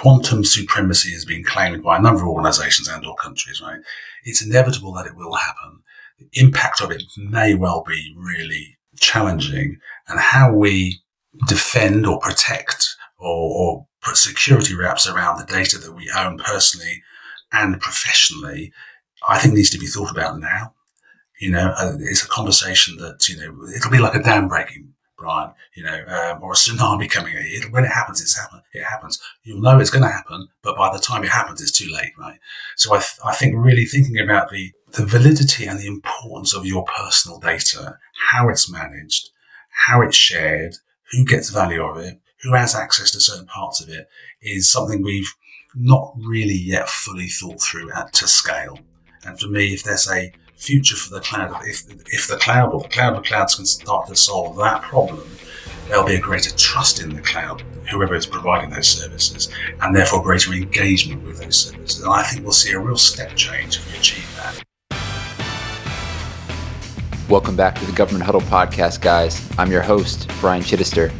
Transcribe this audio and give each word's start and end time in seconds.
Quantum 0.00 0.42
supremacy 0.42 1.10
is 1.10 1.26
being 1.26 1.44
claimed 1.44 1.82
by 1.82 1.98
a 1.98 2.00
number 2.00 2.22
of 2.22 2.28
organizations 2.28 2.88
and 2.88 3.04
or 3.04 3.14
countries, 3.16 3.60
right? 3.60 3.80
It's 4.24 4.42
inevitable 4.42 4.94
that 4.94 5.06
it 5.06 5.14
will 5.14 5.34
happen. 5.34 5.82
The 6.18 6.28
impact 6.40 6.80
of 6.80 6.90
it 6.90 7.02
may 7.18 7.54
well 7.54 7.84
be 7.86 8.14
really 8.16 8.78
challenging 8.98 9.78
and 10.08 10.18
how 10.18 10.54
we 10.54 11.02
defend 11.46 12.06
or 12.06 12.18
protect 12.18 12.96
or, 13.18 13.28
or 13.28 13.86
put 14.00 14.16
security 14.16 14.74
wraps 14.74 15.06
around 15.06 15.38
the 15.38 15.52
data 15.52 15.76
that 15.76 15.92
we 15.92 16.10
own 16.16 16.38
personally 16.38 17.02
and 17.52 17.78
professionally, 17.78 18.72
I 19.28 19.38
think 19.38 19.52
needs 19.52 19.70
to 19.70 19.78
be 19.78 19.86
thought 19.86 20.10
about 20.10 20.40
now. 20.40 20.74
You 21.40 21.50
know, 21.50 21.74
uh, 21.76 21.96
it's 22.00 22.24
a 22.24 22.28
conversation 22.28 22.96
that, 22.98 23.28
you 23.28 23.36
know, 23.36 23.68
it'll 23.76 23.90
be 23.90 23.98
like 23.98 24.14
a 24.14 24.22
dam 24.22 24.48
breaking 24.48 24.94
Brian, 25.20 25.52
you 25.76 25.84
know, 25.84 26.04
um, 26.08 26.42
or 26.42 26.52
a 26.52 26.56
tsunami 26.56 27.08
coming. 27.08 27.34
It, 27.36 27.70
when 27.70 27.84
it 27.84 27.90
happens, 27.90 28.20
it's 28.22 28.38
happen. 28.38 28.62
It 28.72 28.84
happens. 28.84 29.20
You'll 29.44 29.60
know 29.60 29.78
it's 29.78 29.90
going 29.90 30.02
to 30.02 30.10
happen, 30.10 30.48
but 30.62 30.76
by 30.76 30.90
the 30.92 30.98
time 30.98 31.22
it 31.22 31.30
happens, 31.30 31.60
it's 31.60 31.76
too 31.76 31.92
late, 31.92 32.12
right? 32.18 32.38
So 32.76 32.94
I, 32.94 32.98
th- 32.98 33.20
I 33.24 33.34
think 33.34 33.54
really 33.56 33.84
thinking 33.84 34.18
about 34.18 34.50
the 34.50 34.72
the 34.92 35.06
validity 35.06 35.66
and 35.66 35.78
the 35.78 35.86
importance 35.86 36.52
of 36.52 36.66
your 36.66 36.84
personal 36.84 37.38
data, 37.38 37.96
how 38.30 38.48
it's 38.48 38.68
managed, 38.68 39.30
how 39.86 40.02
it's 40.02 40.16
shared, 40.16 40.74
who 41.12 41.24
gets 41.24 41.50
value 41.50 41.80
out 41.80 41.96
of 41.96 42.04
it, 42.04 42.20
who 42.42 42.54
has 42.54 42.74
access 42.74 43.12
to 43.12 43.20
certain 43.20 43.46
parts 43.46 43.80
of 43.80 43.88
it, 43.88 44.08
is 44.42 44.72
something 44.72 45.02
we've 45.02 45.32
not 45.76 46.12
really 46.16 46.56
yet 46.56 46.88
fully 46.88 47.28
thought 47.28 47.60
through 47.60 47.92
at 47.92 48.12
to 48.14 48.26
scale. 48.26 48.80
And 49.24 49.38
for 49.38 49.46
me, 49.46 49.74
if 49.74 49.84
there's 49.84 50.10
a 50.10 50.32
future 50.60 50.94
for 50.94 51.14
the 51.14 51.20
cloud. 51.20 51.62
If, 51.64 51.84
if 52.12 52.28
the 52.28 52.36
cloud 52.36 52.74
or 52.74 52.82
the 52.82 52.88
cloud 52.88 53.16
of 53.16 53.24
clouds 53.24 53.54
can 53.54 53.64
start 53.64 54.08
to 54.08 54.14
solve 54.14 54.56
that 54.58 54.82
problem, 54.82 55.26
there'll 55.88 56.06
be 56.06 56.16
a 56.16 56.20
greater 56.20 56.54
trust 56.54 57.02
in 57.02 57.14
the 57.14 57.22
cloud, 57.22 57.62
whoever 57.90 58.14
is 58.14 58.26
providing 58.26 58.68
those 58.68 58.86
services, 58.86 59.48
and 59.80 59.96
therefore 59.96 60.22
greater 60.22 60.52
engagement 60.52 61.22
with 61.24 61.40
those 61.40 61.56
services. 61.56 62.02
And 62.02 62.12
I 62.12 62.22
think 62.24 62.42
we'll 62.42 62.52
see 62.52 62.72
a 62.72 62.78
real 62.78 62.98
step 62.98 63.34
change 63.36 63.78
if 63.78 63.90
we 63.90 63.98
achieve 63.98 64.36
that. 64.36 64.62
Welcome 67.30 67.56
back 67.56 67.76
to 67.76 67.86
the 67.86 67.92
Government 67.92 68.24
Huddle 68.24 68.42
podcast, 68.42 69.00
guys. 69.00 69.40
I'm 69.56 69.70
your 69.70 69.82
host, 69.82 70.30
Brian 70.40 70.62
Chittister. 70.62 71.10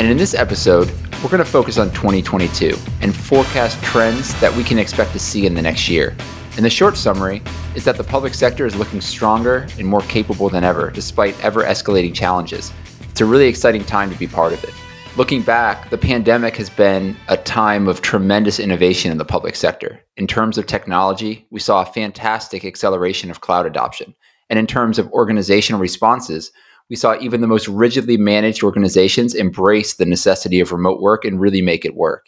And 0.00 0.08
in 0.08 0.16
this 0.16 0.34
episode, 0.34 0.90
we're 1.22 1.30
going 1.30 1.38
to 1.38 1.44
focus 1.44 1.78
on 1.78 1.90
2022 1.90 2.76
and 3.02 3.14
forecast 3.14 3.80
trends 3.84 4.38
that 4.40 4.52
we 4.52 4.64
can 4.64 4.80
expect 4.80 5.12
to 5.12 5.20
see 5.20 5.46
in 5.46 5.54
the 5.54 5.62
next 5.62 5.88
year. 5.88 6.16
And 6.60 6.64
the 6.66 6.68
short 6.68 6.98
summary 6.98 7.40
is 7.74 7.86
that 7.86 7.96
the 7.96 8.04
public 8.04 8.34
sector 8.34 8.66
is 8.66 8.76
looking 8.76 9.00
stronger 9.00 9.66
and 9.78 9.86
more 9.86 10.02
capable 10.02 10.50
than 10.50 10.62
ever, 10.62 10.90
despite 10.90 11.42
ever 11.42 11.62
escalating 11.62 12.14
challenges. 12.14 12.70
It's 13.08 13.22
a 13.22 13.24
really 13.24 13.46
exciting 13.46 13.82
time 13.82 14.10
to 14.10 14.18
be 14.18 14.26
part 14.26 14.52
of 14.52 14.62
it. 14.62 14.74
Looking 15.16 15.40
back, 15.40 15.88
the 15.88 15.96
pandemic 15.96 16.56
has 16.56 16.68
been 16.68 17.16
a 17.28 17.38
time 17.38 17.88
of 17.88 18.02
tremendous 18.02 18.60
innovation 18.60 19.10
in 19.10 19.16
the 19.16 19.24
public 19.24 19.56
sector. 19.56 20.00
In 20.18 20.26
terms 20.26 20.58
of 20.58 20.66
technology, 20.66 21.46
we 21.50 21.60
saw 21.60 21.80
a 21.80 21.92
fantastic 21.94 22.66
acceleration 22.66 23.30
of 23.30 23.40
cloud 23.40 23.64
adoption. 23.64 24.14
And 24.50 24.58
in 24.58 24.66
terms 24.66 24.98
of 24.98 25.10
organizational 25.12 25.80
responses, 25.80 26.52
we 26.90 26.96
saw 26.96 27.16
even 27.22 27.40
the 27.40 27.46
most 27.46 27.68
rigidly 27.68 28.18
managed 28.18 28.62
organizations 28.62 29.34
embrace 29.34 29.94
the 29.94 30.04
necessity 30.04 30.60
of 30.60 30.72
remote 30.72 31.00
work 31.00 31.24
and 31.24 31.40
really 31.40 31.62
make 31.62 31.86
it 31.86 31.94
work. 31.94 32.26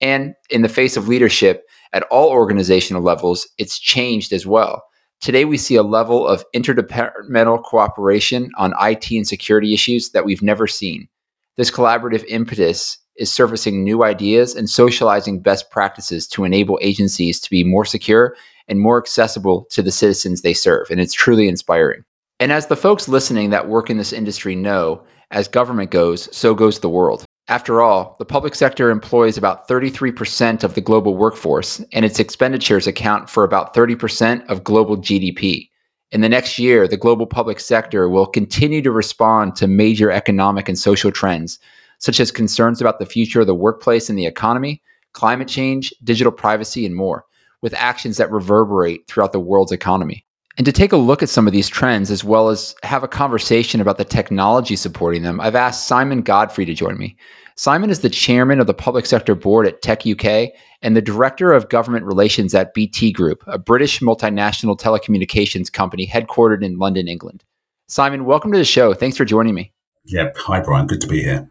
And 0.00 0.34
in 0.50 0.62
the 0.62 0.68
face 0.68 0.96
of 0.96 1.08
leadership, 1.08 1.66
at 1.92 2.04
all 2.04 2.30
organizational 2.30 3.02
levels, 3.02 3.48
it's 3.58 3.78
changed 3.78 4.32
as 4.32 4.46
well. 4.46 4.82
Today, 5.20 5.46
we 5.46 5.56
see 5.56 5.76
a 5.76 5.82
level 5.82 6.26
of 6.26 6.44
interdepartmental 6.54 7.62
cooperation 7.62 8.50
on 8.58 8.74
IT 8.80 9.10
and 9.10 9.26
security 9.26 9.72
issues 9.72 10.10
that 10.10 10.26
we've 10.26 10.42
never 10.42 10.66
seen. 10.66 11.08
This 11.56 11.70
collaborative 11.70 12.24
impetus 12.28 12.98
is 13.16 13.32
surfacing 13.32 13.82
new 13.82 14.04
ideas 14.04 14.54
and 14.54 14.68
socializing 14.68 15.40
best 15.40 15.70
practices 15.70 16.28
to 16.28 16.44
enable 16.44 16.78
agencies 16.82 17.40
to 17.40 17.48
be 17.48 17.64
more 17.64 17.86
secure 17.86 18.36
and 18.68 18.78
more 18.78 18.98
accessible 18.98 19.66
to 19.70 19.80
the 19.80 19.92
citizens 19.92 20.42
they 20.42 20.52
serve. 20.52 20.88
And 20.90 21.00
it's 21.00 21.14
truly 21.14 21.48
inspiring. 21.48 22.04
And 22.38 22.52
as 22.52 22.66
the 22.66 22.76
folks 22.76 23.08
listening 23.08 23.50
that 23.50 23.68
work 23.68 23.88
in 23.88 23.96
this 23.96 24.12
industry 24.12 24.54
know, 24.54 25.02
as 25.30 25.48
government 25.48 25.90
goes, 25.90 26.34
so 26.36 26.54
goes 26.54 26.80
the 26.80 26.90
world. 26.90 27.24
After 27.48 27.80
all, 27.80 28.16
the 28.18 28.24
public 28.24 28.56
sector 28.56 28.90
employs 28.90 29.38
about 29.38 29.68
33% 29.68 30.64
of 30.64 30.74
the 30.74 30.80
global 30.80 31.16
workforce, 31.16 31.80
and 31.92 32.04
its 32.04 32.18
expenditures 32.18 32.88
account 32.88 33.30
for 33.30 33.44
about 33.44 33.72
30% 33.72 34.44
of 34.48 34.64
global 34.64 34.96
GDP. 34.96 35.70
In 36.10 36.22
the 36.22 36.28
next 36.28 36.58
year, 36.58 36.88
the 36.88 36.96
global 36.96 37.24
public 37.24 37.60
sector 37.60 38.08
will 38.08 38.26
continue 38.26 38.82
to 38.82 38.90
respond 38.90 39.54
to 39.56 39.68
major 39.68 40.10
economic 40.10 40.68
and 40.68 40.76
social 40.76 41.12
trends, 41.12 41.60
such 41.98 42.18
as 42.18 42.32
concerns 42.32 42.80
about 42.80 42.98
the 42.98 43.06
future 43.06 43.42
of 43.42 43.46
the 43.46 43.54
workplace 43.54 44.10
and 44.10 44.18
the 44.18 44.26
economy, 44.26 44.82
climate 45.12 45.48
change, 45.48 45.94
digital 46.02 46.32
privacy, 46.32 46.84
and 46.84 46.96
more, 46.96 47.26
with 47.62 47.74
actions 47.74 48.16
that 48.16 48.30
reverberate 48.32 49.06
throughout 49.06 49.30
the 49.30 49.38
world's 49.38 49.72
economy. 49.72 50.25
And 50.56 50.64
to 50.64 50.72
take 50.72 50.92
a 50.92 50.96
look 50.96 51.22
at 51.22 51.28
some 51.28 51.46
of 51.46 51.52
these 51.52 51.68
trends, 51.68 52.10
as 52.10 52.24
well 52.24 52.48
as 52.48 52.74
have 52.82 53.02
a 53.02 53.08
conversation 53.08 53.80
about 53.80 53.98
the 53.98 54.04
technology 54.04 54.74
supporting 54.74 55.22
them, 55.22 55.38
I've 55.38 55.54
asked 55.54 55.86
Simon 55.86 56.22
Godfrey 56.22 56.64
to 56.64 56.72
join 56.72 56.96
me. 56.96 57.16
Simon 57.56 57.90
is 57.90 58.00
the 58.00 58.10
chairman 58.10 58.58
of 58.58 58.66
the 58.66 58.74
public 58.74 59.04
sector 59.04 59.34
board 59.34 59.66
at 59.66 59.82
techUK 59.82 60.50
and 60.80 60.96
the 60.96 61.02
director 61.02 61.52
of 61.52 61.68
government 61.68 62.06
relations 62.06 62.54
at 62.54 62.72
BT 62.72 63.12
Group, 63.12 63.42
a 63.46 63.58
British 63.58 64.00
multinational 64.00 64.78
telecommunications 64.78 65.70
company 65.70 66.06
headquartered 66.06 66.64
in 66.64 66.78
London, 66.78 67.06
England. 67.06 67.44
Simon, 67.86 68.24
welcome 68.24 68.50
to 68.52 68.58
the 68.58 68.64
show. 68.64 68.94
Thanks 68.94 69.16
for 69.16 69.24
joining 69.26 69.54
me. 69.54 69.72
Yeah. 70.04 70.30
Hi, 70.36 70.60
Brian. 70.60 70.86
Good 70.86 71.00
to 71.02 71.06
be 71.06 71.22
here. 71.22 71.50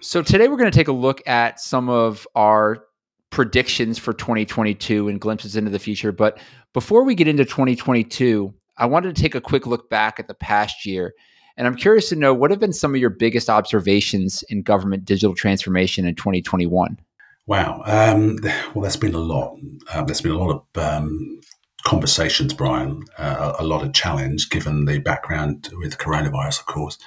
So, 0.00 0.22
today 0.22 0.48
we're 0.48 0.56
going 0.56 0.70
to 0.70 0.76
take 0.76 0.88
a 0.88 0.92
look 0.92 1.26
at 1.26 1.60
some 1.60 1.90
of 1.90 2.26
our 2.34 2.84
predictions 3.30 3.98
for 3.98 4.12
2022 4.12 5.08
and 5.08 5.20
glimpses 5.20 5.56
into 5.56 5.70
the 5.70 5.78
future. 5.78 6.12
But 6.12 6.38
before 6.72 7.04
we 7.04 7.14
get 7.14 7.28
into 7.28 7.44
2022, 7.44 8.52
I 8.76 8.86
wanted 8.86 9.14
to 9.14 9.22
take 9.22 9.34
a 9.34 9.40
quick 9.40 9.66
look 9.66 9.88
back 9.88 10.18
at 10.18 10.28
the 10.28 10.34
past 10.34 10.84
year. 10.84 11.14
And 11.56 11.66
I'm 11.66 11.76
curious 11.76 12.08
to 12.08 12.16
know 12.16 12.32
what 12.32 12.50
have 12.50 12.60
been 12.60 12.72
some 12.72 12.94
of 12.94 13.00
your 13.00 13.10
biggest 13.10 13.50
observations 13.50 14.42
in 14.48 14.62
government 14.62 15.04
digital 15.04 15.34
transformation 15.34 16.06
in 16.06 16.14
2021? 16.14 16.98
Wow. 17.46 17.82
Um, 17.84 18.38
well, 18.74 18.82
there's 18.82 18.96
been 18.96 19.14
a 19.14 19.18
lot. 19.18 19.56
Uh, 19.92 20.04
there's 20.04 20.20
been 20.20 20.32
a 20.32 20.38
lot 20.38 20.50
of 20.74 20.82
um, 20.82 21.40
conversations, 21.84 22.54
Brian, 22.54 23.04
uh, 23.18 23.54
a 23.58 23.64
lot 23.64 23.82
of 23.82 23.92
challenge 23.92 24.50
given 24.50 24.84
the 24.84 24.98
background 24.98 25.68
with 25.72 25.98
coronavirus, 25.98 26.60
of 26.60 26.66
course. 26.66 26.98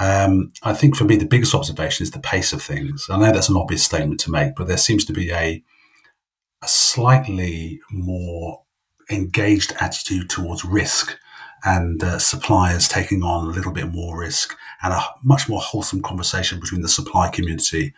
Um, 0.00 0.52
I 0.62 0.74
think 0.74 0.96
for 0.96 1.04
me, 1.04 1.16
the 1.16 1.26
biggest 1.26 1.54
observation 1.54 2.04
is 2.04 2.12
the 2.12 2.20
pace 2.20 2.52
of 2.52 2.62
things. 2.62 3.06
I 3.10 3.18
know 3.18 3.32
that's 3.32 3.48
an 3.48 3.56
obvious 3.56 3.82
statement 3.82 4.20
to 4.20 4.30
make, 4.30 4.54
but 4.54 4.68
there 4.68 4.76
seems 4.76 5.04
to 5.06 5.12
be 5.12 5.30
a, 5.30 5.62
a 6.62 6.68
slightly 6.68 7.80
more 7.90 8.62
engaged 9.10 9.72
attitude 9.80 10.30
towards 10.30 10.64
risk 10.64 11.18
and 11.64 12.02
uh, 12.04 12.18
suppliers 12.18 12.88
taking 12.88 13.22
on 13.22 13.46
a 13.46 13.50
little 13.50 13.72
bit 13.72 13.92
more 13.92 14.18
risk 14.18 14.56
and 14.82 14.92
a 14.92 15.02
much 15.24 15.48
more 15.48 15.60
wholesome 15.60 16.02
conversation 16.02 16.60
between 16.60 16.82
the 16.82 16.88
supply 16.88 17.28
community 17.28 17.92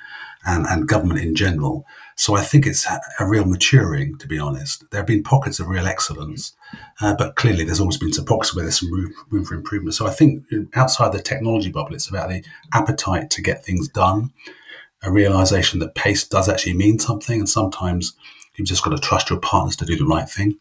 and, 0.47 0.67
and 0.67 0.89
government 0.89 1.21
in 1.21 1.35
general. 1.35 1.85
So 2.21 2.37
I 2.37 2.43
think 2.43 2.67
it's 2.67 2.87
a 3.19 3.25
real 3.25 3.47
maturing, 3.47 4.19
to 4.19 4.29
be 4.29 4.39
honest. 4.39 4.85
There 4.91 5.01
have 5.01 5.07
been 5.07 5.23
pockets 5.23 5.59
of 5.59 5.69
real 5.69 5.87
excellence, 5.87 6.55
uh, 7.01 7.15
but 7.15 7.37
clearly 7.37 7.65
there's 7.65 7.81
always 7.81 7.97
been 7.97 8.13
some 8.13 8.27
pockets 8.27 8.55
where 8.55 8.63
there's 8.63 8.79
some 8.79 8.93
room, 8.93 9.15
room 9.31 9.43
for 9.43 9.55
improvement. 9.55 9.95
So 9.95 10.07
I 10.07 10.11
think 10.11 10.45
outside 10.75 11.15
the 11.15 11.23
technology 11.23 11.71
bubble, 11.71 11.95
it's 11.95 12.11
about 12.11 12.29
the 12.29 12.45
appetite 12.75 13.31
to 13.31 13.41
get 13.41 13.65
things 13.65 13.89
done, 13.89 14.35
a 15.03 15.11
realization 15.11 15.79
that 15.79 15.95
pace 15.95 16.29
does 16.29 16.47
actually 16.47 16.75
mean 16.75 16.99
something, 16.99 17.39
and 17.39 17.49
sometimes 17.49 18.13
you've 18.57 18.69
just 18.69 18.85
got 18.85 18.91
to 18.91 18.99
trust 18.99 19.31
your 19.31 19.41
partners 19.41 19.77
to 19.77 19.87
do 19.87 19.97
the 19.97 20.05
right 20.05 20.29
thing. 20.29 20.59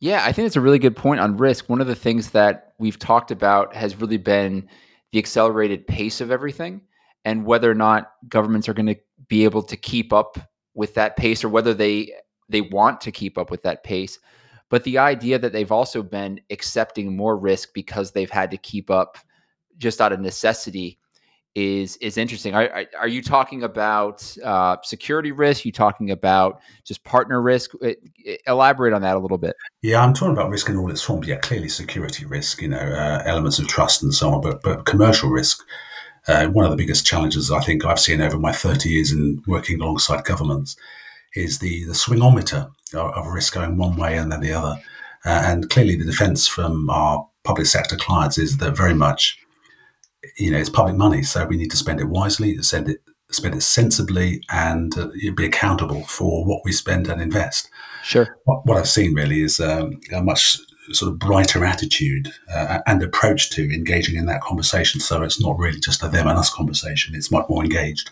Yeah, 0.00 0.24
I 0.24 0.32
think 0.32 0.46
it's 0.46 0.56
a 0.56 0.62
really 0.62 0.78
good 0.78 0.96
point 0.96 1.20
on 1.20 1.36
risk. 1.36 1.68
One 1.68 1.82
of 1.82 1.88
the 1.88 1.94
things 1.94 2.30
that 2.30 2.72
we've 2.78 2.98
talked 2.98 3.32
about 3.32 3.74
has 3.74 4.00
really 4.00 4.16
been 4.16 4.66
the 5.10 5.18
accelerated 5.18 5.86
pace 5.86 6.22
of 6.22 6.30
everything 6.30 6.80
and 7.24 7.44
whether 7.44 7.70
or 7.70 7.74
not 7.74 8.12
governments 8.28 8.66
are 8.68 8.74
going 8.74 8.86
to 8.86 8.96
be 9.32 9.44
able 9.44 9.62
to 9.62 9.78
keep 9.78 10.12
up 10.12 10.36
with 10.74 10.92
that 10.92 11.16
pace 11.16 11.42
or 11.42 11.48
whether 11.48 11.72
they 11.72 12.12
they 12.50 12.60
want 12.60 13.00
to 13.00 13.10
keep 13.10 13.38
up 13.38 13.50
with 13.50 13.62
that 13.62 13.82
pace 13.82 14.18
but 14.68 14.84
the 14.84 14.98
idea 14.98 15.38
that 15.38 15.54
they've 15.54 15.72
also 15.72 16.02
been 16.02 16.38
accepting 16.50 17.16
more 17.16 17.38
risk 17.38 17.70
because 17.72 18.10
they've 18.10 18.30
had 18.30 18.50
to 18.50 18.58
keep 18.58 18.90
up 18.90 19.16
just 19.78 20.02
out 20.02 20.12
of 20.12 20.20
necessity 20.20 20.98
is 21.54 21.96
is 21.96 22.16
interesting. 22.16 22.54
Are, 22.54 22.68
are, 22.70 22.84
are 23.00 23.08
you 23.08 23.22
talking 23.22 23.62
about 23.62 24.36
uh, 24.42 24.76
security 24.82 25.32
risk? 25.32 25.64
You 25.64 25.72
talking 25.72 26.10
about 26.10 26.60
just 26.84 27.04
partner 27.04 27.42
risk? 27.42 27.72
It, 27.80 27.98
elaborate 28.46 28.94
on 28.94 29.02
that 29.02 29.16
a 29.16 29.18
little 29.18 29.38
bit. 29.38 29.54
Yeah, 29.82 30.02
I'm 30.02 30.14
talking 30.14 30.32
about 30.32 30.50
risk 30.50 30.68
in 30.68 30.76
all 30.76 30.90
its 30.90 31.02
forms. 31.02 31.26
Yeah, 31.26 31.36
clearly 31.36 31.68
security 31.68 32.24
risk, 32.24 32.62
you 32.62 32.68
know, 32.68 32.78
uh, 32.78 33.22
elements 33.26 33.58
of 33.58 33.68
trust 33.68 34.02
and 34.02 34.14
so 34.14 34.30
on, 34.30 34.40
but 34.40 34.62
but 34.62 34.86
commercial 34.86 35.30
risk. 35.30 35.62
Uh, 36.28 36.46
one 36.46 36.64
of 36.64 36.70
the 36.70 36.76
biggest 36.76 37.04
challenges 37.04 37.50
I 37.50 37.60
think 37.60 37.84
I've 37.84 37.98
seen 37.98 38.20
over 38.20 38.38
my 38.38 38.52
30 38.52 38.88
years 38.88 39.12
in 39.12 39.42
working 39.46 39.80
alongside 39.80 40.24
governments 40.24 40.76
is 41.34 41.58
the 41.58 41.84
the 41.84 41.94
swingometer 41.94 42.70
of, 42.94 43.26
risk 43.26 43.54
going 43.54 43.76
one 43.76 43.96
way 43.96 44.16
and 44.16 44.30
then 44.30 44.40
the 44.40 44.52
other. 44.52 44.80
Uh, 45.24 45.42
and 45.46 45.70
clearly, 45.70 45.96
the 45.96 46.04
defence 46.04 46.46
from 46.46 46.90
our 46.90 47.26
public 47.44 47.66
sector 47.66 47.96
clients 47.96 48.38
is 48.38 48.58
that 48.58 48.76
very 48.76 48.94
much 48.94 49.38
you 50.36 50.50
know, 50.50 50.58
it's 50.58 50.70
public 50.70 50.96
money, 50.96 51.22
so 51.22 51.44
we 51.46 51.56
need 51.56 51.70
to 51.70 51.76
spend 51.76 52.00
it 52.00 52.08
wisely, 52.08 52.56
spend 52.62 52.88
it, 52.88 53.02
spend 53.30 53.54
it 53.54 53.62
sensibly, 53.62 54.42
and 54.50 54.96
uh, 54.96 55.08
be 55.34 55.46
accountable 55.46 56.04
for 56.04 56.44
what 56.44 56.62
we 56.64 56.72
spend 56.72 57.08
and 57.08 57.20
invest. 57.20 57.68
Sure. 58.04 58.36
What, 58.44 58.66
what 58.66 58.76
I've 58.76 58.88
seen 58.88 59.14
really 59.14 59.42
is 59.42 59.60
um, 59.60 60.00
a 60.12 60.22
much 60.22 60.58
sort 60.92 61.12
of 61.12 61.18
brighter 61.18 61.64
attitude 61.64 62.32
uh, 62.52 62.80
and 62.86 63.02
approach 63.02 63.50
to 63.50 63.72
engaging 63.72 64.16
in 64.16 64.26
that 64.26 64.40
conversation. 64.40 65.00
So 65.00 65.22
it's 65.22 65.40
not 65.40 65.58
really 65.58 65.80
just 65.80 66.02
a 66.02 66.08
them 66.08 66.26
and 66.26 66.38
us 66.38 66.52
conversation; 66.52 67.14
it's 67.14 67.30
much 67.30 67.48
more 67.48 67.62
engaged. 67.62 68.10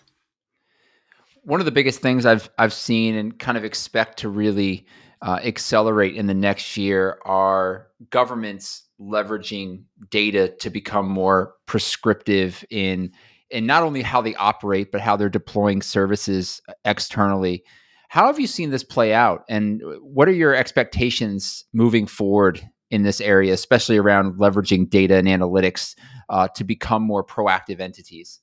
One 1.43 1.59
of 1.59 1.65
the 1.65 1.71
biggest 1.71 2.01
things 2.01 2.25
I've 2.25 2.49
I've 2.57 2.73
seen 2.73 3.15
and 3.15 3.37
kind 3.37 3.57
of 3.57 3.65
expect 3.65 4.19
to 4.19 4.29
really 4.29 4.85
uh, 5.21 5.39
accelerate 5.43 6.15
in 6.15 6.27
the 6.27 6.33
next 6.33 6.77
year 6.77 7.19
are 7.25 7.87
governments 8.09 8.83
leveraging 8.99 9.83
data 10.09 10.49
to 10.59 10.69
become 10.69 11.07
more 11.07 11.55
prescriptive 11.65 12.63
in 12.69 13.11
in 13.49 13.65
not 13.65 13.83
only 13.83 14.01
how 14.01 14.21
they 14.21 14.35
operate 14.35 14.91
but 14.91 15.01
how 15.01 15.15
they're 15.15 15.29
deploying 15.29 15.81
services 15.81 16.61
externally 16.85 17.63
how 18.11 18.27
have 18.27 18.41
you 18.41 18.47
seen 18.47 18.71
this 18.71 18.83
play 18.83 19.13
out 19.13 19.45
and 19.47 19.81
what 20.01 20.27
are 20.27 20.33
your 20.33 20.53
expectations 20.53 21.63
moving 21.71 22.05
forward 22.05 22.61
in 22.89 23.03
this 23.03 23.21
area 23.21 23.53
especially 23.53 23.97
around 23.97 24.37
leveraging 24.37 24.89
data 24.89 25.15
and 25.15 25.27
analytics 25.27 25.95
uh, 26.29 26.47
to 26.49 26.65
become 26.65 27.01
more 27.01 27.23
proactive 27.23 27.79
entities 27.79 28.41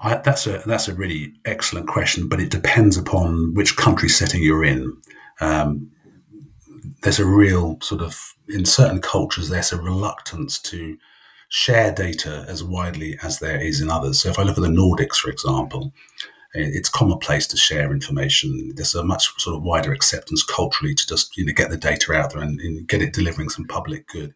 I, 0.00 0.16
that's 0.16 0.46
a 0.46 0.62
that's 0.66 0.88
a 0.88 0.94
really 0.94 1.32
excellent 1.46 1.88
question, 1.88 2.28
but 2.28 2.40
it 2.40 2.50
depends 2.50 2.96
upon 2.98 3.54
which 3.54 3.76
country 3.76 4.08
setting 4.08 4.42
you're 4.42 4.64
in. 4.64 4.92
Um, 5.40 5.90
there's 7.02 7.20
a 7.20 7.24
real 7.24 7.78
sort 7.80 8.02
of 8.02 8.34
in 8.48 8.66
certain 8.66 9.00
cultures 9.00 9.48
there's 9.48 9.72
a 9.72 9.80
reluctance 9.80 10.58
to 10.58 10.98
share 11.48 11.92
data 11.92 12.44
as 12.48 12.62
widely 12.64 13.16
as 13.22 13.38
there 13.38 13.60
is 13.60 13.80
in 13.80 13.88
others. 13.88 14.20
So 14.20 14.28
if 14.28 14.38
I 14.38 14.42
look 14.42 14.58
at 14.58 14.62
the 14.62 14.68
Nordics, 14.68 15.16
for 15.16 15.30
example, 15.30 15.92
it's 16.54 16.88
commonplace 16.88 17.46
to 17.48 17.56
share 17.56 17.92
information. 17.92 18.72
There's 18.74 18.94
a 18.94 19.04
much 19.04 19.28
sort 19.40 19.56
of 19.56 19.62
wider 19.62 19.92
acceptance 19.92 20.44
culturally 20.44 20.94
to 20.94 21.06
just 21.06 21.36
you 21.36 21.44
know 21.44 21.52
get 21.52 21.70
the 21.70 21.76
data 21.76 22.12
out 22.12 22.32
there 22.32 22.42
and, 22.42 22.60
and 22.60 22.86
get 22.86 23.02
it 23.02 23.12
delivering 23.12 23.48
some 23.48 23.66
public 23.66 24.06
good. 24.08 24.34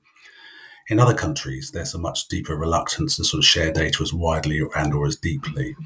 In 0.90 0.98
other 0.98 1.14
countries, 1.14 1.70
there's 1.70 1.94
a 1.94 1.98
much 1.98 2.28
deeper 2.28 2.56
reluctance 2.56 3.16
to 3.16 3.24
sort 3.24 3.40
of 3.40 3.44
share 3.44 3.70
data 3.70 4.02
as 4.02 4.14
widely 4.14 4.62
and 4.74 4.94
or 4.94 5.06
as 5.06 5.16
deeply. 5.16 5.76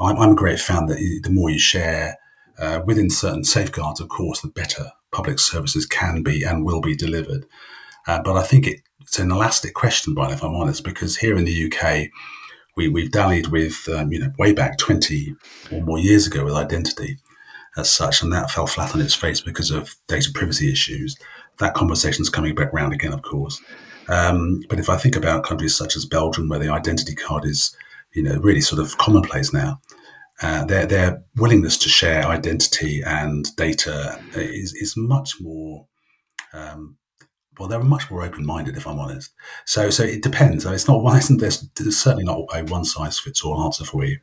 I'm, 0.00 0.16
I'm 0.18 0.32
a 0.32 0.36
great 0.36 0.58
fan 0.58 0.86
that 0.86 1.20
the 1.22 1.30
more 1.30 1.50
you 1.50 1.58
share 1.58 2.16
uh, 2.58 2.80
within 2.86 3.10
certain 3.10 3.44
safeguards, 3.44 4.00
of 4.00 4.08
course, 4.08 4.40
the 4.40 4.48
better 4.48 4.92
public 5.12 5.38
services 5.38 5.84
can 5.84 6.22
be 6.22 6.42
and 6.42 6.64
will 6.64 6.80
be 6.80 6.96
delivered. 6.96 7.44
Uh, 8.06 8.22
but 8.22 8.36
I 8.36 8.42
think 8.42 8.66
it, 8.66 8.80
it's 9.00 9.18
an 9.18 9.30
elastic 9.30 9.74
question, 9.74 10.14
Brian, 10.14 10.32
if 10.32 10.42
I'm 10.42 10.54
honest, 10.54 10.84
because 10.84 11.18
here 11.18 11.36
in 11.36 11.44
the 11.44 11.66
UK, 11.66 12.08
we, 12.76 12.88
we've 12.88 13.10
dallied 13.10 13.48
with, 13.48 13.88
um, 13.88 14.12
you 14.12 14.18
know, 14.18 14.32
way 14.38 14.52
back 14.52 14.78
20 14.78 15.34
or 15.72 15.82
more 15.82 15.98
years 15.98 16.26
ago 16.26 16.44
with 16.44 16.54
identity 16.54 17.18
as 17.76 17.90
such, 17.90 18.22
and 18.22 18.32
that 18.32 18.50
fell 18.50 18.66
flat 18.66 18.94
on 18.94 19.00
its 19.00 19.14
face 19.14 19.40
because 19.40 19.70
of 19.70 19.96
data 20.08 20.30
privacy 20.32 20.70
issues. 20.70 21.16
That 21.58 21.74
conversation 21.74 22.22
is 22.22 22.30
coming 22.30 22.54
back 22.54 22.72
round 22.72 22.92
again, 22.92 23.12
of 23.12 23.22
course. 23.22 23.60
Um, 24.08 24.62
but 24.68 24.78
if 24.78 24.88
I 24.88 24.96
think 24.96 25.16
about 25.16 25.44
countries 25.44 25.74
such 25.74 25.96
as 25.96 26.04
Belgium, 26.04 26.48
where 26.48 26.58
the 26.58 26.72
identity 26.72 27.14
card 27.14 27.44
is, 27.44 27.74
you 28.12 28.22
know, 28.22 28.38
really 28.38 28.60
sort 28.60 28.80
of 28.80 28.96
commonplace 28.98 29.52
now, 29.52 29.80
uh, 30.42 30.64
their 30.66 30.86
their 30.86 31.22
willingness 31.36 31.78
to 31.78 31.88
share 31.88 32.26
identity 32.26 33.02
and 33.02 33.54
data 33.56 34.20
is 34.34 34.74
is 34.74 34.96
much 34.96 35.40
more. 35.40 35.86
Um, 36.52 36.96
well, 37.58 37.68
they're 37.68 37.82
much 37.82 38.10
more 38.10 38.22
open 38.22 38.44
minded, 38.44 38.76
if 38.76 38.86
I'm 38.86 38.98
honest. 38.98 39.32
So, 39.64 39.90
so 39.90 40.02
it 40.02 40.22
depends. 40.22 40.64
It's 40.64 40.88
not 40.88 41.02
one. 41.02 41.20
There's, 41.38 41.60
there's 41.74 41.96
certainly 41.96 42.24
not 42.24 42.46
a 42.54 42.64
one 42.64 42.84
size 42.84 43.18
fits 43.18 43.42
all 43.42 43.62
answer 43.62 43.84
for 43.84 44.04
you. 44.04 44.18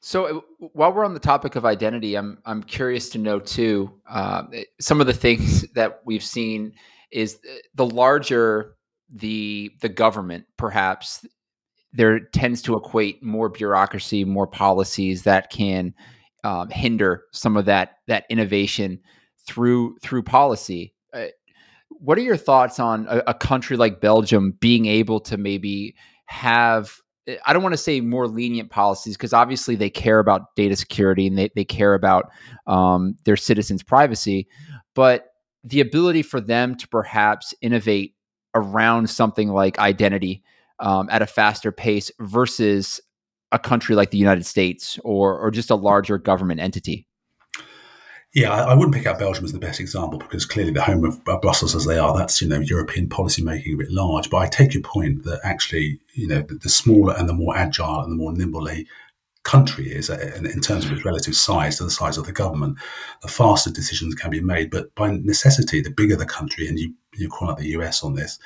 So, 0.00 0.24
uh, 0.24 0.68
while 0.72 0.92
we're 0.92 1.04
on 1.04 1.14
the 1.14 1.20
topic 1.20 1.56
of 1.56 1.64
identity, 1.64 2.16
I'm 2.16 2.38
I'm 2.46 2.62
curious 2.62 3.10
to 3.10 3.18
know 3.18 3.38
too. 3.38 3.92
Uh, 4.08 4.44
some 4.80 5.00
of 5.00 5.06
the 5.06 5.12
things 5.12 5.62
that 5.74 6.00
we've 6.04 6.24
seen 6.24 6.72
is 7.10 7.38
the 7.74 7.86
larger 7.86 8.76
the 9.12 9.70
the 9.80 9.88
government, 9.88 10.46
perhaps 10.56 11.26
there 11.92 12.20
tends 12.20 12.62
to 12.62 12.76
equate 12.76 13.22
more 13.22 13.48
bureaucracy, 13.48 14.24
more 14.24 14.46
policies 14.46 15.24
that 15.24 15.50
can 15.50 15.92
um, 16.44 16.70
hinder 16.70 17.24
some 17.32 17.56
of 17.56 17.64
that 17.66 17.96
that 18.06 18.24
innovation 18.30 19.00
through 19.46 19.96
through 20.02 20.22
policy. 20.22 20.94
Uh, 21.12 21.26
what 22.00 22.16
are 22.18 22.22
your 22.22 22.36
thoughts 22.36 22.80
on 22.80 23.06
a, 23.08 23.22
a, 23.28 23.34
country 23.34 23.76
like 23.76 24.00
Belgium 24.00 24.52
being 24.52 24.86
able 24.86 25.20
to 25.20 25.36
maybe 25.36 25.94
have 26.24 26.96
eh, 27.26 27.36
I 27.46 27.52
don't 27.52 27.62
want 27.62 27.74
to 27.74 27.78
say 27.78 28.00
more 28.00 28.26
lenient 28.26 28.70
policies 28.70 29.16
because 29.16 29.32
obviously 29.32 29.76
they 29.76 29.90
care 29.90 30.18
about 30.18 30.54
data 30.56 30.76
security 30.76 31.26
and 31.26 31.36
they, 31.36 31.50
they 31.54 31.64
care 31.64 31.94
about 31.94 32.30
um, 32.66 33.16
their 33.24 33.36
citizens' 33.36 33.82
privacy, 33.82 34.48
but 34.94 35.26
the 35.62 35.80
ability 35.80 36.22
for 36.22 36.40
them 36.40 36.74
to 36.76 36.88
perhaps 36.88 37.54
innovate 37.60 38.14
around 38.54 39.10
something 39.10 39.50
like 39.50 39.78
identity 39.78 40.42
um, 40.80 41.08
at 41.10 41.22
a 41.22 41.26
faster 41.26 41.70
pace 41.70 42.10
versus 42.18 43.00
a 43.52 43.58
country 43.58 43.94
like 43.94 44.10
the 44.10 44.18
United 44.18 44.46
States 44.46 44.98
or 45.04 45.38
or 45.38 45.50
just 45.50 45.70
a 45.70 45.74
larger 45.74 46.16
government 46.16 46.60
entity? 46.60 47.06
Yeah, 48.32 48.52
I, 48.52 48.74
wouldn't 48.74 48.94
pick 48.94 49.06
out 49.06 49.18
Belgium 49.18 49.44
as 49.44 49.52
the 49.52 49.58
best 49.58 49.80
example 49.80 50.20
because 50.20 50.46
clearly 50.46 50.70
the 50.70 50.82
home 50.82 51.04
of, 51.04 51.24
Brussels 51.40 51.74
as 51.74 51.84
they 51.84 51.98
are, 51.98 52.16
that's 52.16 52.40
you 52.40 52.46
know 52.46 52.60
European 52.60 53.08
policy 53.08 53.42
making 53.42 53.74
a 53.74 53.78
bit 53.78 53.90
large. 53.90 54.30
But 54.30 54.38
I 54.38 54.46
take 54.46 54.72
your 54.72 54.84
point 54.84 55.24
that 55.24 55.40
actually 55.42 55.98
you 56.14 56.28
know 56.28 56.42
the, 56.42 56.54
the 56.54 56.68
smaller 56.68 57.14
and 57.18 57.28
the 57.28 57.34
more 57.34 57.56
agile 57.56 58.02
and 58.02 58.12
the 58.12 58.16
more 58.16 58.32
nimble 58.32 58.68
a 58.68 58.86
country 59.42 59.90
is 59.90 60.10
uh, 60.10 60.32
in 60.36 60.60
terms 60.60 60.84
of 60.84 60.92
its 60.92 61.04
relative 61.04 61.34
size 61.34 61.78
to 61.78 61.84
the 61.84 61.90
size 61.90 62.18
of 62.18 62.26
the 62.26 62.32
government, 62.32 62.78
the 63.22 63.28
faster 63.28 63.70
decisions 63.70 64.14
can 64.14 64.30
be 64.30 64.40
made. 64.40 64.70
But 64.70 64.94
by 64.94 65.10
necessity, 65.10 65.80
the 65.80 65.90
bigger 65.90 66.14
the 66.14 66.26
country, 66.26 66.68
and 66.68 66.78
you 66.78 66.94
you 67.16 67.28
call 67.28 67.50
out 67.50 67.58
the 67.58 67.70
US 67.70 68.04
on 68.04 68.14
this, 68.14 68.38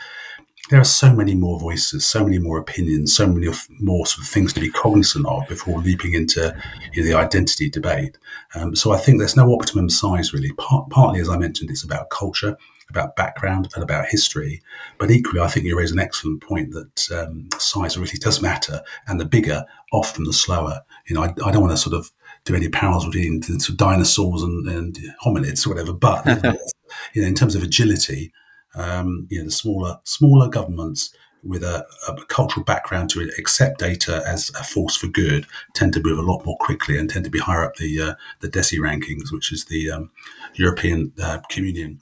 there 0.71 0.81
are 0.81 0.85
so 0.85 1.15
many 1.15 1.35
more 1.35 1.61
voices, 1.61 2.07
so 2.07 2.25
many 2.25 2.39
more 2.39 2.59
opinions, 2.59 3.15
so 3.15 3.27
many 3.27 3.47
more 3.81 4.07
sort 4.07 4.27
of 4.27 4.33
things 4.33 4.53
to 4.55 4.61
be 4.61 4.71
cognizant 4.71 5.27
of 5.27 5.47
before 5.47 5.81
leaping 5.81 6.15
into 6.15 6.57
you 6.93 7.03
know, 7.03 7.09
the 7.09 7.15
identity 7.15 7.69
debate. 7.69 8.17
Um, 8.55 8.75
so 8.75 8.93
I 8.93 8.99
think 8.99 9.19
there's 9.19 9.37
no 9.37 9.53
optimum 9.53 9.91
size 9.91 10.33
really. 10.33 10.53
Part, 10.53 10.89
partly, 10.91 11.21
as 11.21 11.29
I 11.29 11.37
mentioned, 11.37 11.71
it's 11.71 11.85
about 11.85 12.09
culture, 12.09 12.57
about 12.89 13.15
background, 13.15 13.69
and 13.75 13.83
about 13.83 14.07
history. 14.07 14.63
But 14.99 15.11
equally, 15.11 15.41
I 15.41 15.49
think 15.49 15.67
you 15.67 15.77
raise 15.77 15.93
an 15.93 15.99
excellent 15.99 16.43
point 16.43 16.73
that 16.73 17.11
um, 17.13 17.49
size 17.59 17.99
really 17.99 18.19
does 18.19 18.41
matter, 18.41 18.83
and 19.07 19.21
the 19.21 19.27
bigger, 19.27 19.67
often 19.93 20.25
the 20.25 20.33
slower. 20.33 20.81
You 21.07 21.17
know, 21.17 21.25
I, 21.25 21.35
I 21.45 21.53
don't 21.53 21.63
want 21.63 21.73
to 21.73 21.77
sort 21.77 21.95
of 21.95 22.11
do 22.45 22.55
any 22.55 22.69
parallels 22.69 23.07
between 23.07 23.43
dinosaurs 23.77 24.43
and, 24.43 24.67
and 24.69 24.99
hominids 25.25 25.67
or 25.67 25.71
whatever, 25.71 25.93
but 25.93 26.25
you 27.15 27.23
know, 27.23 27.29
in 27.29 27.35
terms 27.35 27.55
of 27.55 27.63
agility 27.63 28.33
um, 28.75 29.27
you 29.31 29.39
know, 29.39 29.45
the 29.45 29.51
smaller 29.51 29.99
smaller 30.05 30.49
governments 30.49 31.15
with 31.43 31.63
a, 31.63 31.87
a, 32.09 32.25
cultural 32.27 32.65
background 32.65 33.11
to 33.11 33.21
accept 33.39 33.79
data 33.79 34.23
as 34.27 34.51
a 34.59 34.65
force 34.65 34.97
for 34.97 35.09
good 35.09 35.47
tend 35.75 35.93
to 35.93 36.01
move 36.03 36.19
a 36.19 36.23
lot 36.23 36.43
more 36.47 36.57
quickly 36.59 36.97
and 36.97 37.11
tend 37.11 37.23
to 37.25 37.31
be 37.31 37.39
higher 37.39 37.65
up 37.65 37.77
the 37.77 38.01
uh, 38.01 38.15
the 38.41 38.49
DESI 38.49 38.79
rankings, 38.79 39.31
which 39.31 39.53
is 39.53 39.67
the 39.67 39.91
um, 39.91 40.11
European 40.55 41.13
uh, 41.23 41.41
Communion 41.51 42.01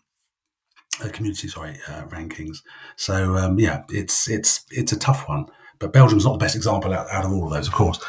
uh, 1.02 1.09
community 1.09 1.49
sorry 1.49 1.79
uh, 1.88 2.05
rankings. 2.05 2.59
So 2.97 3.37
um, 3.37 3.59
yeah, 3.59 3.83
it's 3.88 4.29
it's 4.29 4.64
it's 4.71 4.93
a 4.93 4.99
tough 4.99 5.29
one, 5.29 5.47
but 5.79 5.93
Belgium's 5.93 6.25
not 6.25 6.33
the 6.33 6.38
best 6.38 6.57
example 6.57 6.93
out, 6.93 7.09
out 7.11 7.25
of 7.25 7.33
all 7.33 7.47
of 7.47 7.52
those, 7.52 7.67
of 7.67 7.75
course. 7.75 8.00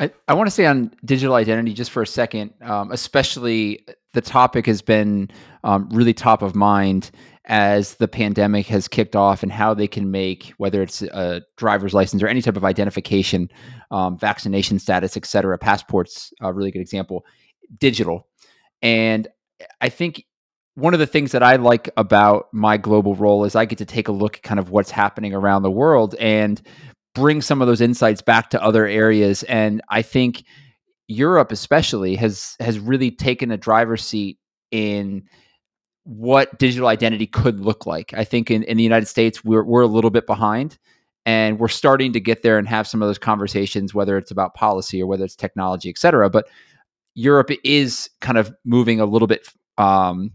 I, 0.00 0.10
I 0.28 0.34
want 0.34 0.46
to 0.46 0.50
say 0.52 0.64
on 0.66 0.92
digital 1.04 1.34
identity 1.34 1.74
just 1.74 1.90
for 1.90 2.02
a 2.02 2.06
second, 2.06 2.54
um, 2.62 2.92
especially 2.92 3.84
the 4.14 4.20
topic 4.20 4.66
has 4.66 4.80
been 4.80 5.28
um, 5.64 5.88
really 5.90 6.14
top 6.14 6.40
of 6.42 6.54
mind 6.54 7.10
as 7.48 7.94
the 7.94 8.08
pandemic 8.08 8.66
has 8.66 8.86
kicked 8.86 9.16
off 9.16 9.42
and 9.42 9.50
how 9.50 9.74
they 9.74 9.88
can 9.88 10.10
make 10.10 10.52
whether 10.58 10.82
it's 10.82 11.02
a 11.02 11.42
driver's 11.56 11.94
license 11.94 12.22
or 12.22 12.28
any 12.28 12.42
type 12.42 12.56
of 12.56 12.64
identification 12.64 13.48
um, 13.90 14.18
vaccination 14.18 14.78
status 14.78 15.16
et 15.16 15.26
cetera 15.26 15.58
passports 15.58 16.32
a 16.40 16.52
really 16.52 16.70
good 16.70 16.82
example 16.82 17.24
digital 17.78 18.26
and 18.82 19.28
i 19.80 19.88
think 19.88 20.24
one 20.74 20.94
of 20.94 21.00
the 21.00 21.06
things 21.06 21.32
that 21.32 21.42
i 21.42 21.56
like 21.56 21.90
about 21.96 22.46
my 22.52 22.76
global 22.76 23.14
role 23.14 23.44
is 23.44 23.56
i 23.56 23.64
get 23.64 23.78
to 23.78 23.84
take 23.84 24.08
a 24.08 24.12
look 24.12 24.36
at 24.36 24.42
kind 24.42 24.60
of 24.60 24.70
what's 24.70 24.90
happening 24.90 25.34
around 25.34 25.62
the 25.62 25.70
world 25.70 26.14
and 26.20 26.62
bring 27.18 27.42
some 27.42 27.60
of 27.60 27.68
those 27.68 27.80
insights 27.80 28.22
back 28.22 28.50
to 28.50 28.62
other 28.62 28.86
areas. 28.86 29.42
And 29.44 29.82
I 29.88 30.02
think 30.02 30.44
Europe, 31.08 31.52
especially, 31.52 32.16
has 32.16 32.54
has 32.60 32.78
really 32.78 33.10
taken 33.10 33.50
a 33.50 33.56
driver's 33.56 34.04
seat 34.04 34.38
in 34.70 35.24
what 36.08 36.58
digital 36.58 36.88
identity 36.88 37.26
could 37.26 37.60
look 37.60 37.84
like. 37.84 38.14
I 38.14 38.24
think 38.24 38.50
in, 38.50 38.62
in 38.62 38.78
the 38.78 38.82
United 38.82 39.06
States, 39.06 39.44
we're, 39.44 39.62
we're 39.62 39.82
a 39.82 39.86
little 39.86 40.08
bit 40.08 40.26
behind 40.26 40.78
and 41.26 41.58
we're 41.58 41.68
starting 41.68 42.14
to 42.14 42.20
get 42.20 42.42
there 42.42 42.56
and 42.56 42.66
have 42.66 42.88
some 42.88 43.02
of 43.02 43.08
those 43.10 43.18
conversations, 43.18 43.92
whether 43.92 44.16
it's 44.16 44.30
about 44.30 44.54
policy 44.54 45.02
or 45.02 45.06
whether 45.06 45.24
it's 45.24 45.36
technology, 45.36 45.90
et 45.90 45.98
cetera. 45.98 46.30
But 46.30 46.48
Europe 47.14 47.50
is 47.62 48.08
kind 48.22 48.38
of 48.38 48.50
moving 48.64 49.00
a 49.00 49.04
little 49.04 49.28
bit 49.28 49.46
um, 49.76 50.32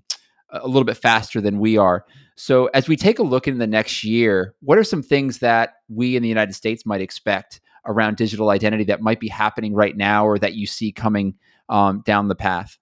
a 0.52 0.68
little 0.68 0.84
bit 0.84 0.98
faster 0.98 1.42
than 1.42 1.58
we 1.58 1.76
are. 1.76 2.06
So 2.36 2.68
as 2.68 2.88
we 2.88 2.96
take 2.96 3.18
a 3.18 3.24
look 3.24 3.48
in 3.48 3.58
the 3.58 3.66
next 3.66 4.04
year, 4.04 4.54
what 4.60 4.78
are 4.78 4.84
some 4.84 5.02
things 5.02 5.40
that 5.40 5.74
we 5.90 6.16
in 6.16 6.22
the 6.22 6.30
United 6.30 6.54
States 6.54 6.86
might 6.86 7.02
expect 7.02 7.62
around 7.86 8.18
digital 8.18 8.52
identity 8.52 8.84
that 8.84 9.02
might 9.02 9.20
be 9.20 9.28
happening 9.28 9.74
right 9.74 9.98
now 9.98 10.28
or 10.28 10.38
that 10.38 10.54
you 10.54 10.68
see 10.68 10.92
coming 10.92 11.34
um, 11.68 12.04
down 12.06 12.28
the 12.28 12.36
path? 12.36 12.78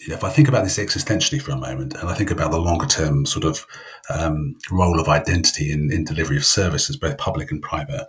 If 0.00 0.22
I 0.22 0.30
think 0.30 0.48
about 0.48 0.64
this 0.64 0.78
existentially 0.78 1.40
for 1.40 1.52
a 1.52 1.56
moment, 1.56 1.94
and 1.94 2.08
I 2.08 2.14
think 2.14 2.30
about 2.30 2.50
the 2.50 2.60
longer 2.60 2.86
term 2.86 3.24
sort 3.24 3.44
of 3.44 3.66
um, 4.10 4.54
role 4.70 5.00
of 5.00 5.08
identity 5.08 5.72
in, 5.72 5.90
in 5.90 6.04
delivery 6.04 6.36
of 6.36 6.44
services, 6.44 6.96
both 6.96 7.16
public 7.18 7.50
and 7.50 7.62
private, 7.62 8.06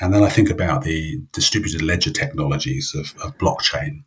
and 0.00 0.12
then 0.12 0.22
I 0.22 0.28
think 0.28 0.50
about 0.50 0.82
the 0.82 1.20
distributed 1.32 1.82
ledger 1.82 2.10
technologies 2.10 2.94
of, 2.94 3.14
of 3.22 3.38
blockchain 3.38 4.04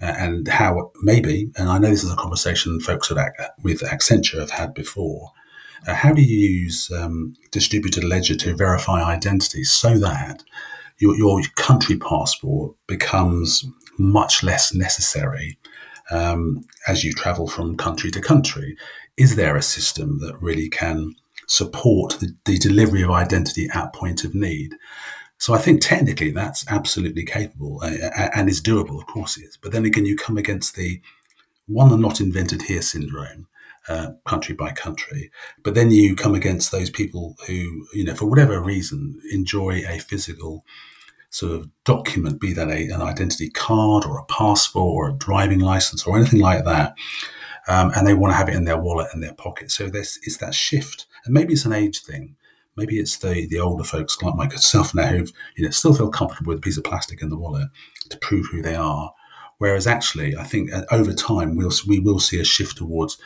uh, 0.00 0.14
and 0.16 0.48
how 0.48 0.92
maybe, 1.02 1.50
and 1.56 1.68
I 1.68 1.78
know 1.78 1.90
this 1.90 2.04
is 2.04 2.12
a 2.12 2.16
conversation 2.16 2.80
folks 2.80 3.10
at, 3.10 3.34
with 3.62 3.80
Accenture 3.80 4.40
have 4.40 4.50
had 4.50 4.74
before, 4.74 5.32
uh, 5.86 5.94
how 5.94 6.12
do 6.12 6.22
you 6.22 6.48
use 6.48 6.90
um, 6.92 7.34
distributed 7.50 8.04
ledger 8.04 8.36
to 8.36 8.56
verify 8.56 9.02
identity 9.02 9.64
so 9.64 9.98
that 9.98 10.44
your, 10.98 11.16
your 11.16 11.42
country 11.56 11.96
passport 11.96 12.74
becomes 12.86 13.64
much 13.98 14.42
less 14.42 14.74
necessary 14.74 15.58
um, 16.10 16.64
as 16.86 17.04
you 17.04 17.12
travel 17.12 17.46
from 17.48 17.76
country 17.76 18.10
to 18.10 18.20
country. 18.20 18.76
Is 19.16 19.36
there 19.36 19.56
a 19.56 19.62
system 19.62 20.18
that 20.20 20.40
really 20.40 20.68
can 20.68 21.14
support 21.46 22.18
the, 22.20 22.34
the 22.44 22.58
delivery 22.58 23.02
of 23.02 23.10
identity 23.10 23.68
at 23.74 23.92
point 23.94 24.24
of 24.24 24.34
need? 24.34 24.74
So 25.38 25.52
I 25.54 25.58
think 25.58 25.80
technically 25.80 26.30
that's 26.30 26.64
absolutely 26.68 27.24
capable 27.24 27.80
uh, 27.82 28.30
and 28.34 28.48
is 28.48 28.62
doable. 28.62 29.00
Of 29.00 29.06
course, 29.06 29.36
it 29.36 29.44
is. 29.44 29.58
But 29.60 29.72
then 29.72 29.84
again, 29.84 30.06
you 30.06 30.16
come 30.16 30.38
against 30.38 30.74
the 30.74 31.00
one 31.66 31.92
and 31.92 32.02
not 32.02 32.20
invented 32.20 32.62
here 32.62 32.82
syndrome, 32.82 33.46
uh, 33.88 34.12
country 34.26 34.54
by 34.54 34.72
country. 34.72 35.30
But 35.62 35.74
then 35.74 35.90
you 35.90 36.16
come 36.16 36.34
against 36.34 36.70
those 36.70 36.90
people 36.90 37.36
who, 37.46 37.86
you 37.92 38.04
know, 38.04 38.14
for 38.14 38.26
whatever 38.26 38.60
reason, 38.60 39.20
enjoy 39.30 39.82
a 39.86 39.98
physical 39.98 40.64
sort 41.34 41.50
of 41.50 41.68
document, 41.82 42.40
be 42.40 42.52
that 42.52 42.68
a, 42.68 42.88
an 42.90 43.02
identity 43.02 43.50
card 43.50 44.04
or 44.04 44.18
a 44.18 44.24
passport 44.26 44.94
or 44.94 45.08
a 45.08 45.18
driving 45.18 45.58
license 45.58 46.06
or 46.06 46.16
anything 46.16 46.40
like 46.40 46.64
that. 46.64 46.94
Um, 47.66 47.90
and 47.96 48.06
they 48.06 48.14
want 48.14 48.32
to 48.32 48.36
have 48.36 48.48
it 48.48 48.54
in 48.54 48.66
their 48.66 48.78
wallet 48.78 49.08
and 49.12 49.20
their 49.20 49.34
pocket. 49.34 49.72
So 49.72 49.88
this 49.88 50.16
is 50.22 50.38
that 50.38 50.54
shift, 50.54 51.06
and 51.24 51.34
maybe 51.34 51.52
it's 51.52 51.64
an 51.64 51.72
age 51.72 52.02
thing. 52.02 52.36
Maybe 52.76 53.00
it's 53.00 53.16
the 53.16 53.48
the 53.48 53.58
older 53.58 53.82
folks 53.82 54.20
like 54.22 54.36
myself 54.36 54.94
now 54.94 55.08
who 55.08 55.26
you 55.56 55.64
know 55.64 55.70
still 55.70 55.94
feel 55.94 56.10
comfortable 56.10 56.50
with 56.50 56.58
a 56.58 56.60
piece 56.60 56.76
of 56.76 56.84
plastic 56.84 57.20
in 57.20 57.30
the 57.30 57.38
wallet 57.38 57.68
to 58.10 58.18
prove 58.18 58.46
who 58.52 58.62
they 58.62 58.76
are. 58.76 59.12
Whereas 59.58 59.86
actually, 59.88 60.36
I 60.36 60.44
think 60.44 60.72
uh, 60.72 60.84
over 60.92 61.12
time 61.12 61.56
we'll 61.56 61.72
we 61.88 61.98
will 61.98 62.20
see 62.20 62.38
a 62.38 62.44
shift 62.44 62.76
towards 62.76 63.18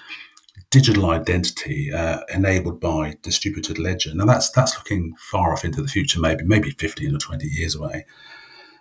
digital 0.70 1.10
identity 1.10 1.92
uh, 1.92 2.20
enabled 2.34 2.80
by 2.80 3.16
distributed 3.22 3.78
ledger. 3.78 4.14
Now 4.14 4.26
that's 4.26 4.50
that's 4.50 4.76
looking 4.76 5.14
far 5.30 5.52
off 5.52 5.64
into 5.64 5.82
the 5.82 5.88
future, 5.88 6.20
maybe 6.20 6.44
maybe 6.44 6.70
fifteen 6.72 7.14
or 7.14 7.18
twenty 7.18 7.48
years 7.48 7.74
away. 7.74 8.06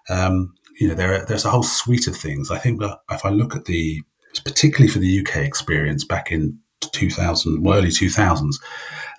Um, 0.09 0.55
you 0.79 0.87
know, 0.87 0.95
there 0.95 1.25
there's 1.25 1.45
a 1.45 1.49
whole 1.49 1.63
suite 1.63 2.07
of 2.07 2.15
things. 2.15 2.51
I 2.51 2.57
think 2.57 2.81
if 3.11 3.25
I 3.25 3.29
look 3.29 3.55
at 3.55 3.65
the 3.65 4.01
particularly 4.43 4.91
for 4.91 4.99
the 4.99 5.19
UK 5.19 5.37
experience 5.37 6.03
back 6.03 6.31
in 6.31 6.59
2000, 6.81 7.63
well, 7.63 7.79
early 7.79 7.89
2000s, 7.89 8.55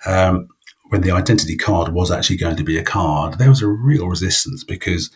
um, 0.05 0.47
when 0.89 1.01
the 1.01 1.11
identity 1.11 1.57
card 1.57 1.93
was 1.93 2.11
actually 2.11 2.37
going 2.37 2.55
to 2.55 2.63
be 2.63 2.77
a 2.77 2.83
card, 2.83 3.37
there 3.37 3.49
was 3.49 3.61
a 3.61 3.67
real 3.67 4.07
resistance 4.07 4.63
because 4.63 5.11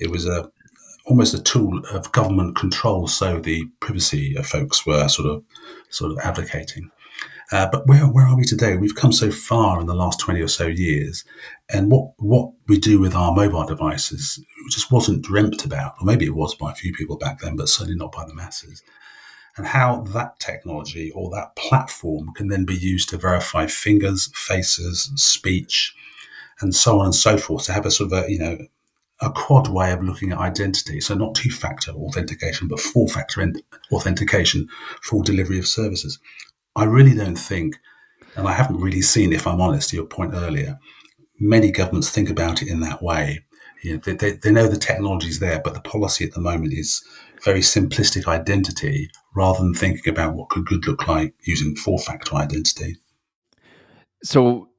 it 0.00 0.10
was 0.10 0.26
a 0.26 0.50
almost 1.06 1.34
a 1.34 1.42
tool 1.42 1.82
of 1.92 2.10
government 2.12 2.56
control. 2.56 3.06
So 3.06 3.38
the 3.38 3.64
privacy 3.80 4.34
folks 4.42 4.86
were 4.86 5.08
sort 5.08 5.28
of 5.28 5.44
sort 5.90 6.12
of 6.12 6.18
advocating. 6.18 6.90
Uh, 7.52 7.68
but 7.70 7.86
where, 7.86 8.00
where 8.00 8.26
are 8.26 8.36
we 8.36 8.44
today? 8.44 8.76
We've 8.76 8.94
come 8.94 9.12
so 9.12 9.30
far 9.30 9.80
in 9.80 9.86
the 9.86 9.94
last 9.94 10.18
20 10.18 10.40
or 10.40 10.48
so 10.48 10.66
years. 10.66 11.24
And 11.68 11.90
what, 11.90 12.12
what 12.16 12.52
we 12.68 12.78
do 12.78 12.98
with 12.98 13.14
our 13.14 13.32
mobile 13.32 13.66
devices 13.66 14.42
just 14.70 14.90
wasn't 14.90 15.22
dreamt 15.22 15.64
about, 15.64 15.94
or 16.00 16.06
maybe 16.06 16.24
it 16.24 16.34
was 16.34 16.54
by 16.54 16.72
a 16.72 16.74
few 16.74 16.92
people 16.92 17.16
back 17.16 17.40
then, 17.40 17.56
but 17.56 17.68
certainly 17.68 17.96
not 17.96 18.12
by 18.12 18.24
the 18.26 18.34
masses. 18.34 18.82
And 19.56 19.66
how 19.66 20.00
that 20.14 20.40
technology 20.40 21.12
or 21.12 21.30
that 21.30 21.54
platform 21.54 22.32
can 22.34 22.48
then 22.48 22.64
be 22.64 22.74
used 22.74 23.10
to 23.10 23.18
verify 23.18 23.66
fingers, 23.66 24.30
faces, 24.34 25.12
speech, 25.14 25.94
and 26.60 26.74
so 26.74 26.98
on 26.98 27.06
and 27.06 27.14
so 27.14 27.36
forth 27.36 27.66
to 27.66 27.72
have 27.72 27.86
a 27.86 27.90
sort 27.90 28.12
of 28.12 28.24
a, 28.24 28.30
you 28.30 28.38
know, 28.38 28.58
a 29.20 29.30
quad 29.30 29.68
way 29.68 29.92
of 29.92 30.02
looking 30.02 30.32
at 30.32 30.38
identity. 30.38 31.00
So 31.00 31.14
not 31.14 31.34
two 31.34 31.50
factor 31.50 31.92
authentication, 31.92 32.68
but 32.68 32.80
four 32.80 33.08
factor 33.08 33.46
authentication 33.92 34.68
for 35.02 35.22
delivery 35.22 35.58
of 35.58 35.66
services. 35.66 36.18
I 36.76 36.84
really 36.84 37.14
don't 37.14 37.36
think, 37.36 37.78
and 38.36 38.48
I 38.48 38.52
haven't 38.52 38.80
really 38.80 39.02
seen, 39.02 39.32
if 39.32 39.46
I'm 39.46 39.60
honest, 39.60 39.90
to 39.90 39.96
your 39.96 40.06
point 40.06 40.34
earlier, 40.34 40.78
many 41.38 41.70
governments 41.70 42.10
think 42.10 42.28
about 42.28 42.62
it 42.62 42.68
in 42.68 42.80
that 42.80 43.02
way. 43.02 43.44
You 43.82 43.94
know, 43.94 44.00
they, 44.04 44.14
they, 44.14 44.32
they 44.32 44.50
know 44.50 44.66
the 44.66 44.78
technology 44.78 45.28
is 45.28 45.40
there, 45.40 45.60
but 45.62 45.74
the 45.74 45.80
policy 45.80 46.24
at 46.24 46.32
the 46.32 46.40
moment 46.40 46.72
is 46.72 47.04
very 47.42 47.60
simplistic 47.60 48.26
identity 48.26 49.10
rather 49.36 49.60
than 49.60 49.74
thinking 49.74 50.12
about 50.12 50.34
what 50.34 50.48
could 50.48 50.64
good 50.66 50.86
look 50.86 51.06
like 51.06 51.34
using 51.44 51.76
four 51.76 51.98
factor 51.98 52.34
identity. 52.34 52.96
So, 54.22 54.70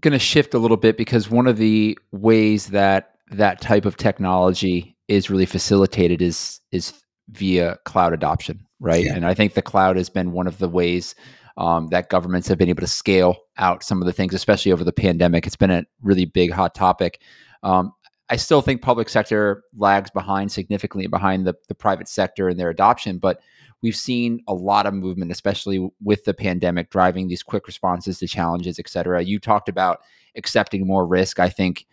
going 0.00 0.12
to 0.12 0.18
shift 0.18 0.54
a 0.54 0.58
little 0.58 0.76
bit 0.76 0.96
because 0.96 1.30
one 1.30 1.46
of 1.46 1.56
the 1.58 1.98
ways 2.10 2.68
that 2.68 3.11
that 3.32 3.60
type 3.60 3.84
of 3.84 3.96
technology 3.96 4.96
is 5.08 5.30
really 5.30 5.46
facilitated 5.46 6.22
is 6.22 6.60
is 6.70 6.92
via 7.28 7.78
cloud 7.84 8.12
adoption 8.12 8.66
right? 8.82 9.04
Yeah. 9.04 9.14
And 9.14 9.24
I 9.24 9.32
think 9.32 9.54
the 9.54 9.62
cloud 9.62 9.96
has 9.96 10.10
been 10.10 10.32
one 10.32 10.46
of 10.46 10.58
the 10.58 10.68
ways 10.68 11.14
um, 11.56 11.86
that 11.88 12.10
governments 12.10 12.48
have 12.48 12.58
been 12.58 12.68
able 12.68 12.80
to 12.80 12.86
scale 12.86 13.36
out 13.56 13.82
some 13.82 14.02
of 14.02 14.06
the 14.06 14.12
things, 14.12 14.34
especially 14.34 14.72
over 14.72 14.84
the 14.84 14.92
pandemic. 14.92 15.46
It's 15.46 15.56
been 15.56 15.70
a 15.70 15.84
really 16.02 16.24
big 16.24 16.50
hot 16.50 16.74
topic. 16.74 17.20
Um, 17.62 17.92
I 18.28 18.36
still 18.36 18.60
think 18.60 18.82
public 18.82 19.08
sector 19.08 19.62
lags 19.76 20.10
behind 20.10 20.50
significantly 20.50 21.06
behind 21.06 21.46
the, 21.46 21.54
the 21.68 21.74
private 21.74 22.08
sector 22.08 22.48
in 22.48 22.56
their 22.56 22.70
adoption, 22.70 23.18
but 23.18 23.40
we've 23.82 23.96
seen 23.96 24.42
a 24.48 24.54
lot 24.54 24.86
of 24.86 24.94
movement, 24.94 25.30
especially 25.30 25.88
with 26.02 26.24
the 26.24 26.34
pandemic, 26.34 26.90
driving 26.90 27.28
these 27.28 27.42
quick 27.42 27.66
responses 27.66 28.18
to 28.18 28.26
challenges, 28.26 28.78
et 28.78 28.88
cetera. 28.88 29.22
You 29.22 29.38
talked 29.38 29.68
about 29.68 30.00
accepting 30.34 30.86
more 30.86 31.06
risk. 31.06 31.38
I 31.38 31.50
think 31.50 31.86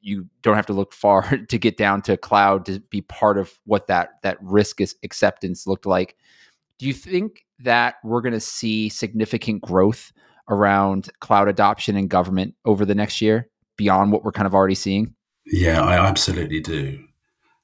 you 0.00 0.26
don't 0.42 0.56
have 0.56 0.66
to 0.66 0.72
look 0.72 0.92
far 0.92 1.36
to 1.48 1.58
get 1.58 1.76
down 1.76 2.02
to 2.02 2.16
cloud 2.16 2.66
to 2.66 2.80
be 2.80 3.00
part 3.02 3.38
of 3.38 3.52
what 3.64 3.86
that 3.88 4.22
that 4.22 4.38
risk 4.40 4.80
is 4.80 4.94
acceptance 5.02 5.66
looked 5.66 5.86
like. 5.86 6.16
Do 6.78 6.86
you 6.86 6.94
think 6.94 7.44
that 7.60 7.96
we're 8.02 8.22
going 8.22 8.32
to 8.32 8.40
see 8.40 8.88
significant 8.88 9.62
growth 9.62 10.12
around 10.48 11.10
cloud 11.20 11.48
adoption 11.48 11.96
in 11.96 12.08
government 12.08 12.54
over 12.64 12.84
the 12.84 12.94
next 12.94 13.20
year 13.20 13.48
beyond 13.76 14.12
what 14.12 14.24
we're 14.24 14.32
kind 14.32 14.46
of 14.46 14.54
already 14.54 14.74
seeing? 14.74 15.14
Yeah, 15.46 15.82
I 15.82 15.96
absolutely 16.06 16.60
do. 16.60 17.04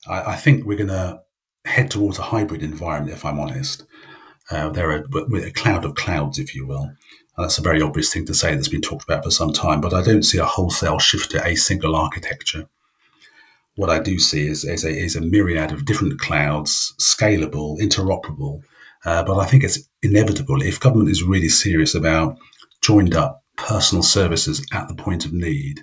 I, 0.07 0.33
I 0.33 0.37
think 0.37 0.65
we're 0.65 0.79
going 0.79 0.89
to 0.89 1.21
head 1.65 1.91
towards 1.91 2.19
a 2.19 2.23
hybrid 2.23 2.63
environment, 2.63 3.17
if 3.17 3.25
I'm 3.25 3.39
honest. 3.39 3.85
Uh, 4.51 4.69
there 4.71 4.91
are 4.93 5.05
with 5.11 5.45
a 5.45 5.51
cloud 5.51 5.85
of 5.85 5.95
clouds, 5.97 6.39
if 6.39 6.55
you 6.55 6.67
will. 6.67 6.93
That's 7.39 7.59
a 7.59 7.63
very 7.63 7.83
obvious 7.83 8.13
thing 8.13 8.25
to 8.27 8.35
say 8.35 8.55
that's 8.55 8.69
been 8.69 8.81
talked 8.81 9.05
about 9.05 9.25
for 9.25 9.31
some 9.31 9.53
time, 9.53 9.81
but 9.81 9.93
I 9.93 10.03
don't 10.03 10.23
see 10.23 10.39
a 10.39 10.45
wholesale 10.45 10.99
shift 10.99 11.31
to 11.33 11.47
a 11.47 11.55
single 11.55 11.95
architecture. 11.95 12.69
What 13.75 13.91
I 13.91 13.99
do 13.99 14.19
see 14.19 14.47
is, 14.47 14.65
is, 14.65 14.85
a, 14.85 14.89
is 14.89 15.17
a 15.17 15.21
myriad 15.21 15.71
of 15.71 15.85
different 15.85 16.19
clouds, 16.19 16.95
scalable, 16.99 17.79
interoperable. 17.79 18.63
Uh, 19.05 19.23
but 19.23 19.39
I 19.39 19.45
think 19.45 19.65
it's 19.65 19.87
inevitable 20.03 20.63
if 20.63 20.81
government 20.81 21.11
is 21.11 21.23
really 21.23 21.51
serious 21.51 21.95
about 21.95 22.39
joined 22.81 23.15
up 23.15 23.45
personal 23.57 24.03
services 24.03 24.65
at 24.73 24.89
the 24.89 24.95
point 24.95 25.27
of 25.27 25.33
need, 25.33 25.83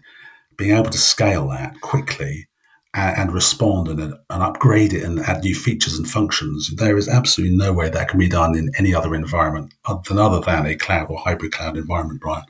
being 0.57 0.75
able 0.75 0.89
to 0.89 0.97
scale 0.97 1.49
that 1.49 1.79
quickly 1.81 2.47
and, 2.93 3.31
respond 3.31 3.87
and, 3.87 3.99
and 4.01 4.43
upgrade 4.43 4.93
it 4.93 5.03
and 5.03 5.19
add 5.21 5.43
new 5.43 5.55
features 5.55 5.97
and 5.97 6.07
functions. 6.07 6.69
There 6.75 6.97
is 6.97 7.09
absolutely 7.09 7.57
no 7.57 7.73
way 7.73 7.89
that 7.89 8.07
can 8.07 8.19
be 8.19 8.29
done 8.29 8.55
in 8.55 8.71
any 8.77 8.93
other 8.93 9.15
environment 9.15 9.73
than 10.07 10.19
other 10.19 10.39
than 10.39 10.65
a 10.65 10.75
cloud 10.75 11.09
or 11.09 11.17
hybrid 11.17 11.51
cloud 11.51 11.77
environment, 11.77 12.21
Brian. 12.21 12.45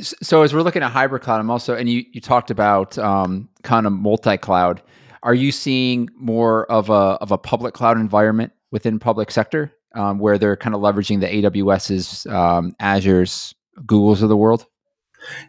So 0.00 0.42
as 0.42 0.52
we're 0.52 0.62
looking 0.62 0.82
at 0.82 0.92
hybrid 0.92 1.22
cloud, 1.22 1.40
I'm 1.40 1.50
also, 1.50 1.74
and 1.74 1.88
you, 1.88 2.04
you 2.12 2.20
talked 2.20 2.50
about 2.50 2.98
um, 2.98 3.48
kind 3.62 3.86
of 3.86 3.92
multi-cloud. 3.92 4.82
Are 5.22 5.34
you 5.34 5.50
seeing 5.50 6.08
more 6.14 6.70
of 6.70 6.90
a 6.90 7.18
of 7.20 7.32
a 7.32 7.38
public 7.38 7.74
cloud 7.74 7.96
environment 7.96 8.52
within 8.70 8.98
public 8.98 9.30
sector 9.30 9.72
um, 9.94 10.18
where 10.18 10.38
they're 10.38 10.56
kind 10.56 10.74
of 10.74 10.82
leveraging 10.82 11.20
the 11.20 11.26
AWS's, 11.26 12.26
um, 12.26 12.76
Azures, 12.80 13.54
Googles 13.86 14.22
of 14.22 14.28
the 14.28 14.36
world? 14.36 14.66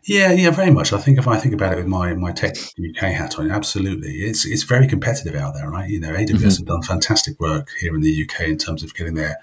Yeah, 0.04 0.32
yeah, 0.32 0.52
very 0.52 0.72
much. 0.72 0.94
I 0.94 0.98
think 0.98 1.20
if 1.20 1.28
I 1.28 1.38
think 1.38 1.54
about 1.54 1.74
it 1.74 1.78
with 1.78 1.88
my 1.88 2.14
my 2.14 2.32
tech 2.32 2.56
UK 2.78 3.12
hat 3.12 3.38
on, 3.38 3.52
absolutely, 3.52 4.16
it's 4.22 4.46
it's 4.46 4.64
very 4.64 4.88
competitive 4.88 5.36
out 5.36 5.54
there, 5.54 5.70
right? 5.70 5.90
You 5.90 6.00
know, 6.00 6.14
AWS 6.14 6.28
mm-hmm. 6.28 6.46
have 6.46 6.66
done 6.66 6.82
fantastic 6.82 7.40
work 7.40 7.70
here 7.80 7.96
in 7.96 8.02
the 8.02 8.24
UK 8.24 8.48
in 8.48 8.58
terms 8.58 8.84
of 8.84 8.94
getting 8.94 9.16
their 9.16 9.38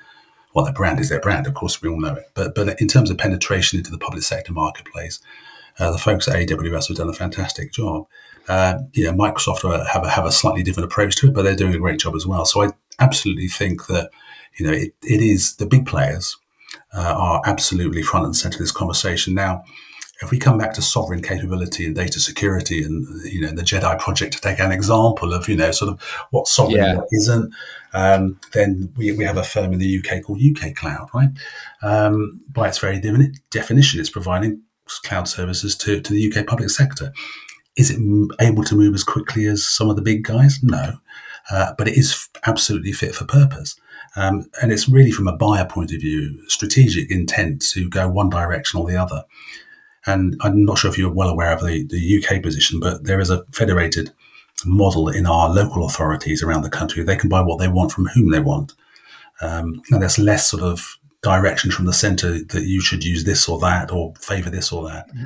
well, 0.55 0.65
their 0.65 0.75
brand 0.75 1.01
is 1.01 1.09
their 1.09 1.21
brand, 1.21 1.47
of 1.47 1.55
course, 1.55 1.83
we 1.83 1.89
all 1.89 2.01
know 2.01 2.15
it. 2.15 2.31
But 2.35 2.55
but 2.55 2.81
in 2.81 2.89
terms 2.89 3.11
of 3.11 3.19
penetration 3.19 3.79
into 3.79 3.91
the 3.91 3.99
public 3.99 4.23
sector 4.23 4.53
marketplace, 4.53 5.21
uh, 5.79 5.91
the 5.91 5.99
folks 5.99 6.29
at 6.29 6.37
AWS 6.37 6.89
have 6.89 6.97
done 6.97 7.09
a 7.09 7.15
fantastic 7.15 7.73
job. 7.73 8.07
Uh, 8.49 8.79
you 8.93 9.05
know, 9.05 9.13
Microsoft 9.13 9.63
have 9.89 10.05
a, 10.05 10.11
have 10.11 10.27
a 10.27 10.33
slightly 10.33 10.63
different 10.63 10.91
approach 10.91 11.17
to 11.17 11.29
it, 11.29 11.35
but 11.35 11.43
they're 11.43 11.57
doing 11.57 11.75
a 11.75 11.79
great 11.79 11.99
job 11.99 12.15
as 12.15 12.27
well. 12.27 12.45
So 12.45 12.63
I 12.63 12.69
absolutely 13.01 13.49
think 13.49 13.87
that 13.87 14.11
you 14.57 14.67
know 14.67 14.73
it, 14.73 14.95
it 15.03 15.21
is 15.21 15.57
the 15.57 15.67
big 15.67 15.87
players 15.87 16.37
uh, 16.95 17.15
are 17.17 17.43
absolutely 17.45 18.03
front 18.03 18.27
and 18.27 18.37
center 18.37 18.57
of 18.57 18.61
this 18.61 18.73
conversation 18.73 19.35
now 19.35 19.65
if 20.25 20.31
we 20.31 20.39
come 20.39 20.59
back 20.59 20.73
to 20.75 20.83
sovereign 20.83 21.23
capability 21.23 21.87
and 21.87 21.95
data 21.95 22.19
security 22.19 22.83
and 22.83 23.07
you 23.25 23.41
know 23.41 23.51
the 23.51 23.63
jedi 23.63 23.99
project 23.99 24.33
to 24.33 24.41
take 24.41 24.59
an 24.59 24.73
example 24.73 25.33
of 25.33 25.49
you 25.49 25.57
know 25.57 25.71
sort 25.71 25.93
of 25.93 26.03
what 26.31 26.49
sovereign 26.49 26.77
yeah. 26.77 26.97
what 26.97 27.09
isn't 27.13 27.55
um, 27.93 28.41
then 28.53 28.93
we, 28.97 29.13
we 29.13 29.25
have 29.25 29.37
a 29.37 29.45
firm 29.45 29.73
in 29.73 29.79
the 29.79 29.99
uk 29.99 30.23
called 30.23 30.41
uk 30.43 30.75
cloud 30.75 31.09
right? 31.15 31.31
Um, 31.83 32.41
by 32.49 32.69
its 32.69 32.79
very 32.79 33.01
definition 33.51 34.01
it's 34.01 34.11
providing 34.11 34.63
cloud 35.05 35.29
services 35.29 35.77
to, 35.77 36.01
to 36.01 36.13
the 36.13 36.31
uk 36.31 36.47
public 36.47 36.71
sector. 36.71 37.13
Is 37.77 37.91
it 37.91 37.99
able 38.41 38.63
to 38.65 38.77
move 38.77 38.95
as 38.95 39.03
quickly 39.03 39.47
as 39.47 39.65
some 39.65 39.91
of 39.91 39.97
the 39.97 40.03
big 40.03 40.23
guys? 40.23 40.63
No. 40.63 40.99
Uh, 41.51 41.73
but 41.77 41.89
it 41.89 41.97
is 41.99 42.29
absolutely 42.47 42.93
fit 42.93 43.15
for 43.15 43.25
purpose. 43.25 43.77
Um, 44.17 44.49
and 44.63 44.71
it's 44.71 44.89
really 44.89 45.11
from 45.11 45.27
a 45.27 45.37
buyer 45.37 45.67
point 45.67 45.93
of 45.93 46.01
view 46.01 46.39
strategic 46.49 47.11
intent 47.11 47.63
to 47.71 47.89
go 47.91 48.09
one 48.09 48.31
direction 48.31 48.81
or 48.81 48.87
the 48.87 48.97
other 48.97 49.25
and 50.07 50.37
I'm 50.41 50.65
not 50.65 50.79
sure 50.79 50.91
if 50.91 50.99
you're 50.99 51.13
well 51.13 51.29
aware 51.29 51.53
of 51.53 51.65
the, 51.65 51.85
the 51.85 52.23
UK 52.23 52.43
position, 52.43 52.81
but 52.81 53.05
there 53.05 53.21
is 53.21 53.31
a 53.31 53.45
federated 53.53 54.13
model 54.65 55.09
in 55.09 55.27
our 55.27 55.49
local 55.49 55.85
authorities 55.85 56.43
around 56.43 56.63
the 56.63 56.71
country. 56.71 57.03
They 57.03 57.17
can 57.17 57.29
buy 57.29 57.41
what 57.41 57.59
they 57.59 57.69
want 57.69 57.93
from 57.93 58.07
whom 58.07 58.31
they 58.31 58.41
want. 58.41 58.75
Um, 59.41 59.83
and 59.91 60.01
there's 60.01 60.19
less 60.19 60.49
sort 60.49 60.63
of 60.63 60.97
direction 61.23 61.71
from 61.71 61.87
the 61.87 61.93
centre 61.93 62.45
that 62.45 62.65
you 62.65 62.81
should 62.81 63.05
use 63.05 63.25
this 63.25 63.49
or 63.49 63.59
that 63.61 63.91
or 63.91 64.13
favour 64.21 64.51
this 64.51 64.71
or 64.71 64.87
that. 64.89 65.09
Mm-hmm. 65.09 65.25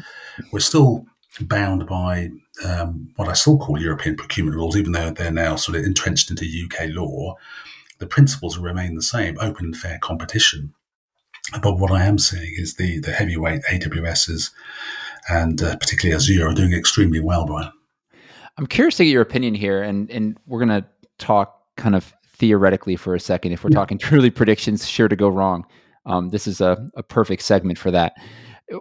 We're 0.53 0.61
still 0.61 1.05
bound 1.41 1.87
by 1.87 2.31
um, 2.65 3.11
what 3.17 3.29
I 3.29 3.33
still 3.33 3.59
call 3.59 3.81
European 3.81 4.17
procurement 4.17 4.57
rules, 4.57 4.77
even 4.77 4.93
though 4.93 5.11
they're 5.11 5.31
now 5.31 5.57
sort 5.57 5.77
of 5.77 5.85
entrenched 5.85 6.31
into 6.31 6.45
UK 6.47 6.91
law. 6.91 7.37
The 7.99 8.07
principles 8.07 8.59
remain 8.59 8.95
the 8.95 9.03
same 9.03 9.37
open 9.41 9.67
and 9.67 9.77
fair 9.77 9.99
competition 10.01 10.73
but 11.63 11.79
what 11.79 11.91
I 11.91 12.05
am 12.05 12.19
seeing 12.19 12.55
is 12.57 12.75
the 12.75 13.01
the 13.01 13.13
heavyweight 13.13 13.63
AWSs 13.65 14.51
and 15.29 15.63
uh, 15.63 15.77
particularly 15.77 16.17
Azure 16.17 16.49
are 16.49 16.55
doing 16.55 16.73
extremely 16.73 17.21
well, 17.21 17.45
Brian. 17.45 17.73
I'm 18.57 18.67
curious 18.67 18.97
to 18.97 19.05
get 19.05 19.11
your 19.11 19.23
opinion 19.23 19.55
here, 19.55 19.83
and 19.83 20.11
and 20.11 20.39
we're 20.47 20.65
going 20.65 20.83
to 20.83 20.89
talk 21.19 21.63
kind 21.77 21.95
of 21.95 22.13
theoretically 22.35 22.97
for 22.97 23.15
a 23.15 23.21
second. 23.21 23.53
If 23.53 23.63
we're 23.63 23.71
yeah. 23.71 23.77
talking 23.77 23.99
truly 23.99 24.31
predictions, 24.31 24.87
sure 24.89 25.09
to 25.09 25.17
go 25.17 25.29
wrong. 25.29 25.65
Um, 26.07 26.31
this 26.31 26.47
is 26.47 26.61
a, 26.61 26.89
a 26.97 27.03
perfect 27.03 27.43
segment 27.43 27.79
for 27.79 27.91
that. 27.91 28.15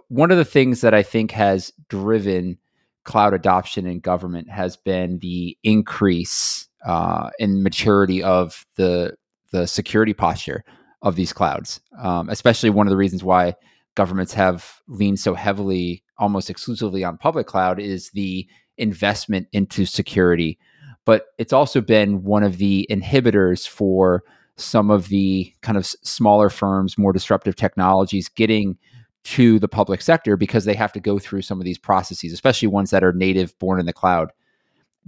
One 0.08 0.30
of 0.30 0.38
the 0.38 0.44
things 0.44 0.80
that 0.80 0.94
I 0.94 1.02
think 1.02 1.30
has 1.32 1.72
driven 1.88 2.58
cloud 3.04 3.34
adoption 3.34 3.86
in 3.86 4.00
government 4.00 4.50
has 4.50 4.76
been 4.76 5.18
the 5.20 5.56
increase 5.62 6.68
uh, 6.84 7.30
in 7.38 7.62
maturity 7.62 8.22
of 8.22 8.66
the 8.76 9.16
the 9.50 9.66
security 9.66 10.12
posture 10.12 10.64
of 11.02 11.16
these 11.16 11.32
clouds. 11.32 11.80
Um, 12.00 12.28
especially 12.28 12.70
one 12.70 12.86
of 12.86 12.90
the 12.90 12.96
reasons 12.96 13.22
why 13.22 13.54
governments 13.94 14.32
have 14.34 14.80
leaned 14.86 15.20
so 15.20 15.34
heavily, 15.34 16.02
almost 16.18 16.50
exclusively 16.50 17.04
on 17.04 17.18
public 17.18 17.46
cloud, 17.46 17.80
is 17.80 18.10
the 18.10 18.46
investment 18.76 19.48
into 19.52 19.84
security. 19.84 20.58
But 21.04 21.26
it's 21.38 21.52
also 21.52 21.80
been 21.80 22.22
one 22.22 22.42
of 22.42 22.58
the 22.58 22.86
inhibitors 22.90 23.66
for 23.66 24.22
some 24.56 24.90
of 24.90 25.08
the 25.08 25.52
kind 25.62 25.78
of 25.78 25.86
smaller 25.86 26.50
firms, 26.50 26.98
more 26.98 27.12
disruptive 27.12 27.56
technologies 27.56 28.28
getting 28.28 28.76
to 29.24 29.58
the 29.58 29.68
public 29.68 30.00
sector 30.00 30.36
because 30.36 30.64
they 30.64 30.74
have 30.74 30.92
to 30.92 31.00
go 31.00 31.18
through 31.18 31.42
some 31.42 31.60
of 31.60 31.64
these 31.64 31.78
processes, 31.78 32.32
especially 32.32 32.68
ones 32.68 32.90
that 32.90 33.04
are 33.04 33.12
native 33.12 33.56
born 33.58 33.80
in 33.80 33.86
the 33.86 33.92
cloud. 33.92 34.30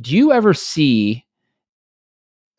Do 0.01 0.17
you 0.17 0.33
ever 0.33 0.55
see 0.55 1.25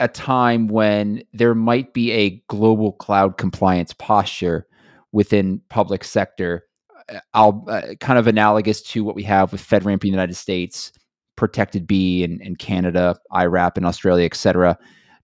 a 0.02 0.08
time 0.08 0.68
when 0.68 1.24
there 1.34 1.56
might 1.56 1.94
be 1.94 2.12
a 2.12 2.42
global 2.48 2.94
cloud 2.94 3.38
compliance 3.38 3.94
posture 3.94 4.68
within 5.12 5.62
public 5.70 6.04
sector. 6.04 6.66
Uh, 7.10 7.20
I'll 7.34 7.66
uh, 7.68 7.96
kind 8.00 8.20
of 8.20 8.28
analogous 8.28 8.82
to 8.84 9.04
what 9.04 9.16
we 9.16 9.24
have 9.24 9.52
with 9.52 9.62
FedRAMP 9.62 9.94
in 9.94 10.00
the 10.00 10.08
United 10.10 10.36
States, 10.36 10.92
Protected 11.36 11.88
B 11.88 12.24
in, 12.24 12.42
in 12.42 12.56
Canada, 12.56 13.16
IRAP 13.32 13.78
in 13.78 13.86
Australia, 13.86 14.26
et 14.26 14.36
cetera. 14.36 14.78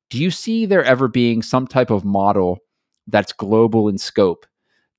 Do 0.10 0.18
you 0.18 0.32
see 0.32 0.66
there 0.66 0.84
ever 0.84 1.08
being 1.08 1.42
some 1.42 1.68
type 1.68 1.90
of 1.90 2.06
model 2.06 2.60
that's 3.08 3.34
global 3.34 3.88
in 3.90 3.98
scope 3.98 4.46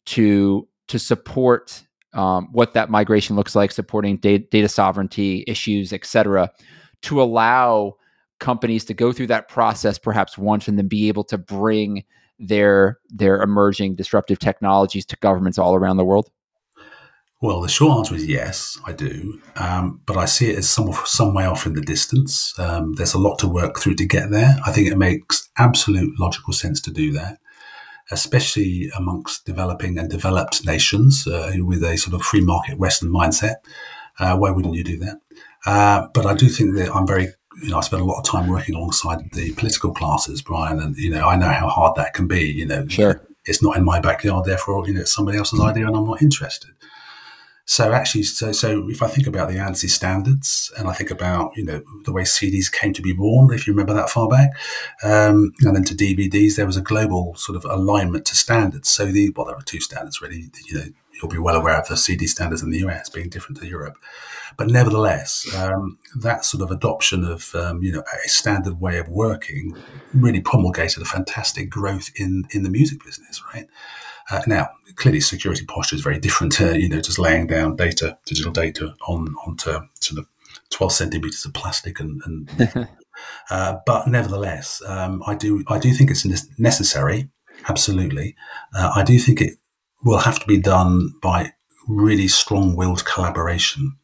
to 0.07 0.69
to 0.89 0.99
support 0.99 1.83
um, 2.13 2.49
what 2.53 2.73
that 2.75 2.89
migration 2.89 3.37
looks 3.37 3.55
like, 3.55 3.73
supporting 3.73 4.17
data, 4.17 4.45
data 4.51 4.69
sovereignty 4.69 5.45
issues, 5.47 5.93
et 5.93 6.05
cetera, 6.07 6.51
to 7.03 7.21
allow 7.21 7.95
companies 8.39 8.85
to 8.87 8.95
go 8.95 9.13
through 9.13 9.29
that 9.29 9.49
process 9.49 9.99
perhaps 9.99 10.39
once 10.39 10.69
and 10.69 10.79
then 10.79 10.89
be 10.89 11.09
able 11.09 11.25
to 11.25 11.39
bring 11.39 12.05
their 12.39 12.99
their 13.09 13.43
emerging 13.43 13.97
disruptive 13.97 14.39
technologies 14.39 15.05
to 15.07 15.17
governments 15.17 15.59
all 15.59 15.75
around 15.75 15.97
the 15.97 16.05
world? 16.05 16.31
Well, 17.41 17.61
the 17.61 17.69
short 17.69 17.99
answer 17.99 18.17
is 18.17 18.27
yes, 18.27 18.79
I 18.85 18.93
do, 18.93 19.41
um, 19.55 20.01
but 20.07 20.17
I 20.17 20.25
see 20.25 20.51
it 20.51 20.59
as 20.59 20.69
some 20.69 20.93
some 21.05 21.35
way 21.35 21.47
off 21.47 21.67
in 21.67 21.75
the 21.75 21.81
distance. 21.81 22.53
Um, 22.59 22.95
there's 22.95 23.15
a 23.15 23.19
lot 23.19 23.39
to 23.41 23.49
work 23.49 23.79
through 23.79 23.95
to 23.97 24.07
get 24.07 24.31
there. 24.31 24.57
I 24.67 24.73
think 24.73 24.89
it 24.89 24.99
makes 24.99 25.49
absolute 25.57 26.19
logical 26.19 26.53
sense 26.53 26.81
to 26.83 26.91
do 26.91 27.13
that, 27.13 27.39
especially 28.11 28.91
amongst 28.97 29.47
developing 29.47 29.99
and 29.99 30.11
developed 30.11 30.67
nations 30.67 31.29
uh, 31.29 31.53
with 31.59 31.85
a 31.85 31.97
sort 31.97 32.15
of 32.15 32.23
free 32.23 32.41
market 32.41 32.79
Western 32.79 33.11
mindset. 33.11 33.57
Uh, 34.19 34.37
why 34.37 34.51
wouldn't 34.51 34.75
you 34.75 34.83
do 34.83 34.99
that? 34.99 35.21
Uh, 35.65 36.09
but 36.13 36.27
I 36.27 36.35
do 36.35 36.49
think 36.49 36.75
that 36.75 36.93
I'm 36.93 37.07
very 37.07 37.29
you 37.63 37.71
know, 37.71 37.79
I 37.79 37.81
spent 37.81 38.03
a 38.03 38.05
lot 38.05 38.19
of 38.19 38.25
time 38.25 38.49
working 38.49 38.75
alongside 38.75 39.31
the 39.33 39.53
political 39.53 39.93
classes, 39.93 40.43
Brian, 40.43 40.81
and 40.81 40.97
you 40.97 41.11
know, 41.11 41.27
I 41.27 41.37
know 41.37 41.49
how 41.49 41.69
hard 41.69 41.97
that 41.97 42.15
can 42.15 42.27
be. 42.27 42.45
You 42.45 42.67
know, 42.67 42.87
sure. 42.89 43.21
it's 43.47 43.63
not 43.63 43.77
in 43.77 43.85
my 43.85 44.01
backyard, 44.01 44.45
therefore, 44.45 44.87
you 44.87 44.95
know, 44.95 45.01
it's 45.01 45.15
somebody 45.15 45.39
else's 45.39 45.61
idea, 45.61 45.87
and 45.87 45.97
I'm 45.97 46.05
not 46.05 46.23
interested. 46.23 46.71
So 47.71 47.93
actually, 47.93 48.23
so 48.23 48.51
so 48.53 48.89
if 48.89 49.03
I 49.03 49.09
think 49.09 49.27
about 49.27 49.51
the 49.51 49.57
ANSI 49.57 49.91
standards, 49.91 50.73
and 50.79 50.89
I 50.89 50.95
think 50.95 51.11
about 51.11 51.55
you 51.55 51.65
know 51.67 51.83
the 52.07 52.13
way 52.13 52.23
CDs 52.23 52.73
came 52.73 52.95
to 52.95 53.03
be 53.03 53.13
born, 53.13 53.53
if 53.53 53.67
you 53.67 53.75
remember 53.75 53.93
that 53.93 54.09
far 54.09 54.27
back, 54.27 54.53
um, 55.03 55.53
and 55.61 55.77
then 55.77 55.85
to 55.85 55.95
DVDs, 55.95 56.57
there 56.57 56.65
was 56.65 56.79
a 56.79 56.83
global 56.83 57.35
sort 57.35 57.57
of 57.57 57.67
alignment 57.71 58.25
to 58.27 58.37
standards. 58.37 58.89
So 58.89 59.05
the 59.05 59.31
well, 59.37 59.45
there 59.45 59.55
are 59.55 59.63
two 59.63 59.81
standards 59.81 60.23
really. 60.23 60.51
You 60.67 60.79
know, 60.79 60.85
you'll 61.21 61.31
be 61.31 61.39
well 61.39 61.57
aware 61.57 61.79
of 61.79 61.89
the 61.89 61.97
CD 61.97 62.27
standards 62.27 62.63
in 62.63 62.71
the 62.71 62.79
US 62.87 63.09
being 63.09 63.29
different 63.29 63.59
to 63.61 63.67
Europe. 63.67 63.97
But 64.57 64.69
nevertheless, 64.69 65.47
um, 65.57 65.99
that 66.17 66.45
sort 66.45 66.63
of 66.63 66.71
adoption 66.71 67.25
of 67.25 67.55
um, 67.55 67.83
you 67.83 67.93
know 67.93 68.03
a 68.25 68.29
standard 68.29 68.81
way 68.81 68.99
of 68.99 69.09
working 69.09 69.77
really 70.15 70.41
promulgated 70.41 71.03
a 71.03 71.07
fantastic 71.07 71.71
growth 71.71 72.11
in 72.17 72.45
in 72.51 72.63
the 72.63 72.71
music 72.71 73.05
business, 73.05 73.43
right? 73.55 73.67
Uh, 74.31 74.43
now, 74.47 74.69
clearly, 74.97 75.21
security 75.21 75.65
posture 75.65 75.97
is 75.97 76.03
very 76.03 76.19
different 76.19 76.53
to 76.55 76.79
you 76.79 76.89
know 76.89 77.01
just 77.01 77.19
laying 77.19 77.47
down 77.47 77.77
data, 77.77 78.19
digital 78.27 78.53
data 78.53 78.95
on 79.07 79.35
onto 79.47 79.71
sort 80.01 80.19
of 80.19 80.27
twelve 80.71 80.93
centimeters 80.93 81.45
of 81.45 81.55
plastic 81.55 82.01
and. 82.01 82.23
and 82.25 82.89
uh, 83.51 83.77
but 83.87 84.07
nevertheless, 84.07 84.83
um, 84.87 85.23
I 85.27 85.35
do 85.35 85.65
I 85.69 85.79
do 85.79 85.93
think 85.93 86.11
it's 86.11 86.25
necessary. 86.59 87.29
Absolutely, 87.69 88.37
uh, 88.75 88.93
I 88.95 89.03
do 89.03 89.19
think 89.19 89.41
it 89.41 89.59
will 90.05 90.19
have 90.19 90.39
to 90.39 90.47
be 90.47 90.59
done 90.59 91.13
by 91.23 91.53
really 91.87 92.29
strong-willed 92.29 93.05
collaboration 93.05 93.97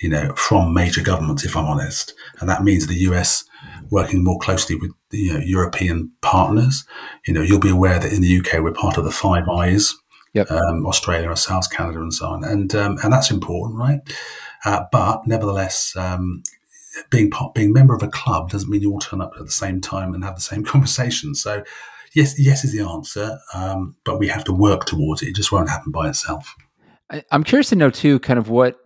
you 0.00 0.08
know, 0.08 0.32
from 0.34 0.72
major 0.72 1.02
governments, 1.02 1.44
if 1.44 1.56
I'm 1.56 1.66
honest. 1.66 2.14
And 2.40 2.48
that 2.48 2.62
means 2.62 2.86
the 2.86 2.94
US 3.10 3.44
working 3.90 4.22
more 4.22 4.38
closely 4.38 4.76
with 4.76 4.92
you 5.10 5.34
know, 5.34 5.40
European 5.40 6.12
partners. 6.20 6.84
You 7.26 7.34
know, 7.34 7.42
you'll 7.42 7.58
be 7.58 7.70
aware 7.70 7.98
that 7.98 8.12
in 8.12 8.22
the 8.22 8.38
UK 8.38 8.62
we're 8.62 8.72
part 8.72 8.96
of 8.96 9.04
the 9.04 9.10
Five 9.10 9.48
Eyes, 9.48 9.94
yep. 10.34 10.50
um, 10.50 10.86
Australia, 10.86 11.34
South 11.36 11.70
Canada, 11.70 12.00
and 12.00 12.14
so 12.14 12.28
on, 12.28 12.44
and 12.44 12.74
um, 12.74 12.98
and 13.02 13.12
that's 13.12 13.30
important, 13.30 13.78
right? 13.78 14.00
Uh, 14.64 14.84
but 14.92 15.26
nevertheless, 15.26 15.96
um, 15.96 16.42
being 17.10 17.30
part, 17.30 17.54
being 17.54 17.72
member 17.72 17.94
of 17.94 18.02
a 18.02 18.08
club 18.08 18.50
doesn't 18.50 18.70
mean 18.70 18.82
you 18.82 18.92
all 18.92 18.98
turn 18.98 19.20
up 19.20 19.32
at 19.38 19.44
the 19.44 19.50
same 19.50 19.80
time 19.80 20.14
and 20.14 20.24
have 20.24 20.36
the 20.36 20.40
same 20.40 20.64
conversation. 20.72 21.34
So, 21.34 21.64
yes, 22.14 22.38
yes 22.38 22.64
is 22.64 22.72
the 22.72 22.84
answer, 22.86 23.38
um, 23.54 23.96
but 24.04 24.18
we 24.18 24.28
have 24.28 24.44
to 24.44 24.52
work 24.52 24.84
towards 24.84 25.22
it. 25.22 25.28
It 25.28 25.36
just 25.36 25.52
won't 25.52 25.68
happen 25.68 25.92
by 25.92 26.08
itself. 26.08 26.54
I'm 27.30 27.44
curious 27.44 27.70
to 27.70 27.76
know 27.76 27.90
too, 27.90 28.18
kind 28.20 28.38
of 28.38 28.50
what 28.50 28.76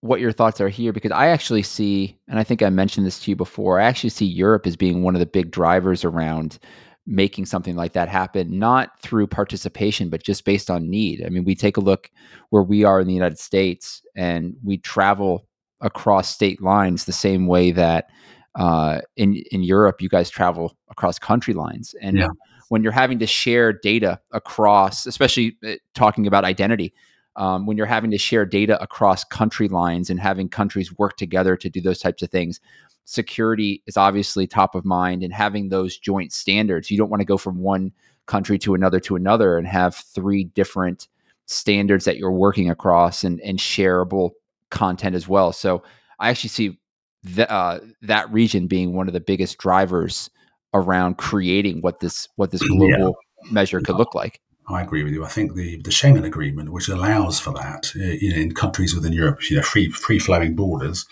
what 0.00 0.20
your 0.20 0.32
thoughts 0.32 0.60
are 0.60 0.68
here 0.68 0.92
because 0.92 1.12
I 1.12 1.28
actually 1.28 1.62
see, 1.62 2.18
and 2.28 2.38
I 2.38 2.44
think 2.44 2.62
I 2.62 2.68
mentioned 2.68 3.06
this 3.06 3.20
to 3.20 3.30
you 3.30 3.36
before, 3.36 3.80
I 3.80 3.84
actually 3.84 4.10
see 4.10 4.26
Europe 4.26 4.66
as 4.66 4.76
being 4.76 5.02
one 5.02 5.14
of 5.14 5.18
the 5.18 5.24
big 5.24 5.50
drivers 5.50 6.04
around 6.04 6.58
making 7.06 7.46
something 7.46 7.74
like 7.74 7.94
that 7.94 8.10
happen, 8.10 8.58
not 8.58 9.00
through 9.00 9.26
participation, 9.26 10.10
but 10.10 10.22
just 10.22 10.44
based 10.44 10.70
on 10.70 10.90
need. 10.90 11.24
I 11.24 11.30
mean, 11.30 11.44
we 11.44 11.54
take 11.54 11.78
a 11.78 11.80
look 11.80 12.10
where 12.50 12.62
we 12.62 12.84
are 12.84 13.00
in 13.00 13.06
the 13.06 13.14
United 13.14 13.38
States 13.38 14.02
and 14.14 14.54
we 14.62 14.76
travel 14.76 15.46
across 15.80 16.28
state 16.28 16.60
lines 16.60 17.06
the 17.06 17.12
same 17.12 17.46
way 17.46 17.70
that 17.70 18.10
uh, 18.56 19.00
in 19.16 19.42
in 19.50 19.62
Europe 19.62 20.00
you 20.00 20.08
guys 20.08 20.30
travel 20.30 20.76
across 20.90 21.18
country 21.18 21.54
lines. 21.54 21.94
And 22.00 22.18
yeah. 22.18 22.28
When 22.68 22.82
you're 22.82 22.92
having 22.92 23.18
to 23.18 23.26
share 23.26 23.72
data 23.72 24.20
across, 24.32 25.06
especially 25.06 25.56
uh, 25.66 25.72
talking 25.94 26.26
about 26.26 26.44
identity, 26.44 26.94
um, 27.36 27.66
when 27.66 27.76
you're 27.76 27.86
having 27.86 28.10
to 28.10 28.18
share 28.18 28.46
data 28.46 28.80
across 28.82 29.24
country 29.24 29.68
lines 29.68 30.08
and 30.08 30.20
having 30.20 30.48
countries 30.48 30.96
work 30.96 31.16
together 31.16 31.56
to 31.56 31.68
do 31.68 31.80
those 31.80 31.98
types 31.98 32.22
of 32.22 32.30
things, 32.30 32.60
security 33.04 33.82
is 33.86 33.96
obviously 33.96 34.46
top 34.46 34.74
of 34.74 34.84
mind 34.84 35.22
and 35.22 35.32
having 35.32 35.68
those 35.68 35.98
joint 35.98 36.32
standards. 36.32 36.90
You 36.90 36.98
don't 36.98 37.10
want 37.10 37.20
to 37.20 37.26
go 37.26 37.36
from 37.36 37.58
one 37.58 37.92
country 38.26 38.58
to 38.58 38.74
another 38.74 39.00
to 39.00 39.16
another 39.16 39.58
and 39.58 39.66
have 39.66 39.94
three 39.94 40.44
different 40.44 41.08
standards 41.46 42.04
that 42.06 42.16
you're 42.16 42.32
working 42.32 42.70
across 42.70 43.24
and, 43.24 43.40
and 43.40 43.58
shareable 43.58 44.30
content 44.70 45.14
as 45.14 45.28
well. 45.28 45.52
So 45.52 45.82
I 46.18 46.30
actually 46.30 46.48
see 46.50 46.78
the, 47.22 47.50
uh, 47.50 47.80
that 48.02 48.32
region 48.32 48.66
being 48.66 48.94
one 48.94 49.08
of 49.08 49.12
the 49.12 49.20
biggest 49.20 49.58
drivers 49.58 50.30
around 50.74 51.16
creating 51.16 51.80
what 51.80 52.00
this 52.00 52.28
what 52.36 52.50
this 52.50 52.62
global 52.62 53.16
yeah. 53.44 53.52
measure 53.52 53.80
could 53.80 53.96
look 53.96 54.14
like. 54.14 54.40
I 54.68 54.82
agree 54.82 55.04
with 55.04 55.12
you. 55.12 55.24
I 55.24 55.28
think 55.28 55.54
the, 55.54 55.76
the 55.82 55.90
Schengen 55.90 56.24
Agreement, 56.24 56.72
which 56.72 56.88
allows 56.88 57.38
for 57.38 57.52
that 57.52 57.92
uh, 57.96 58.16
you 58.20 58.30
know, 58.30 58.36
in 58.36 58.54
countries 58.54 58.94
within 58.94 59.12
Europe, 59.12 59.50
you 59.50 59.56
know, 59.56 59.62
free 59.62 59.90
free 59.90 60.18
flowing 60.18 60.54
borders, 60.54 61.06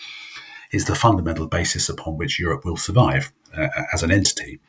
is 0.71 0.85
the 0.85 0.95
fundamental 0.95 1.47
basis 1.47 1.87
upon 1.87 2.17
which 2.17 2.39
Europe 2.39 2.65
will 2.65 2.77
survive 2.77 3.31
uh, 3.55 3.67
as 3.93 4.03
an 4.03 4.11
entity. 4.11 4.59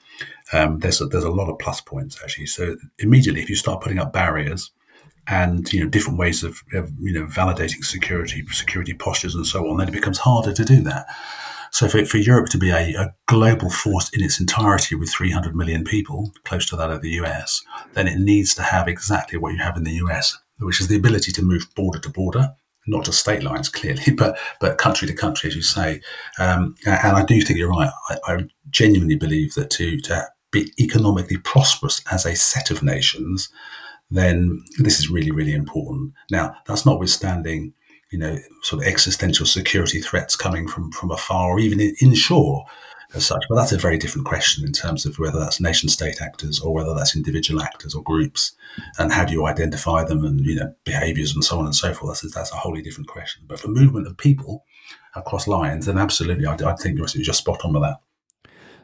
Um, 0.52 0.78
there's 0.80 1.00
a, 1.00 1.06
there's 1.06 1.24
a 1.24 1.30
lot 1.30 1.48
of 1.48 1.58
plus 1.58 1.80
points 1.80 2.20
actually. 2.22 2.46
So 2.46 2.76
immediately, 2.98 3.42
if 3.42 3.48
you 3.48 3.56
start 3.56 3.82
putting 3.82 3.98
up 3.98 4.12
barriers 4.12 4.70
and 5.26 5.72
you 5.72 5.82
know 5.82 5.88
different 5.88 6.18
ways 6.18 6.44
of, 6.44 6.62
of 6.74 6.92
you 7.00 7.12
know 7.12 7.26
validating 7.26 7.82
security, 7.84 8.44
security 8.52 8.92
postures, 8.92 9.34
and 9.34 9.46
so 9.46 9.68
on, 9.68 9.78
then 9.78 9.88
it 9.88 9.92
becomes 9.92 10.18
harder 10.18 10.52
to 10.52 10.64
do 10.64 10.82
that. 10.82 11.06
So 11.74 11.88
for, 11.88 12.04
for 12.06 12.18
Europe 12.18 12.50
to 12.50 12.58
be 12.58 12.70
a, 12.70 12.94
a, 12.94 13.14
global 13.26 13.68
force 13.68 14.08
in 14.10 14.22
its 14.22 14.38
entirety 14.38 14.94
with 14.94 15.10
300 15.10 15.56
million 15.56 15.82
people, 15.82 16.32
close 16.44 16.66
to 16.66 16.76
that 16.76 16.92
of 16.92 17.02
the 17.02 17.10
US, 17.22 17.62
then 17.94 18.06
it 18.06 18.20
needs 18.20 18.54
to 18.54 18.62
have 18.62 18.86
exactly 18.86 19.40
what 19.40 19.54
you 19.54 19.58
have 19.58 19.76
in 19.76 19.82
the 19.82 19.98
US, 20.04 20.38
which 20.60 20.80
is 20.80 20.86
the 20.86 20.94
ability 20.94 21.32
to 21.32 21.42
move 21.42 21.66
border 21.74 21.98
to 21.98 22.08
border 22.08 22.54
not 22.86 23.02
just 23.02 23.18
state 23.18 23.42
lines 23.42 23.68
clearly, 23.78 24.12
but 24.14 24.38
but 24.60 24.76
country 24.76 25.08
to 25.08 25.14
country, 25.14 25.48
as 25.48 25.56
you 25.56 25.62
say. 25.62 26.02
Um, 26.38 26.74
and 26.86 27.16
I 27.16 27.24
do 27.24 27.40
think 27.40 27.58
you're 27.58 27.70
right. 27.70 27.90
I, 28.10 28.16
I, 28.26 28.46
genuinely 28.70 29.16
believe 29.16 29.54
that 29.54 29.70
to 29.70 29.98
to 30.00 30.28
be 30.50 30.70
economically 30.78 31.38
prosperous 31.38 32.02
as 32.12 32.26
a 32.26 32.36
set 32.36 32.70
of 32.70 32.82
nations, 32.82 33.48
then 34.10 34.62
this 34.78 34.98
is 34.98 35.08
really 35.08 35.30
really 35.30 35.54
important. 35.54 36.12
Now 36.30 36.54
that's 36.66 36.84
notwithstanding, 36.84 37.72
you 38.14 38.20
know, 38.20 38.38
sort 38.62 38.80
of 38.80 38.88
existential 38.88 39.44
security 39.44 40.00
threats 40.00 40.36
coming 40.36 40.68
from 40.68 40.92
from 40.92 41.10
afar 41.10 41.50
or 41.50 41.58
even 41.58 41.80
in, 41.80 41.96
inshore 42.00 42.64
as 43.12 43.26
such. 43.26 43.42
But 43.48 43.56
that's 43.56 43.72
a 43.72 43.76
very 43.76 43.98
different 43.98 44.24
question 44.24 44.64
in 44.64 44.72
terms 44.72 45.04
of 45.04 45.18
whether 45.18 45.40
that's 45.40 45.60
nation 45.60 45.88
state 45.88 46.22
actors 46.22 46.60
or 46.60 46.72
whether 46.72 46.94
that's 46.94 47.16
individual 47.16 47.60
actors 47.60 47.92
or 47.92 48.04
groups, 48.04 48.52
and 49.00 49.10
how 49.10 49.24
do 49.24 49.32
you 49.32 49.46
identify 49.46 50.04
them 50.04 50.24
and 50.24 50.46
you 50.46 50.54
know 50.54 50.72
behaviours 50.84 51.34
and 51.34 51.42
so 51.42 51.58
on 51.58 51.64
and 51.64 51.74
so 51.74 51.92
forth. 51.92 52.20
That's 52.20 52.32
that's 52.32 52.52
a 52.52 52.56
wholly 52.56 52.82
different 52.82 53.08
question. 53.08 53.42
But 53.48 53.58
for 53.58 53.66
movement 53.66 54.06
of 54.06 54.16
people 54.16 54.64
across 55.16 55.48
lines, 55.48 55.86
then 55.86 55.98
absolutely, 55.98 56.46
I, 56.46 56.54
I 56.54 56.76
think 56.76 56.96
you're 56.96 57.06
just 57.08 57.40
spot 57.40 57.64
on 57.64 57.72
with 57.72 57.82
that. 57.82 57.96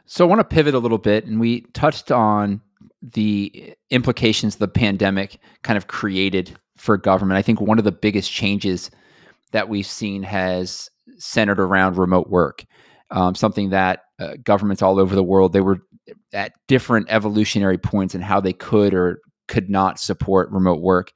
So 0.07 0.25
I 0.25 0.27
want 0.27 0.39
to 0.39 0.55
pivot 0.55 0.73
a 0.73 0.79
little 0.79 0.97
bit, 0.97 1.25
and 1.25 1.39
we 1.39 1.61
touched 1.71 2.11
on 2.11 2.59
the 3.01 3.75
implications 3.91 4.57
the 4.57 4.67
pandemic 4.67 5.39
kind 5.63 5.77
of 5.77 5.87
created 5.87 6.59
for 6.75 6.97
government. 6.97 7.37
I 7.37 7.41
think 7.41 7.61
one 7.61 7.77
of 7.77 7.85
the 7.85 7.93
biggest 7.93 8.29
changes 8.29 8.91
that 9.51 9.69
we've 9.69 9.85
seen 9.85 10.23
has 10.23 10.89
centered 11.17 11.59
around 11.59 11.97
remote 11.97 12.29
work 12.29 12.65
um, 13.11 13.35
something 13.35 13.69
that 13.69 14.03
uh, 14.19 14.35
governments 14.43 14.81
all 14.81 14.99
over 14.99 15.15
the 15.15 15.23
world 15.23 15.53
they 15.53 15.61
were 15.61 15.79
at 16.33 16.53
different 16.67 17.07
evolutionary 17.09 17.77
points 17.77 18.15
in 18.15 18.21
how 18.21 18.39
they 18.39 18.53
could 18.53 18.93
or 18.93 19.19
could 19.47 19.69
not 19.69 19.99
support 19.99 20.49
remote 20.51 20.81
work. 20.81 21.11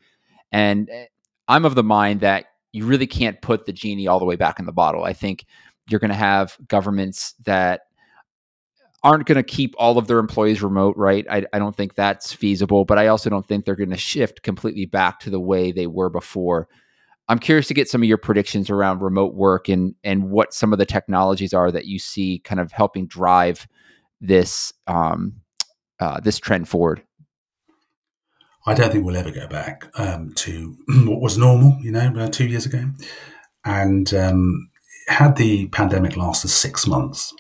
And 0.52 0.90
eh, 0.90 1.06
I'm 1.48 1.66
of 1.66 1.76
the 1.76 1.84
mind 1.84 2.22
that 2.22 2.46
you 2.74 2.86
really 2.86 3.08
can't 3.08 3.42
put 3.42 3.66
the 3.66 3.74
genie 3.74 4.08
all 4.08 4.20
the 4.20 4.26
way 4.26 4.36
back 4.36 4.60
in 4.60 4.66
the 4.66 4.74
bottle. 4.74 5.04
I 5.04 5.14
think 5.14 5.46
you're 5.90 6.00
going 6.00 6.10
to 6.10 6.16
have 6.16 6.58
governments 6.68 7.34
that 7.46 7.82
aren't 9.04 9.28
going 9.28 9.38
to 9.38 9.44
keep 9.44 9.76
all 9.78 9.98
of 9.98 10.08
their 10.08 10.18
employees 10.18 10.64
remote, 10.64 10.98
right? 10.98 11.26
I, 11.30 11.46
I 11.54 11.60
don't 11.60 11.76
think 11.76 11.94
that's 11.94 12.34
feasible, 12.34 12.86
but 12.86 12.98
I 12.98 13.08
also 13.08 13.30
don't 13.30 13.48
think 13.48 13.64
they're 13.64 13.76
going 13.76 13.92
to 13.92 13.98
shift 13.98 14.42
completely 14.42 14.86
back 14.86 15.20
to 15.22 15.30
the 15.30 15.40
way 15.40 15.72
they 15.72 15.88
were 15.88 16.10
before. 16.10 16.68
I'm 17.28 17.40
curious 17.40 17.68
to 17.68 17.74
get 17.74 17.90
some 17.90 18.04
of 18.04 18.08
your 18.08 18.18
predictions 18.18 18.70
around 18.70 19.02
remote 19.02 19.34
work 19.34 19.68
and 19.68 19.96
and 20.04 20.30
what 20.30 20.54
some 20.54 20.74
of 20.74 20.80
the 20.80 20.86
technologies 20.86 21.54
are 21.54 21.72
that 21.72 21.86
you 21.86 22.00
see 22.00 22.40
kind 22.40 22.60
of 22.60 22.72
helping 22.72 23.08
drive 23.08 23.68
this 24.22 24.74
um, 24.88 25.42
uh, 26.00 26.20
this 26.20 26.38
trend 26.38 26.68
forward. 26.70 27.02
I 28.68 28.74
don't 28.74 28.92
think 28.92 29.06
we'll 29.06 29.18
ever 29.18 29.32
go 29.32 29.48
back 29.48 29.92
um, 29.96 30.34
to 30.36 30.76
what 30.88 31.22
was 31.22 31.38
normal, 31.38 31.78
you 31.82 31.92
know, 31.92 32.08
about 32.08 32.34
two 32.34 32.48
years 32.48 32.66
ago. 32.66 32.92
And 33.64 34.12
um, 34.14 34.70
had 35.08 35.36
the 35.36 35.68
pandemic 35.68 36.18
lasted 36.18 36.50
six 36.50 36.88
months, 36.88 37.34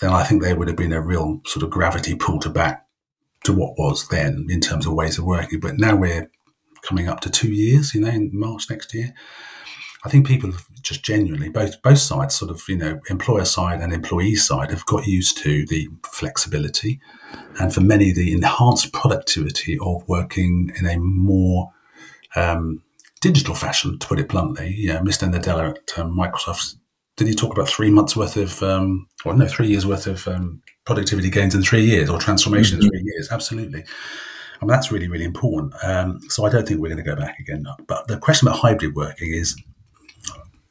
then 0.00 0.10
I 0.10 0.24
think 0.24 0.42
there 0.42 0.56
would 0.56 0.68
have 0.68 0.76
been 0.76 0.92
a 0.92 1.00
real 1.00 1.42
sort 1.46 1.62
of 1.62 1.70
gravity 1.70 2.14
pull 2.14 2.38
to 2.40 2.48
back 2.48 2.86
to 3.44 3.52
what 3.52 3.78
was 3.78 4.08
then 4.08 4.46
in 4.48 4.60
terms 4.60 4.86
of 4.86 4.94
ways 4.94 5.18
of 5.18 5.24
working. 5.24 5.60
But 5.60 5.78
now 5.78 5.96
we're 5.96 6.30
coming 6.82 7.08
up 7.08 7.20
to 7.20 7.30
two 7.30 7.52
years, 7.52 7.94
you 7.94 8.00
know, 8.00 8.08
in 8.08 8.30
March 8.32 8.68
next 8.70 8.94
year. 8.94 9.14
I 10.04 10.08
think 10.08 10.26
people 10.26 10.50
have 10.50 10.66
just 10.80 11.04
genuinely 11.04 11.50
both 11.50 11.82
both 11.82 11.98
sides, 11.98 12.34
sort 12.34 12.50
of 12.50 12.62
you 12.68 12.76
know, 12.76 13.00
employer 13.10 13.44
side 13.44 13.80
and 13.80 13.92
employee 13.92 14.36
side, 14.36 14.70
have 14.70 14.86
got 14.86 15.06
used 15.06 15.36
to 15.38 15.66
the 15.66 15.88
flexibility, 16.06 17.00
and 17.60 17.72
for 17.72 17.82
many, 17.82 18.12
the 18.12 18.32
enhanced 18.32 18.92
productivity 18.92 19.78
of 19.78 20.08
working 20.08 20.72
in 20.78 20.86
a 20.86 20.96
more 20.98 21.70
um, 22.34 22.82
digital 23.20 23.54
fashion, 23.54 23.98
to 23.98 24.06
put 24.06 24.18
it 24.18 24.28
bluntly. 24.28 24.74
Yeah, 24.78 25.00
Mr. 25.00 25.30
Nadella 25.30 25.76
at 25.76 25.98
um, 25.98 26.16
Microsoft 26.16 26.76
did 27.20 27.28
he 27.28 27.34
talk 27.34 27.52
about 27.52 27.68
three 27.68 27.90
months 27.90 28.16
worth 28.16 28.38
of, 28.38 28.62
um, 28.62 29.06
or 29.26 29.34
no, 29.34 29.46
three 29.46 29.68
years 29.68 29.86
worth 29.86 30.06
of 30.06 30.26
um, 30.26 30.62
productivity 30.86 31.28
gains 31.28 31.54
in 31.54 31.62
three 31.62 31.84
years 31.84 32.08
or 32.08 32.18
transformation 32.18 32.78
mm-hmm. 32.78 32.86
in 32.86 32.90
three 32.90 33.02
years? 33.04 33.28
Absolutely. 33.30 33.84
I 34.60 34.64
mean, 34.64 34.70
that's 34.70 34.92
really, 34.92 35.08
really 35.08 35.24
important. 35.24 35.72
Um, 35.82 36.20
so 36.28 36.44
I 36.44 36.50
don't 36.50 36.68
think 36.68 36.80
we're 36.80 36.88
going 36.88 37.02
to 37.02 37.10
go 37.10 37.16
back 37.16 37.38
again. 37.38 37.64
But 37.86 38.08
the 38.08 38.18
question 38.18 38.46
about 38.46 38.60
hybrid 38.60 38.94
working 38.94 39.32
is 39.32 39.56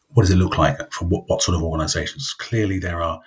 what 0.10 0.24
does 0.24 0.32
it 0.32 0.38
look 0.38 0.58
like 0.58 0.78
for 0.92 1.06
what, 1.06 1.24
what 1.28 1.42
sort 1.42 1.56
of 1.56 1.64
organizations? 1.64 2.34
Clearly, 2.34 2.80
there 2.80 3.02
are 3.02 3.20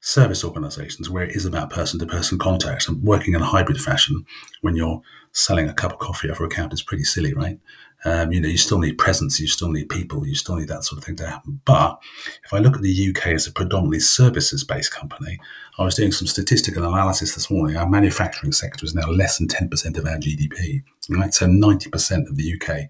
service 0.00 0.42
organizations 0.42 1.08
where 1.08 1.24
it 1.24 1.36
is 1.36 1.46
about 1.46 1.70
person 1.70 1.98
to 2.00 2.06
person 2.06 2.36
contact 2.36 2.88
and 2.88 3.02
working 3.02 3.34
in 3.34 3.40
a 3.40 3.44
hybrid 3.44 3.80
fashion 3.80 4.24
when 4.60 4.74
you're 4.74 5.00
selling 5.30 5.68
a 5.68 5.74
cup 5.74 5.92
of 5.92 5.98
coffee 6.00 6.28
over 6.28 6.44
a 6.44 6.48
counter 6.48 6.74
is 6.74 6.82
pretty 6.82 7.04
silly, 7.04 7.32
right? 7.34 7.58
Um, 8.04 8.32
you 8.32 8.40
know, 8.40 8.48
you 8.48 8.58
still 8.58 8.80
need 8.80 8.98
presence, 8.98 9.38
you 9.38 9.46
still 9.46 9.70
need 9.70 9.88
people, 9.88 10.26
you 10.26 10.34
still 10.34 10.56
need 10.56 10.68
that 10.68 10.84
sort 10.84 10.98
of 10.98 11.04
thing 11.04 11.16
to 11.16 11.28
happen. 11.28 11.60
But 11.64 12.00
if 12.44 12.52
I 12.52 12.58
look 12.58 12.74
at 12.74 12.82
the 12.82 13.08
UK 13.10 13.28
as 13.28 13.46
a 13.46 13.52
predominantly 13.52 14.00
services 14.00 14.64
based 14.64 14.92
company, 14.92 15.38
I 15.78 15.84
was 15.84 15.94
doing 15.94 16.12
some 16.12 16.26
statistical 16.26 16.84
analysis 16.84 17.34
this 17.34 17.50
morning. 17.50 17.76
Our 17.76 17.88
manufacturing 17.88 18.52
sector 18.52 18.84
is 18.84 18.94
now 18.94 19.08
less 19.08 19.38
than 19.38 19.46
10% 19.46 19.96
of 19.98 20.06
our 20.06 20.16
GDP, 20.16 20.82
right? 21.10 21.32
So 21.32 21.46
90% 21.46 22.28
of 22.28 22.36
the 22.36 22.54
UK 22.54 22.88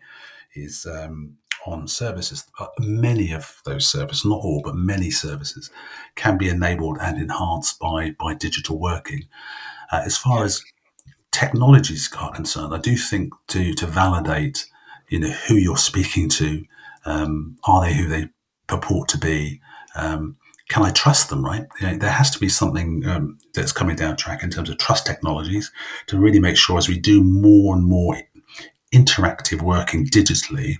is 0.54 0.86
um, 0.86 1.36
on 1.66 1.86
services. 1.86 2.44
Many 2.78 3.32
of 3.32 3.60
those 3.64 3.86
services, 3.86 4.24
not 4.24 4.40
all, 4.40 4.62
but 4.64 4.74
many 4.74 5.10
services, 5.10 5.70
can 6.16 6.38
be 6.38 6.48
enabled 6.48 6.98
and 7.00 7.20
enhanced 7.20 7.78
by, 7.78 8.14
by 8.18 8.34
digital 8.34 8.78
working. 8.78 9.24
Uh, 9.90 10.02
as 10.04 10.16
far 10.16 10.44
as 10.44 10.62
technologies 11.30 12.10
are 12.18 12.32
concerned, 12.32 12.74
I 12.74 12.78
do 12.78 12.96
think 12.96 13.32
to, 13.48 13.74
to 13.74 13.86
validate 13.86 14.66
you 15.12 15.18
know 15.18 15.30
who 15.46 15.56
you're 15.56 15.76
speaking 15.76 16.28
to. 16.30 16.64
Um, 17.04 17.58
are 17.64 17.82
they 17.82 17.92
who 17.92 18.08
they 18.08 18.30
purport 18.66 19.08
to 19.10 19.18
be? 19.18 19.60
Um, 19.94 20.36
can 20.70 20.82
I 20.82 20.90
trust 20.90 21.28
them? 21.28 21.44
Right? 21.44 21.66
You 21.80 21.88
know, 21.88 21.96
there 21.96 22.10
has 22.10 22.30
to 22.30 22.38
be 22.38 22.48
something 22.48 23.06
um, 23.06 23.38
that's 23.52 23.72
coming 23.72 23.94
down 23.94 24.16
track 24.16 24.42
in 24.42 24.50
terms 24.50 24.70
of 24.70 24.78
trust 24.78 25.06
technologies 25.06 25.70
to 26.06 26.18
really 26.18 26.40
make 26.40 26.56
sure 26.56 26.78
as 26.78 26.88
we 26.88 26.98
do 26.98 27.22
more 27.22 27.76
and 27.76 27.84
more 27.84 28.16
interactive 28.94 29.60
working 29.60 30.06
digitally, 30.06 30.78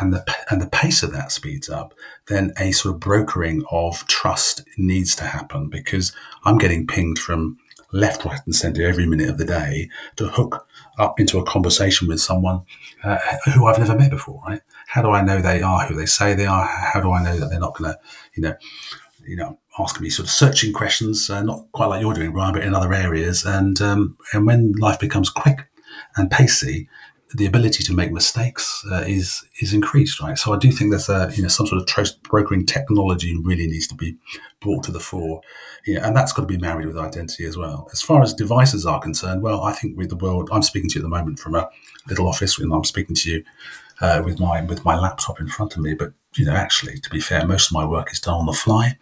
and 0.00 0.12
the 0.12 0.36
and 0.50 0.60
the 0.60 0.68
pace 0.68 1.02
of 1.02 1.12
that 1.12 1.32
speeds 1.32 1.70
up, 1.70 1.94
then 2.26 2.52
a 2.58 2.72
sort 2.72 2.94
of 2.94 3.00
brokering 3.00 3.64
of 3.70 4.06
trust 4.06 4.64
needs 4.76 5.16
to 5.16 5.24
happen 5.24 5.70
because 5.70 6.12
I'm 6.44 6.58
getting 6.58 6.86
pinged 6.86 7.18
from 7.18 7.56
left, 7.92 8.26
right, 8.26 8.40
and 8.44 8.54
centre 8.54 8.86
every 8.86 9.06
minute 9.06 9.30
of 9.30 9.38
the 9.38 9.46
day 9.46 9.88
to 10.16 10.28
hook 10.28 10.66
up 10.98 11.18
into 11.18 11.38
a 11.38 11.44
conversation 11.44 12.08
with 12.08 12.20
someone 12.20 12.62
uh, 13.02 13.18
who 13.54 13.66
I've 13.66 13.78
never 13.78 13.96
met 13.96 14.10
before, 14.10 14.42
right? 14.46 14.60
How 14.86 15.02
do 15.02 15.10
I 15.10 15.22
know 15.22 15.40
they 15.40 15.62
are 15.62 15.86
who 15.86 15.94
they 15.94 16.06
say 16.06 16.34
they 16.34 16.46
are? 16.46 16.66
How 16.66 17.00
do 17.00 17.12
I 17.12 17.22
know 17.22 17.38
that 17.38 17.48
they're 17.48 17.60
not 17.60 17.76
going 17.76 17.92
to, 17.92 17.98
you 18.34 18.42
know, 18.42 18.54
you 19.26 19.36
know, 19.36 19.58
asking 19.78 20.02
me 20.02 20.10
sort 20.10 20.26
of 20.26 20.32
searching 20.32 20.72
questions, 20.72 21.30
uh, 21.30 21.42
not 21.42 21.64
quite 21.72 21.86
like 21.86 22.00
you're 22.02 22.14
doing, 22.14 22.32
Brian, 22.32 22.52
but 22.52 22.64
in 22.64 22.74
other 22.74 22.92
areas. 22.92 23.44
And 23.44 23.80
um, 23.80 24.16
and 24.32 24.46
when 24.46 24.72
life 24.72 24.98
becomes 24.98 25.30
quick 25.30 25.68
and 26.16 26.30
pacey, 26.30 26.88
the 27.34 27.46
ability 27.46 27.82
to 27.84 27.94
make 27.94 28.12
mistakes 28.12 28.84
uh, 28.90 29.04
is 29.06 29.44
is 29.60 29.72
increased, 29.72 30.20
right? 30.20 30.36
So 30.36 30.52
I 30.52 30.58
do 30.58 30.70
think 30.70 30.90
there's 30.90 31.08
a 31.08 31.30
you 31.34 31.42
know 31.42 31.48
some 31.48 31.66
sort 31.66 31.80
of 31.80 32.22
brokering 32.22 32.66
technology 32.66 33.36
really 33.42 33.66
needs 33.66 33.86
to 33.88 33.94
be 33.94 34.16
brought 34.60 34.84
to 34.84 34.92
the 34.92 35.00
fore, 35.00 35.40
yeah, 35.86 36.06
and 36.06 36.16
that's 36.16 36.32
got 36.32 36.42
to 36.42 36.48
be 36.48 36.58
married 36.58 36.86
with 36.86 36.98
identity 36.98 37.44
as 37.44 37.56
well. 37.56 37.88
As 37.92 38.02
far 38.02 38.22
as 38.22 38.34
devices 38.34 38.84
are 38.86 39.00
concerned, 39.00 39.42
well, 39.42 39.62
I 39.62 39.72
think 39.72 39.96
with 39.96 40.10
the 40.10 40.16
world, 40.16 40.48
I'm 40.52 40.62
speaking 40.62 40.90
to 40.90 40.98
you 40.98 41.00
at 41.00 41.08
the 41.08 41.16
moment 41.16 41.38
from 41.38 41.54
a 41.54 41.68
little 42.08 42.28
office, 42.28 42.58
and 42.58 42.72
I'm 42.72 42.84
speaking 42.84 43.16
to 43.16 43.30
you 43.30 43.44
uh, 44.00 44.22
with 44.24 44.38
my 44.38 44.62
with 44.62 44.84
my 44.84 44.98
laptop 44.98 45.40
in 45.40 45.48
front 45.48 45.74
of 45.74 45.80
me. 45.80 45.94
But 45.94 46.12
you 46.36 46.44
know, 46.44 46.54
actually, 46.54 46.98
to 47.00 47.10
be 47.10 47.20
fair, 47.20 47.46
most 47.46 47.68
of 47.68 47.72
my 47.72 47.84
work 47.84 48.12
is 48.12 48.20
done 48.20 48.34
on 48.34 48.46
the 48.46 48.52
fly. 48.52 48.98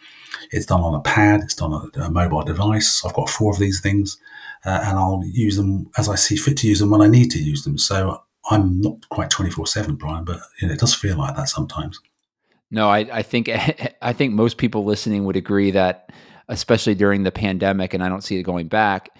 It's 0.52 0.66
done 0.66 0.82
on 0.82 0.94
a 0.94 1.00
pad. 1.00 1.40
It's 1.42 1.54
done 1.54 1.72
on 1.72 1.90
a, 1.94 2.02
a 2.02 2.10
mobile 2.10 2.42
device. 2.42 3.04
I've 3.04 3.14
got 3.14 3.28
four 3.28 3.52
of 3.52 3.58
these 3.58 3.80
things 3.80 4.18
uh, 4.64 4.84
and 4.84 4.98
I'll 4.98 5.22
use 5.24 5.56
them 5.56 5.90
as 5.96 6.08
I 6.08 6.14
see 6.14 6.36
fit 6.36 6.56
to 6.58 6.68
use 6.68 6.80
them 6.80 6.90
when 6.90 7.02
I 7.02 7.06
need 7.06 7.30
to 7.32 7.38
use 7.38 7.64
them. 7.64 7.78
So 7.78 8.22
I'm 8.50 8.80
not 8.80 9.08
quite 9.08 9.30
24 9.30 9.66
seven, 9.66 9.94
Brian, 9.94 10.24
but 10.24 10.40
you 10.60 10.68
know, 10.68 10.74
it 10.74 10.80
does 10.80 10.94
feel 10.94 11.16
like 11.16 11.36
that 11.36 11.48
sometimes. 11.48 12.00
No, 12.70 12.88
I, 12.88 12.98
I 13.12 13.22
think 13.22 13.50
I 14.02 14.12
think 14.12 14.34
most 14.34 14.58
people 14.58 14.84
listening 14.84 15.24
would 15.24 15.36
agree 15.36 15.70
that, 15.72 16.10
especially 16.48 16.94
during 16.94 17.22
the 17.22 17.32
pandemic, 17.32 17.94
and 17.94 18.02
I 18.02 18.08
don't 18.08 18.24
see 18.24 18.38
it 18.38 18.42
going 18.42 18.68
back, 18.68 19.10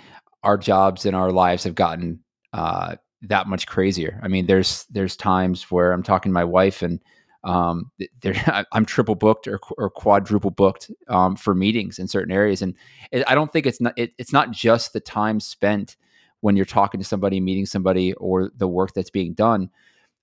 our 0.43 0.57
jobs 0.57 1.07
and 1.07 1.17
our 1.17 1.33
lives 1.33 1.65
have 1.65 1.75
gotten 1.75 2.21
uh, 2.53 2.97
that 3.23 3.47
much 3.47 3.67
crazier. 3.67 4.21
I 4.23 4.29
mean, 4.29 4.47
there's 4.47 4.85
there's 4.91 5.17
times 5.17 5.71
where 5.71 5.93
I'm 5.93 6.03
talking 6.03 6.31
to 6.31 6.35
my 6.35 6.45
wife 6.45 6.83
and 6.83 7.01
um, 7.45 7.91
I'm 8.73 8.85
triple 8.85 9.15
booked 9.15 9.49
or, 9.49 9.61
or 9.79 9.91
quadruple 9.91 10.51
booked 10.51 10.91
um, 11.09 11.37
for 11.37 11.55
meetings 11.55 11.99
in 11.99 12.09
certain 12.09 12.33
areas, 12.33 12.63
and 12.63 12.75
it, 13.13 13.25
I 13.27 13.35
don't 13.35 13.53
think 13.53 13.67
it's 13.67 13.81
not 13.81 13.95
it, 13.97 14.13
it's 14.19 14.33
not 14.33 14.51
just 14.51 14.93
the 14.93 15.01
time 15.01 15.41
spent 15.41 15.97
when 16.41 16.57
you're 16.57 16.65
talking 16.65 17.01
to 17.01 17.07
somebody, 17.07 17.41
meeting 17.41 17.67
somebody, 17.67 18.13
or 18.15 18.51
the 18.57 18.69
work 18.69 18.93
that's 18.95 19.11
being 19.11 19.35
done. 19.35 19.71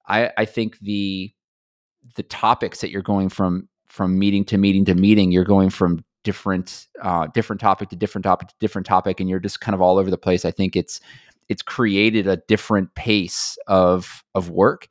I, 0.07 0.31
I 0.37 0.45
think 0.45 0.79
the 0.79 1.33
the 2.15 2.23
topics 2.23 2.81
that 2.81 2.91
you're 2.91 3.01
going 3.01 3.29
from 3.29 3.67
from 3.87 4.17
meeting 4.17 4.45
to 4.45 4.57
meeting 4.57 4.85
to 4.85 4.95
meeting, 4.95 5.31
you're 5.31 5.43
going 5.43 5.69
from 5.69 6.03
different 6.23 6.87
uh, 7.01 7.27
different 7.33 7.59
topic 7.59 7.89
to 7.89 7.95
different 7.95 8.23
topic 8.23 8.49
to 8.49 8.55
different 8.59 8.85
topic, 8.85 9.19
and 9.19 9.29
you're 9.29 9.39
just 9.39 9.59
kind 9.61 9.73
of 9.73 9.81
all 9.81 9.97
over 9.97 10.11
the 10.11 10.17
place. 10.17 10.45
I 10.45 10.51
think 10.51 10.75
it's 10.75 10.99
it's 11.49 11.61
created 11.61 12.27
a 12.27 12.37
different 12.47 12.93
pace 12.95 13.57
of 13.67 14.23
of 14.35 14.49
work 14.49 14.87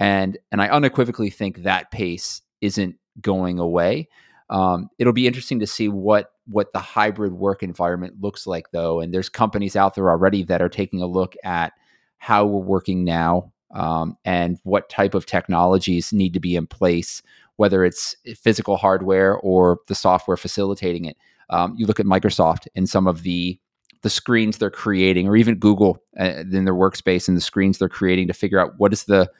and 0.00 0.38
and 0.50 0.60
I 0.60 0.68
unequivocally 0.68 1.30
think 1.30 1.62
that 1.62 1.92
pace 1.92 2.42
isn't 2.60 2.96
going 3.20 3.58
away. 3.60 4.08
Um, 4.48 4.88
it'll 4.98 5.12
be 5.12 5.28
interesting 5.28 5.60
to 5.60 5.66
see 5.66 5.88
what 5.88 6.32
what 6.46 6.72
the 6.72 6.80
hybrid 6.80 7.34
work 7.34 7.62
environment 7.62 8.14
looks 8.20 8.46
like, 8.46 8.72
though. 8.72 8.98
And 8.98 9.14
there's 9.14 9.28
companies 9.28 9.76
out 9.76 9.94
there 9.94 10.10
already 10.10 10.42
that 10.44 10.62
are 10.62 10.68
taking 10.68 11.00
a 11.02 11.06
look 11.06 11.36
at 11.44 11.74
how 12.18 12.44
we're 12.44 12.58
working 12.58 13.04
now 13.04 13.52
um, 13.72 14.16
and 14.24 14.58
what 14.64 14.88
type 14.88 15.14
of 15.14 15.26
technologies 15.26 16.12
need 16.12 16.32
to 16.32 16.40
be 16.40 16.56
in 16.56 16.66
place, 16.66 17.22
whether 17.56 17.84
it's 17.84 18.16
physical 18.36 18.76
hardware 18.76 19.36
or 19.36 19.78
the 19.86 19.94
software 19.94 20.36
facilitating 20.36 21.04
it. 21.04 21.16
Um, 21.50 21.74
you 21.76 21.86
look 21.86 22.00
at 22.00 22.06
Microsoft 22.06 22.66
and 22.74 22.88
some 22.88 23.06
of 23.06 23.22
the 23.22 23.60
the 24.02 24.10
screens 24.10 24.56
they're 24.56 24.70
creating, 24.70 25.28
or 25.28 25.36
even 25.36 25.56
Google 25.56 25.98
uh, 26.18 26.42
in 26.50 26.64
their 26.64 26.74
workspace 26.74 27.28
and 27.28 27.36
the 27.36 27.42
screens 27.42 27.76
they're 27.76 27.88
creating 27.88 28.28
to 28.28 28.32
figure 28.32 28.58
out 28.58 28.72
what 28.78 28.94
is 28.94 29.04
the 29.04 29.30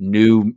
new 0.00 0.52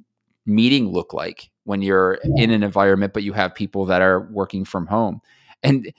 meeting 0.48 0.90
look 0.90 1.14
like 1.14 1.52
when 1.66 1.82
you're 1.82 2.20
in 2.38 2.50
an 2.50 2.64
environment 2.64 3.14
but 3.14 3.24
you 3.24 3.34
have 3.34 3.54
people 3.56 3.86
that 3.86 4.02
are 4.02 4.28
working 4.32 4.66
from 4.66 4.88
home. 4.88 5.22
And 5.62 5.94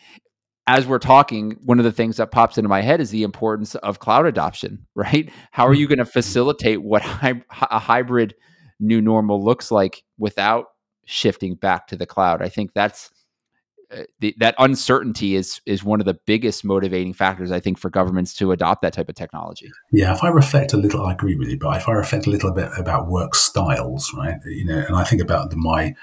as 0.67 0.87
we're 0.87 0.99
talking 0.99 1.59
one 1.65 1.79
of 1.79 1.85
the 1.85 1.93
things 1.93 2.17
that 2.17 2.31
pops 2.31 2.59
into 2.59 2.69
my 2.69 2.81
head 2.81 3.01
is 3.01 3.11
the 3.11 3.23
importance 3.23 3.75
of 3.77 4.01
cloud 4.01 4.27
adoption 4.27 4.87
right? 4.95 5.31
How 5.53 5.67
are 5.67 5.75
you 5.75 5.87
going 5.87 5.99
to 5.99 6.05
facilitate 6.05 6.83
what 6.83 7.03
hy- 7.03 7.43
a 7.51 7.79
hybrid 7.79 8.35
new 8.81 9.01
normal 9.01 9.45
looks 9.45 9.71
like 9.71 10.03
without 10.19 10.67
shifting 11.05 11.55
back 11.55 11.87
to 11.89 11.97
the 11.97 12.07
cloud? 12.07 12.43
I 12.43 12.49
think 12.49 12.73
that's 12.75 13.11
uh, 13.91 14.03
the, 14.21 14.35
that 14.39 14.55
uncertainty 14.59 15.35
is 15.35 15.61
is 15.67 15.85
one 15.85 16.01
of 16.01 16.07
the 16.07 16.19
biggest 16.27 16.65
motivating 16.65 17.13
factors 17.13 17.51
I 17.51 17.61
think 17.61 17.79
for 17.79 17.91
governments 17.91 18.35
to 18.35 18.53
adopt 18.53 18.83
that 18.83 18.93
type 18.93 19.09
of 19.09 19.15
technology. 19.15 19.71
Yeah, 19.93 20.13
if 20.13 20.23
I 20.23 20.29
reflect 20.29 20.73
a 20.73 20.77
little, 20.77 21.05
I 21.05 21.13
agree 21.13 21.37
with 21.37 21.49
you, 21.49 21.59
but 21.59 21.77
if 21.77 21.89
I 21.89 21.93
reflect 21.93 22.27
a 22.27 22.31
little 22.31 22.53
bit 22.53 22.71
about 22.77 23.09
work 23.09 23.35
styles, 23.35 24.13
right, 24.17 24.39
you 24.47 24.65
know, 24.65 24.85
and 24.87 24.97
I 24.97 25.05
think 25.05 25.23
about 25.23 25.51
the, 25.51 25.57
my 25.57 25.95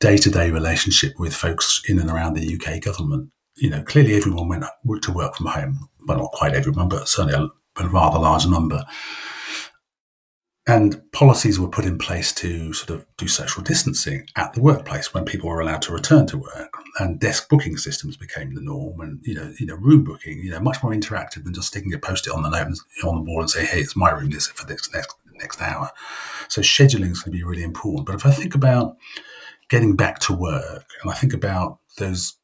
day 0.00 0.16
to 0.16 0.30
day 0.30 0.50
relationship 0.50 1.14
with 1.18 1.34
folks 1.34 1.82
in 1.88 1.98
and 1.98 2.10
around 2.10 2.34
the 2.34 2.54
UK 2.54 2.80
government, 2.80 3.30
you 3.56 3.70
know, 3.70 3.82
clearly 3.82 4.14
everyone 4.14 4.48
went 4.48 4.64
to 5.02 5.12
work 5.12 5.36
from 5.36 5.46
home, 5.46 5.88
well, 6.06 6.18
not 6.18 6.32
quite 6.32 6.54
everyone, 6.54 6.88
but 6.88 7.08
certainly 7.08 7.34
a, 7.34 7.82
a 7.82 7.88
rather 7.88 8.18
large 8.18 8.46
number. 8.46 8.84
And 10.68 11.00
policies 11.12 11.58
were 11.58 11.66
put 11.66 11.86
in 11.86 11.96
place 11.96 12.30
to 12.34 12.74
sort 12.74 12.90
of 12.90 13.06
do 13.16 13.26
social 13.26 13.62
distancing 13.62 14.28
at 14.36 14.52
the 14.52 14.60
workplace 14.60 15.14
when 15.14 15.24
people 15.24 15.48
were 15.48 15.60
allowed 15.60 15.80
to 15.82 15.94
return 15.94 16.26
to 16.26 16.36
work. 16.36 16.70
And 17.00 17.18
desk 17.18 17.48
booking 17.48 17.78
systems 17.78 18.18
became 18.18 18.54
the 18.54 18.60
norm, 18.60 19.00
and 19.00 19.18
you 19.22 19.34
know, 19.34 19.50
you 19.58 19.64
know, 19.64 19.76
room 19.76 20.04
booking, 20.04 20.40
you 20.40 20.50
know, 20.50 20.60
much 20.60 20.82
more 20.82 20.92
interactive 20.92 21.44
than 21.44 21.54
just 21.54 21.68
sticking 21.68 21.94
a 21.94 21.98
post-it 21.98 22.34
on 22.34 22.42
the 22.42 22.50
note 22.50 22.76
on 23.02 23.14
the 23.14 23.22
wall 23.22 23.40
and 23.40 23.48
say, 23.48 23.64
"Hey, 23.64 23.80
it's 23.80 23.96
my 23.96 24.10
room 24.10 24.28
this 24.28 24.48
for 24.48 24.66
this 24.66 24.92
next 24.92 25.16
next 25.36 25.62
hour." 25.62 25.90
So 26.48 26.60
scheduling 26.60 27.12
is 27.12 27.22
going 27.22 27.32
to 27.32 27.38
be 27.38 27.44
really 27.44 27.62
important. 27.62 28.04
But 28.04 28.16
if 28.16 28.26
I 28.26 28.30
think 28.30 28.54
about 28.54 28.98
getting 29.70 29.96
back 29.96 30.18
to 30.20 30.34
work, 30.34 30.84
and 31.02 31.10
I 31.10 31.14
think 31.14 31.32
about 31.32 31.78
those 31.96 32.34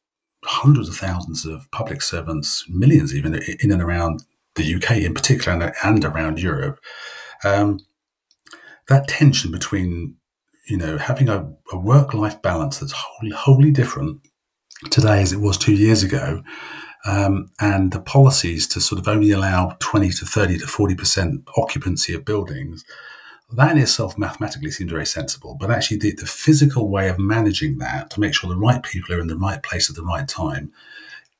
hundreds 0.43 0.89
of 0.89 0.95
thousands 0.95 1.45
of 1.45 1.69
public 1.71 2.01
servants, 2.01 2.65
millions 2.69 3.13
even 3.13 3.35
in 3.35 3.71
and 3.71 3.83
around 3.83 4.23
the 4.55 4.75
UK 4.75 4.97
in 5.01 5.13
particular, 5.13 5.75
and 5.83 6.03
around 6.03 6.39
Europe. 6.39 6.79
Um, 7.43 7.81
that 8.87 9.07
tension 9.07 9.51
between 9.51 10.15
you 10.67 10.77
know 10.77 10.97
having 10.97 11.29
a, 11.29 11.51
a 11.71 11.77
work 11.77 12.13
life 12.13 12.41
balance 12.41 12.79
that's 12.79 12.93
wholly, 12.93 13.31
wholly 13.31 13.71
different 13.71 14.21
today 14.89 15.21
as 15.21 15.31
it 15.31 15.39
was 15.39 15.57
two 15.57 15.73
years 15.73 16.03
ago, 16.03 16.41
um, 17.05 17.49
and 17.59 17.91
the 17.91 18.01
policies 18.01 18.67
to 18.67 18.81
sort 18.81 18.99
of 18.99 19.07
only 19.07 19.31
allow 19.31 19.75
20 19.79 20.09
to 20.09 20.25
30 20.25 20.59
to 20.59 20.67
40 20.67 20.95
percent 20.95 21.49
occupancy 21.57 22.13
of 22.13 22.25
buildings. 22.25 22.83
That 23.51 23.71
in 23.71 23.77
itself 23.77 24.17
mathematically 24.17 24.71
seems 24.71 24.91
very 24.91 25.05
sensible, 25.05 25.55
but 25.59 25.69
actually 25.69 25.97
the, 25.97 26.13
the 26.13 26.25
physical 26.25 26.89
way 26.89 27.09
of 27.09 27.19
managing 27.19 27.77
that 27.77 28.09
to 28.09 28.19
make 28.19 28.33
sure 28.33 28.49
the 28.49 28.59
right 28.59 28.81
people 28.81 29.13
are 29.13 29.19
in 29.19 29.27
the 29.27 29.37
right 29.37 29.61
place 29.61 29.87
at 29.87 29.95
the 29.95 30.03
right 30.03 30.27
time 30.27 30.73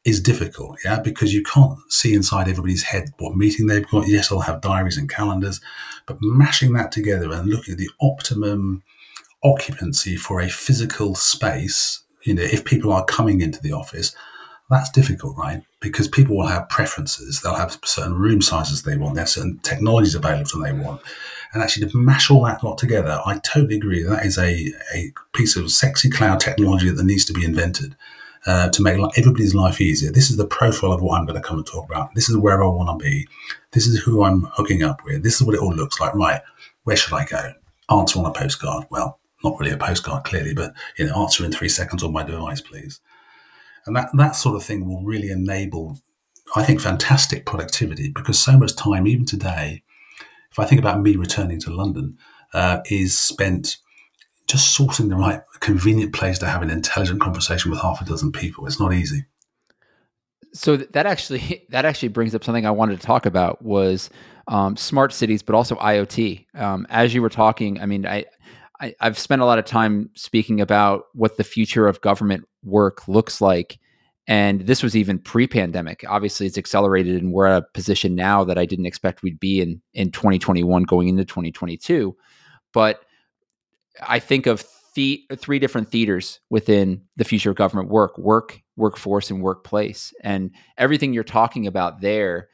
is 0.05 0.21
difficult, 0.21 0.77
yeah, 0.85 0.99
because 0.99 1.33
you 1.33 1.41
can't 1.41 1.79
see 1.89 2.13
inside 2.13 2.47
everybody's 2.47 2.83
head 2.83 3.09
what 3.17 3.35
meeting 3.35 3.65
they've 3.65 3.89
got. 3.89 4.07
Yes, 4.07 4.29
they'll 4.29 4.39
have 4.41 4.61
diaries 4.61 4.97
and 4.97 5.09
calendars, 5.09 5.59
but 6.05 6.17
mashing 6.21 6.73
that 6.73 6.91
together 6.91 7.31
and 7.33 7.49
looking 7.49 7.73
at 7.73 7.79
the 7.79 7.89
optimum 7.99 8.83
occupancy 9.43 10.15
for 10.15 10.39
a 10.39 10.49
physical 10.49 11.15
space, 11.15 12.03
you 12.21 12.35
know, 12.35 12.43
if 12.43 12.63
people 12.63 12.93
are 12.93 13.03
coming 13.05 13.41
into 13.41 13.59
the 13.61 13.71
office, 13.71 14.15
that's 14.69 14.91
difficult, 14.91 15.37
right? 15.37 15.63
Because 15.79 16.07
people 16.07 16.37
will 16.37 16.47
have 16.47 16.69
preferences. 16.69 17.41
They'll 17.41 17.55
have 17.55 17.79
certain 17.83 18.13
room 18.13 18.41
sizes 18.41 18.83
they 18.83 18.97
want. 18.97 19.15
They 19.15 19.21
have 19.21 19.29
certain 19.29 19.59
technologies 19.59 20.15
available 20.15 20.61
they 20.61 20.73
want. 20.73 21.01
And 21.53 21.63
actually, 21.63 21.89
to 21.89 21.97
mash 21.97 22.29
all 22.29 22.43
that 22.45 22.63
lot 22.63 22.77
together, 22.77 23.19
I 23.25 23.39
totally 23.39 23.77
agree. 23.77 24.03
That 24.03 24.25
is 24.25 24.37
a, 24.37 24.73
a 24.93 25.13
piece 25.33 25.55
of 25.55 25.71
sexy 25.71 26.09
cloud 26.09 26.39
technology 26.39 26.89
that 26.89 27.03
needs 27.03 27.25
to 27.25 27.33
be 27.33 27.45
invented 27.45 27.95
uh, 28.45 28.69
to 28.69 28.81
make 28.81 28.99
everybody's 29.17 29.55
life 29.55 29.81
easier. 29.81 30.11
This 30.11 30.29
is 30.29 30.37
the 30.37 30.45
profile 30.45 30.91
of 30.91 31.01
what 31.01 31.19
I'm 31.19 31.25
going 31.25 31.41
to 31.41 31.47
come 31.47 31.57
and 31.57 31.65
talk 31.65 31.85
about. 31.85 32.13
This 32.13 32.29
is 32.29 32.37
where 32.37 32.63
I 32.63 32.67
want 32.67 32.99
to 32.99 33.03
be. 33.03 33.27
This 33.71 33.87
is 33.87 33.99
who 33.99 34.23
I'm 34.23 34.43
hooking 34.53 34.83
up 34.83 35.03
with. 35.03 35.23
This 35.23 35.35
is 35.35 35.43
what 35.43 35.55
it 35.55 35.61
all 35.61 35.73
looks 35.73 35.99
like. 35.99 36.13
Right, 36.13 36.41
where 36.83 36.95
should 36.95 37.13
I 37.13 37.25
go? 37.25 37.53
Answer 37.89 38.19
on 38.19 38.25
a 38.25 38.33
postcard. 38.33 38.85
Well, 38.89 39.19
not 39.43 39.59
really 39.59 39.71
a 39.71 39.77
postcard, 39.77 40.23
clearly, 40.23 40.53
but 40.53 40.73
you 40.97 41.05
know, 41.05 41.21
answer 41.21 41.43
in 41.43 41.51
three 41.51 41.69
seconds 41.69 42.03
on 42.03 42.13
my 42.13 42.23
device, 42.23 42.61
please. 42.61 42.99
And 43.85 43.95
that 43.95 44.09
that 44.13 44.35
sort 44.35 44.55
of 44.55 44.63
thing 44.63 44.87
will 44.87 45.03
really 45.03 45.29
enable, 45.29 45.97
I 46.55 46.63
think, 46.63 46.81
fantastic 46.81 47.45
productivity 47.45 48.09
because 48.09 48.39
so 48.39 48.57
much 48.57 48.75
time, 48.75 49.07
even 49.07 49.25
today, 49.25 49.83
if 50.51 50.59
I 50.59 50.65
think 50.65 50.79
about 50.79 51.01
me 51.01 51.15
returning 51.15 51.59
to 51.61 51.71
London, 51.71 52.17
uh, 52.53 52.81
is 52.89 53.17
spent 53.17 53.77
just 54.47 54.77
sourcing 54.77 55.09
the 55.09 55.15
right 55.15 55.41
convenient 55.59 56.13
place 56.13 56.37
to 56.39 56.45
have 56.45 56.61
an 56.61 56.69
intelligent 56.69 57.19
conversation 57.19 57.71
with 57.71 57.81
half 57.81 58.01
a 58.01 58.05
dozen 58.05 58.31
people. 58.31 58.65
It's 58.67 58.79
not 58.79 58.93
easy. 58.93 59.25
So 60.53 60.77
that 60.77 61.05
actually 61.05 61.65
that 61.69 61.85
actually 61.85 62.09
brings 62.09 62.35
up 62.35 62.43
something 62.43 62.65
I 62.65 62.71
wanted 62.71 62.99
to 62.99 63.05
talk 63.05 63.25
about 63.25 63.61
was 63.61 64.09
um, 64.47 64.77
smart 64.77 65.13
cities, 65.13 65.41
but 65.41 65.55
also 65.55 65.75
IoT. 65.75 66.45
Um, 66.55 66.85
as 66.89 67.13
you 67.13 67.21
were 67.21 67.29
talking, 67.29 67.79
I 67.79 67.85
mean, 67.85 68.05
I, 68.05 68.25
I 68.79 68.95
I've 69.01 69.19
spent 69.19 69.41
a 69.41 69.45
lot 69.45 69.59
of 69.59 69.65
time 69.65 70.09
speaking 70.15 70.61
about 70.61 71.05
what 71.13 71.37
the 71.37 71.43
future 71.43 71.87
of 71.87 72.01
government 72.01 72.47
work 72.63 73.07
looks 73.07 73.41
like, 73.41 73.79
and 74.27 74.61
this 74.61 74.83
was 74.83 74.95
even 74.95 75.19
pre-pandemic. 75.19 76.05
Obviously, 76.07 76.45
it's 76.45 76.57
accelerated, 76.57 77.21
and 77.21 77.33
we're 77.33 77.47
at 77.47 77.63
a 77.63 77.67
position 77.73 78.15
now 78.15 78.43
that 78.43 78.57
I 78.57 78.65
didn't 78.65 78.85
expect 78.85 79.23
we'd 79.23 79.39
be 79.39 79.61
in 79.61 79.81
in 79.93 80.11
2021 80.11 80.83
going 80.83 81.07
into 81.07 81.25
2022. 81.25 82.15
But 82.71 83.01
I 84.01 84.19
think 84.19 84.45
of 84.45 84.63
the 84.95 85.25
three 85.37 85.59
different 85.59 85.89
theaters 85.89 86.39
within 86.49 87.01
the 87.17 87.25
future 87.25 87.49
of 87.49 87.55
government 87.55 87.89
work: 87.89 88.17
work, 88.17 88.61
workforce, 88.77 89.29
and 89.29 89.41
workplace. 89.41 90.13
And 90.21 90.51
everything 90.77 91.13
you're 91.13 91.23
talking 91.23 91.67
about 91.67 92.01
there 92.01 92.49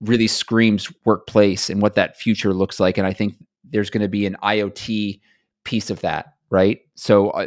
really 0.00 0.26
screams 0.26 0.92
workplace 1.04 1.70
and 1.70 1.80
what 1.80 1.94
that 1.94 2.16
future 2.16 2.52
looks 2.52 2.78
like. 2.78 2.98
And 2.98 3.06
I 3.06 3.12
think 3.12 3.36
there's 3.64 3.90
going 3.90 4.02
to 4.02 4.08
be 4.08 4.26
an 4.26 4.36
IoT 4.42 5.20
piece 5.64 5.90
of 5.90 6.00
that, 6.02 6.34
right? 6.50 6.80
So, 6.94 7.30
uh, 7.30 7.46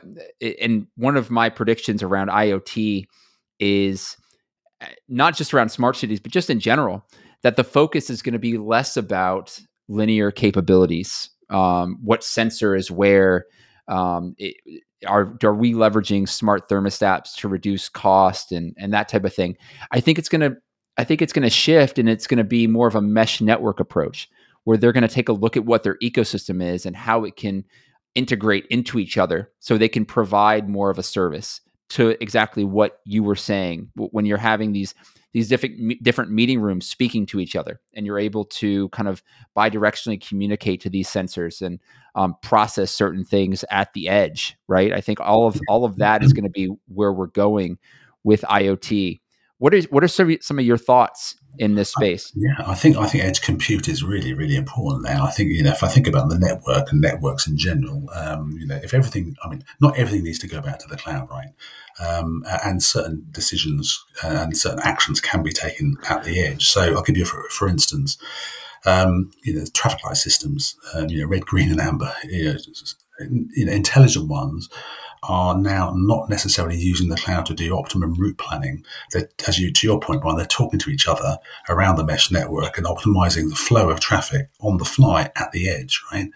and 0.60 0.88
one 0.96 1.16
of 1.18 1.30
my 1.30 1.50
predictions 1.50 2.02
around 2.02 2.30
IoT 2.30 3.06
is 3.60 4.18
uh, 4.82 4.88
not 5.08 5.36
just 5.36 5.54
around 5.54 5.70
smart 5.70 5.96
cities, 5.96 6.20
but 6.20 6.32
just 6.32 6.50
in 6.50 6.60
general, 6.60 7.06
that 7.44 7.56
the 7.56 7.64
focus 7.64 8.10
is 8.10 8.22
going 8.22 8.34
to 8.34 8.40
be 8.40 8.58
less 8.58 8.98
about 8.98 9.60
linear 9.88 10.32
capabilities. 10.32 11.30
Um, 11.50 11.98
what 12.02 12.24
sensor 12.24 12.76
is 12.76 12.92
where? 12.92 13.46
Um, 13.88 14.36
it, 14.38 14.56
are 15.06 15.38
are 15.44 15.54
we 15.54 15.74
leveraging 15.74 16.28
smart 16.28 16.70
thermostats 16.70 17.36
to 17.36 17.48
reduce 17.48 17.88
cost 17.90 18.52
and 18.52 18.74
and 18.78 18.94
that 18.94 19.08
type 19.08 19.26
of 19.26 19.34
thing? 19.34 19.58
I 19.92 20.00
think 20.00 20.18
it's 20.18 20.30
to 20.30 20.58
I 20.98 21.04
think 21.04 21.22
it's 21.22 21.34
going 21.34 21.44
to 21.44 21.50
shift 21.50 22.00
and 22.00 22.10
it's 22.10 22.28
going 22.28 22.40
to 22.40 22.44
be 22.44 22.68
more 22.68 22.88
of 22.88 22.96
a 22.96 23.02
mesh 23.02 23.40
network 23.40 23.80
approach 23.80 24.30
where 24.64 24.78
they're 24.78 24.92
going 24.92 25.08
to 25.08 25.14
take 25.14 25.30
a 25.30 25.34
look 25.34 25.56
at 25.56 25.66
what 25.66 25.84
their 25.84 25.98
ecosystem 26.04 26.62
is 26.62 26.86
and 26.86 26.96
how 26.96 27.24
it 27.24 27.36
can 27.36 27.64
integrate 28.16 28.66
into 28.68 28.98
each 28.98 29.18
other 29.18 29.52
so 29.60 29.78
they 29.78 29.88
can 29.88 30.04
provide 30.04 30.68
more 30.68 30.90
of 30.90 30.98
a 30.98 31.04
service 31.04 31.62
to 31.90 32.22
exactly 32.22 32.64
what 32.64 33.00
you 33.06 33.24
were 33.24 33.36
saying 33.36 33.90
when 33.96 34.26
you're 34.26 34.38
having 34.38 34.74
these 34.74 34.94
these 35.34 35.48
different 35.48 36.02
different 36.04 36.32
meeting 36.32 36.60
rooms 36.60 36.88
speaking 36.88 37.26
to 37.26 37.40
each 37.40 37.56
other 37.56 37.80
and 37.94 38.06
you're 38.06 38.20
able 38.20 38.46
to 38.46 38.90
kind 38.90 39.08
of 39.08 39.22
bidirectionally 39.56 40.26
communicate 40.26 40.82
to 40.82 40.90
these 40.90 41.08
sensors 41.08 41.62
and 41.62 41.80
um, 42.16 42.36
process 42.42 42.92
certain 42.92 43.24
things 43.24 43.64
at 43.70 43.94
the 43.94 44.10
edge 44.10 44.58
right? 44.68 44.94
I 44.94 45.02
think 45.02 45.20
all 45.20 45.48
of 45.48 45.60
all 45.68 45.86
of 45.86 45.98
that 45.98 46.24
is 46.24 46.34
going 46.34 46.46
to 46.46 46.50
be 46.50 46.70
where 46.88 47.14
we're 47.14 47.28
going 47.28 47.78
with 48.24 48.42
iot 48.42 49.20
what 49.60 49.74
is 49.74 49.88
what 49.90 50.04
are 50.04 50.08
some, 50.08 50.36
some 50.42 50.60
of 50.60 50.66
your 50.66 50.78
thoughts 50.78 51.36
in 51.58 51.76
this 51.76 51.92
space? 51.92 52.32
yeah, 52.36 52.54
I 52.66 52.76
think 52.76 52.98
I 52.98 53.08
think 53.08 53.24
edge 53.24 53.42
compute 53.42 53.88
is 53.88 54.04
really 54.04 54.34
really 54.34 54.56
important 54.56 55.04
now. 55.04 55.26
I 55.26 55.32
think 55.32 55.52
you 55.52 55.64
know 55.64 55.72
if 55.72 55.84
I 55.84 55.88
think 55.88 56.08
about 56.08 56.30
the 56.30 56.38
network 56.38 56.92
and 56.92 57.02
networks 57.02 57.48
in 57.48 57.58
general, 57.58 58.08
um, 58.14 58.52
you 58.60 58.68
know 58.68 58.80
if 58.84 58.94
everything, 58.94 59.36
I 59.44 59.50
mean, 59.50 59.64
not 59.82 59.98
everything 59.98 60.24
needs 60.24 60.40
to 60.40 60.48
go 60.48 60.62
back 60.62 60.80
to 60.80 60.88
the 60.88 60.98
cloud, 60.98 61.30
right? 61.30 61.50
Um, 62.00 62.44
and 62.64 62.84
certain 62.84 63.26
decisions 63.32 64.06
and 64.24 64.56
certain 64.56 64.82
actions 64.84 65.20
can 65.20 65.42
be 65.42 65.52
taken 65.52 65.98
at 66.08 66.24
the 66.24 66.40
edge. 66.42 66.68
So 66.68 66.82
I'll 66.82 67.02
give 67.02 67.18
you 67.18 67.26
for 67.26 67.44
for 67.50 67.68
instance, 67.68 68.18
um, 68.86 69.32
you 69.44 69.56
know, 69.56 69.66
traffic 69.74 70.04
light 70.06 70.18
systems, 70.18 70.76
um, 70.94 71.10
you 71.10 71.22
know, 71.22 71.28
red, 71.28 71.46
green, 71.46 71.72
and 71.72 71.82
amber, 71.82 72.14
you 72.26 72.54
know, 72.54 72.58
you 73.20 73.66
know 73.66 73.72
intelligent 73.72 74.28
ones 74.28 74.70
are 75.28 75.58
now 75.58 75.94
not 75.96 76.30
necessarily 76.30 76.78
using 76.78 77.10
the 77.10 77.18
cloud 77.18 77.46
to 77.46 77.54
do 77.54 77.78
optimum 77.78 78.14
route 78.14 78.38
planning. 78.38 78.84
As 79.48 79.60
you 79.60 79.72
to 79.72 79.88
your 79.88 80.00
point, 80.00 80.22
Brian, 80.22 80.38
they're 80.38 80.46
talking 80.46 80.80
to 80.80 80.90
each 80.90 81.08
other 81.08 81.38
around 81.70 81.98
the 81.98 82.06
mesh 82.06 82.32
network 82.32 82.78
and 82.78 82.88
optimizing 82.88 83.50
the 83.50 83.56
flow 83.56 83.90
of 83.90 84.00
traffic 84.00 84.50
on 84.62 84.78
the 84.78 84.86
fly 84.86 85.32
at 85.36 85.52
the 85.52 85.70
edge, 85.70 86.02
right? 86.12 86.30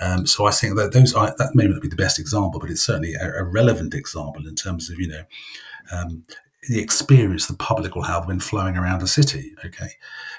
Um, 0.00 0.26
so 0.26 0.46
I 0.46 0.50
think 0.50 0.76
that 0.76 0.92
those 0.92 1.14
are 1.14 1.34
that 1.36 1.54
may 1.54 1.66
not 1.66 1.82
be 1.82 1.88
the 1.88 1.96
best 1.96 2.18
example, 2.18 2.58
but 2.58 2.70
it's 2.70 2.82
certainly 2.82 3.14
a, 3.14 3.40
a 3.40 3.44
relevant 3.44 3.94
example 3.94 4.46
in 4.46 4.54
terms 4.54 4.88
of 4.88 4.98
you 4.98 5.08
know 5.08 5.24
um, 5.92 6.24
the 6.68 6.80
experience 6.80 7.46
the 7.46 7.54
public 7.54 7.94
will 7.94 8.02
have 8.02 8.26
when 8.26 8.40
flowing 8.40 8.76
around 8.76 9.02
a 9.02 9.06
city. 9.06 9.52
Okay, 9.64 9.90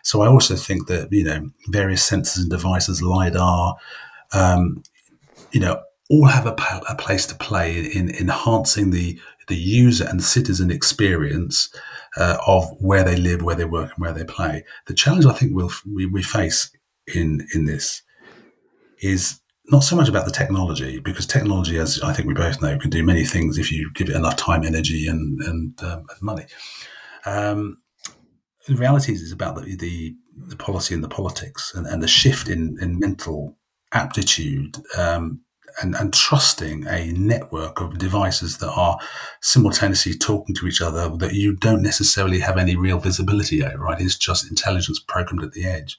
so 0.02 0.22
I 0.22 0.28
also 0.28 0.56
think 0.56 0.88
that 0.88 1.12
you 1.12 1.24
know 1.24 1.52
various 1.68 2.10
sensors 2.10 2.40
and 2.40 2.50
devices, 2.50 3.04
lidar, 3.04 3.76
um, 4.34 4.82
you 5.52 5.60
know, 5.60 5.82
all 6.12 6.26
have 6.26 6.46
a, 6.46 6.56
a 6.90 6.96
place 6.96 7.26
to 7.26 7.36
play 7.36 7.80
in, 7.80 8.10
in, 8.10 8.16
enhancing 8.16 8.92
the 8.92 9.18
the 9.48 9.56
user 9.56 10.06
and 10.08 10.24
citizen 10.24 10.70
experience 10.70 11.74
uh, 12.16 12.38
of 12.46 12.64
where 12.80 13.04
they 13.04 13.16
live, 13.16 13.42
where 13.42 13.56
they 13.56 13.66
work, 13.66 13.92
and 13.92 14.02
where 14.02 14.14
they 14.14 14.24
play. 14.24 14.64
The 14.88 14.94
challenge 14.94 15.26
I 15.26 15.34
think 15.34 15.56
we'll, 15.56 15.72
we 15.86 16.06
we 16.06 16.22
face 16.22 16.70
in 17.16 17.48
in 17.56 17.66
this 17.66 18.04
is 19.02 19.40
not 19.68 19.84
so 19.84 19.96
much 19.96 20.10
about 20.10 20.26
the 20.26 20.32
technology 20.32 21.00
because 21.00 21.26
technology, 21.26 21.78
as 21.78 22.02
I 22.02 22.14
think 22.14 22.28
we 22.28 22.34
both 22.34 22.62
know, 22.62 22.78
can 22.78 22.90
do 22.90 23.04
many 23.04 23.24
things 23.24 23.58
if 23.58 23.72
you 23.72 23.90
give 23.94 24.10
it 24.10 24.16
enough 24.16 24.36
time, 24.36 24.64
energy, 24.64 25.08
and 25.08 25.40
and, 25.42 25.84
um, 25.84 26.06
money. 26.22 26.46
Um, 27.26 27.78
the 28.68 28.76
reality 28.76 29.14
is, 29.14 29.32
about 29.32 29.56
the, 29.56 29.76
the, 29.76 30.16
the 30.38 30.56
policy 30.56 30.94
and 30.94 31.04
the 31.04 31.10
politics 31.10 31.74
and, 31.74 31.88
and 31.88 32.04
the 32.04 32.08
shift 32.08 32.48
in, 32.48 32.78
in 32.80 33.00
mental 33.00 33.58
aptitude 33.92 34.78
um, 34.98 35.42
and, 35.82 35.96
and 35.96 36.14
trusting 36.14 36.86
a 36.88 37.12
network 37.14 37.82
of 37.82 37.98
devices 37.98 38.58
that 38.58 38.72
are 38.72 38.98
simultaneously 39.42 40.14
talking 40.14 40.56
to 40.56 40.68
each 40.68 40.82
other 40.82 41.10
that 41.18 41.34
you 41.34 41.56
don't 41.56 41.82
necessarily 41.82 42.40
have 42.40 42.58
any 42.58 42.76
real 42.76 43.00
visibility 43.00 43.64
over, 43.64 43.78
right? 43.78 44.02
It's 44.02 44.18
just 44.18 44.50
intelligence 44.50 45.00
programmed 45.00 45.44
at 45.44 45.52
the 45.52 45.66
edge. 45.66 45.98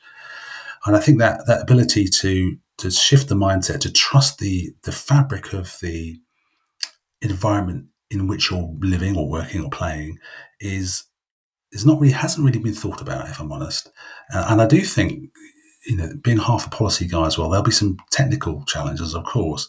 And 0.87 0.97
I 0.97 1.01
think 1.01 1.19
that 1.19 1.47
that 1.47 1.63
ability 1.63 2.07
to 2.07 2.57
to 2.79 2.91
shift 2.91 3.29
the 3.29 3.35
mindset, 3.35 3.81
to 3.81 3.93
trust 3.93 4.39
the 4.39 4.75
the 4.83 4.93
fabric 4.93 5.53
of 5.53 5.79
the 5.81 6.21
environment 7.21 7.87
in 8.11 8.27
which 8.27 8.51
you're 8.51 8.75
living 8.81 9.17
or 9.17 9.29
working 9.29 9.65
or 9.65 9.71
playing 9.71 10.19
is 10.61 11.05
is 11.73 11.87
not 11.87 12.01
really 12.01 12.13
hasn't 12.13 12.45
really 12.45 12.59
been 12.59 12.75
thought 12.75 13.01
about, 13.01 13.29
if 13.29 13.41
I'm 13.41 13.53
honest. 13.53 13.91
Uh, 14.33 14.47
and 14.51 14.61
I 14.61 14.67
do 14.67 14.81
think 14.83 15.31
you 15.87 15.97
know, 15.97 16.13
being 16.23 16.39
half 16.39 16.67
a 16.67 16.71
policy 16.71 17.07
guy 17.07 17.27
as 17.27 17.37
well, 17.37 17.49
there'll 17.49 17.65
be 17.65 17.71
some 17.71 17.97
technical 18.11 18.65
challenges, 18.67 19.15
of 19.15 19.25
course, 19.25 19.69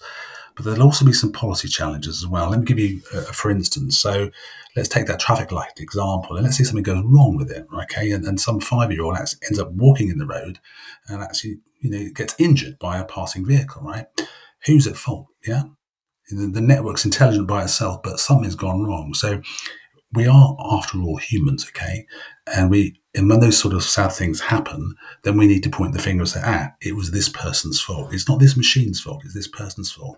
but 0.56 0.65
there'll 0.65 0.84
also 0.84 1.06
be 1.06 1.13
some 1.13 1.32
policy 1.32 1.67
challenges 1.67 2.23
as 2.23 2.28
well. 2.28 2.49
Let 2.49 2.60
me 2.60 2.65
give 2.65 2.78
you, 2.78 3.02
a, 3.13 3.21
for 3.21 3.49
instance, 3.49 3.97
so 3.97 4.30
let's 4.76 4.89
take 4.89 5.08
that 5.08 5.19
traffic 5.19 5.52
light 5.52 5.80
example, 5.80 6.36
and 6.36 6.43
let's 6.45 6.58
say 6.58 6.63
something 6.63 6.84
goes 6.84 7.04
wrong 7.04 7.36
with 7.36 7.52
it, 7.52 7.65
okay? 7.84 8.12
And, 8.12 8.26
and 8.26 8.39
some 8.39 8.60
five-year-old 8.60 9.17
ends 9.17 9.60
up 9.60 9.71
walking 9.71 10.10
in 10.10 10.19
the 10.19 10.28
road 10.28 10.60
and 11.08 11.23
actually, 11.23 11.58
you 11.80 11.89
know, 11.89 12.10
gets 12.13 12.36
injured 12.38 12.78
by 12.80 12.99
a 12.99 13.06
passing 13.06 13.45
vehicle, 13.45 13.82
right? 13.82 14.06
Who's 14.65 14.88
at 14.88 14.95
fault? 14.95 15.28
Yeah, 15.45 15.63
the, 16.30 16.47
the 16.47 16.62
network's 16.62 17.06
intelligent 17.06 17.47
by 17.47 17.63
itself, 17.63 18.04
but 18.04 18.19
something's 18.19 18.56
gone 18.56 18.84
wrong. 18.84 19.13
So 19.15 19.41
we 20.13 20.28
are, 20.28 20.56
after 20.71 21.02
all, 21.02 21.17
humans, 21.17 21.65
okay? 21.69 22.06
And 22.45 22.69
we, 22.69 23.02
and 23.15 23.30
when 23.30 23.39
those 23.39 23.60
sort 23.60 23.73
of 23.73 23.84
sad 23.84 24.12
things 24.12 24.41
happen, 24.41 24.95
then 25.21 25.38
we 25.38 25.47
need 25.47 25.63
to 25.63 25.69
point 25.69 25.93
the 25.93 25.99
finger 25.99 26.21
and 26.21 26.30
say, 26.30 26.41
ah, 26.43 26.71
it 26.82 26.95
was 26.95 27.12
this 27.12 27.30
person's 27.30 27.80
fault. 27.80 28.13
It's 28.13 28.28
not 28.28 28.39
this 28.39 28.58
machine's 28.58 28.99
fault. 28.99 29.21
It's 29.23 29.36
this 29.36 29.47
person's 29.47 29.91
fault. 29.91 30.17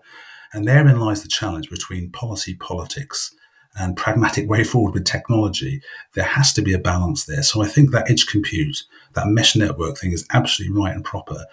And 0.53 0.65
therein 0.65 0.99
lies 0.99 1.21
the 1.21 1.27
challenge 1.27 1.69
between 1.69 2.11
policy, 2.11 2.55
politics, 2.55 3.35
and 3.77 3.97
pragmatic 3.97 4.49
way 4.49 4.63
forward 4.63 4.93
with 4.93 5.03
technology. 5.03 5.81
There 6.13 6.23
has 6.23 6.53
to 6.53 6.61
be 6.61 6.73
a 6.73 6.79
balance 6.79 7.25
there. 7.25 7.43
So 7.43 7.61
I 7.61 7.67
think 7.67 7.91
that 7.91 8.09
edge 8.09 8.27
compute, 8.27 8.83
that 9.13 9.27
mesh 9.27 9.57
network 9.57 9.97
thing, 9.97 10.13
is 10.13 10.25
absolutely 10.31 10.79
right 10.79 10.95
and 10.95 11.03
proper. 11.03 11.45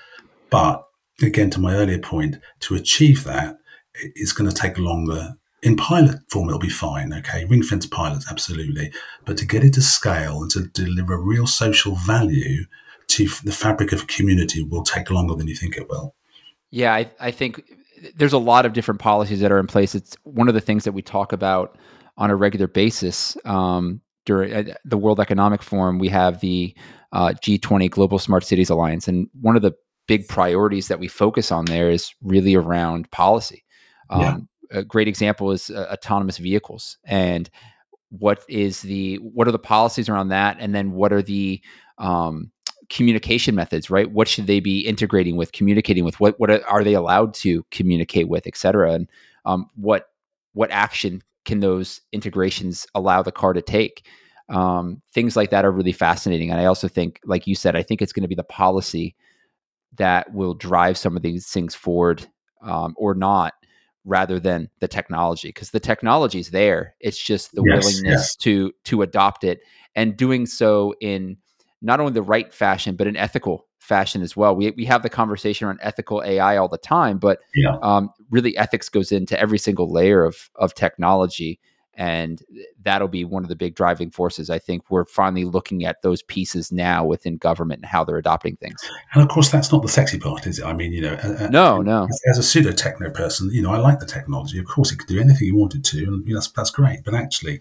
But 0.50 0.84
again, 1.20 1.50
to 1.50 1.60
my 1.60 1.74
earlier 1.74 1.98
point, 1.98 2.36
to 2.60 2.76
achieve 2.76 3.24
that, 3.24 3.58
it's 3.94 4.32
going 4.32 4.48
to 4.48 4.56
take 4.56 4.78
longer 4.78 5.34
in 5.62 5.76
pilot 5.76 6.18
form, 6.28 6.48
it'll 6.48 6.58
be 6.58 6.68
fine. 6.68 7.12
Okay, 7.12 7.44
ring 7.44 7.62
fence 7.62 7.86
pilots, 7.86 8.26
absolutely. 8.30 8.92
But 9.24 9.36
to 9.38 9.46
get 9.46 9.64
it 9.64 9.74
to 9.74 9.82
scale 9.82 10.42
and 10.42 10.50
to 10.52 10.64
deliver 10.64 11.16
real 11.16 11.46
social 11.46 11.94
value 11.94 12.64
to 13.08 13.28
the 13.44 13.52
fabric 13.52 13.92
of 13.92 14.02
a 14.02 14.06
community 14.06 14.62
will 14.62 14.82
take 14.82 15.10
longer 15.10 15.34
than 15.34 15.46
you 15.46 15.54
think 15.54 15.76
it 15.76 15.88
will. 15.88 16.14
Yeah, 16.70 16.94
I, 16.94 17.10
I 17.20 17.30
think 17.30 17.62
there's 18.16 18.32
a 18.32 18.38
lot 18.38 18.66
of 18.66 18.72
different 18.72 19.00
policies 19.00 19.40
that 19.40 19.52
are 19.52 19.58
in 19.58 19.66
place. 19.66 19.94
It's 19.94 20.16
one 20.24 20.48
of 20.48 20.54
the 20.54 20.60
things 20.60 20.84
that 20.84 20.92
we 20.92 21.02
talk 21.02 21.32
about 21.32 21.78
on 22.16 22.30
a 22.30 22.36
regular 22.36 22.66
basis. 22.66 23.36
Um, 23.44 24.00
during 24.24 24.72
the 24.84 24.96
World 24.96 25.20
Economic 25.20 25.62
Forum, 25.62 25.98
we 25.98 26.08
have 26.08 26.40
the 26.40 26.74
uh, 27.12 27.34
G20 27.42 27.90
Global 27.90 28.18
Smart 28.18 28.44
Cities 28.44 28.70
Alliance, 28.70 29.06
and 29.06 29.28
one 29.40 29.56
of 29.56 29.62
the 29.62 29.72
big 30.06 30.26
priorities 30.28 30.88
that 30.88 30.98
we 30.98 31.08
focus 31.08 31.52
on 31.52 31.66
there 31.66 31.90
is 31.90 32.12
really 32.22 32.54
around 32.54 33.10
policy. 33.10 33.64
Um, 34.10 34.20
yeah 34.20 34.36
a 34.72 34.82
great 34.82 35.08
example 35.08 35.50
is 35.52 35.70
uh, 35.70 35.86
autonomous 35.92 36.38
vehicles 36.38 36.98
and 37.04 37.50
what 38.08 38.44
is 38.48 38.82
the 38.82 39.16
what 39.16 39.48
are 39.48 39.52
the 39.52 39.58
policies 39.58 40.08
around 40.08 40.28
that 40.28 40.56
and 40.60 40.74
then 40.74 40.92
what 40.92 41.12
are 41.12 41.22
the 41.22 41.60
um, 41.98 42.50
communication 42.90 43.54
methods 43.54 43.90
right? 43.90 44.10
What 44.10 44.28
should 44.28 44.46
they 44.46 44.60
be 44.60 44.80
integrating 44.80 45.36
with 45.36 45.52
communicating 45.52 46.04
with? 46.04 46.20
What 46.20 46.38
what 46.38 46.50
are 46.50 46.84
they 46.84 46.94
allowed 46.94 47.34
to 47.34 47.64
communicate 47.70 48.28
with 48.28 48.46
et 48.46 48.56
cetera? 48.56 48.92
And 48.92 49.08
um, 49.44 49.70
what 49.76 50.08
what 50.52 50.70
action 50.70 51.22
can 51.44 51.60
those 51.60 52.00
integrations 52.12 52.86
allow 52.94 53.22
the 53.22 53.32
car 53.32 53.52
to 53.52 53.62
take? 53.62 54.06
Um, 54.48 55.00
things 55.14 55.36
like 55.36 55.50
that 55.50 55.64
are 55.64 55.70
really 55.70 55.92
fascinating 55.92 56.50
and 56.50 56.60
i 56.60 56.66
also 56.66 56.86
think 56.86 57.20
like 57.24 57.46
you 57.46 57.54
said 57.54 57.74
i 57.74 57.82
think 57.82 58.02
it's 58.02 58.12
going 58.12 58.24
to 58.24 58.28
be 58.28 58.34
the 58.34 58.42
policy 58.42 59.14
that 59.96 60.30
will 60.34 60.52
drive 60.52 60.98
some 60.98 61.16
of 61.16 61.22
these 61.22 61.46
things 61.46 61.74
forward 61.74 62.26
um, 62.60 62.92
or 62.98 63.14
not 63.14 63.54
rather 64.04 64.40
than 64.40 64.68
the 64.80 64.88
technology 64.88 65.48
because 65.48 65.70
the 65.70 65.80
technology 65.80 66.40
is 66.40 66.50
there 66.50 66.94
it's 67.00 67.22
just 67.22 67.54
the 67.54 67.62
yes, 67.66 67.84
willingness 67.84 68.36
yeah. 68.38 68.44
to 68.44 68.72
to 68.84 69.02
adopt 69.02 69.44
it 69.44 69.60
and 69.94 70.16
doing 70.16 70.46
so 70.46 70.94
in 71.00 71.36
not 71.80 72.00
only 72.00 72.12
the 72.12 72.22
right 72.22 72.52
fashion 72.52 72.96
but 72.96 73.06
an 73.06 73.16
ethical 73.16 73.66
fashion 73.82 74.22
as 74.22 74.36
well. 74.36 74.54
We 74.54 74.70
we 74.70 74.84
have 74.86 75.02
the 75.02 75.10
conversation 75.10 75.66
around 75.66 75.80
ethical 75.82 76.22
AI 76.24 76.56
all 76.56 76.68
the 76.68 76.78
time, 76.78 77.18
but 77.18 77.40
yeah. 77.54 77.76
um, 77.82 78.10
really 78.30 78.56
ethics 78.56 78.88
goes 78.88 79.12
into 79.12 79.38
every 79.38 79.58
single 79.58 79.92
layer 79.92 80.24
of 80.24 80.50
of 80.54 80.74
technology 80.74 81.60
and 81.94 82.42
that'll 82.82 83.08
be 83.08 83.24
one 83.24 83.42
of 83.42 83.48
the 83.48 83.56
big 83.56 83.74
driving 83.74 84.10
forces 84.10 84.48
i 84.50 84.58
think 84.58 84.90
we're 84.90 85.04
finally 85.04 85.44
looking 85.44 85.84
at 85.84 86.02
those 86.02 86.22
pieces 86.22 86.72
now 86.72 87.04
within 87.04 87.36
government 87.36 87.80
and 87.82 87.86
how 87.86 88.04
they're 88.04 88.16
adopting 88.16 88.56
things. 88.56 88.80
And 89.14 89.22
of 89.22 89.28
course 89.28 89.50
that's 89.50 89.72
not 89.72 89.82
the 89.82 89.88
sexy 89.88 90.18
part 90.18 90.46
is 90.46 90.58
it? 90.58 90.64
I 90.64 90.72
mean 90.72 90.92
you 90.92 91.02
know 91.02 91.16
no 91.50 91.82
no. 91.82 92.08
as 92.30 92.38
a 92.38 92.42
pseudo 92.42 92.72
techno 92.72 93.10
person 93.10 93.50
you 93.52 93.62
know 93.62 93.72
i 93.72 93.78
like 93.78 94.00
the 94.00 94.06
technology. 94.06 94.58
Of 94.58 94.66
course 94.66 94.92
it 94.92 94.98
could 94.98 95.08
do 95.08 95.20
anything 95.20 95.46
you 95.48 95.56
wanted 95.56 95.84
to 95.84 95.98
and 95.98 96.26
you 96.26 96.34
know, 96.34 96.40
that's, 96.40 96.50
that's 96.52 96.70
great. 96.70 97.04
But 97.04 97.14
actually 97.14 97.60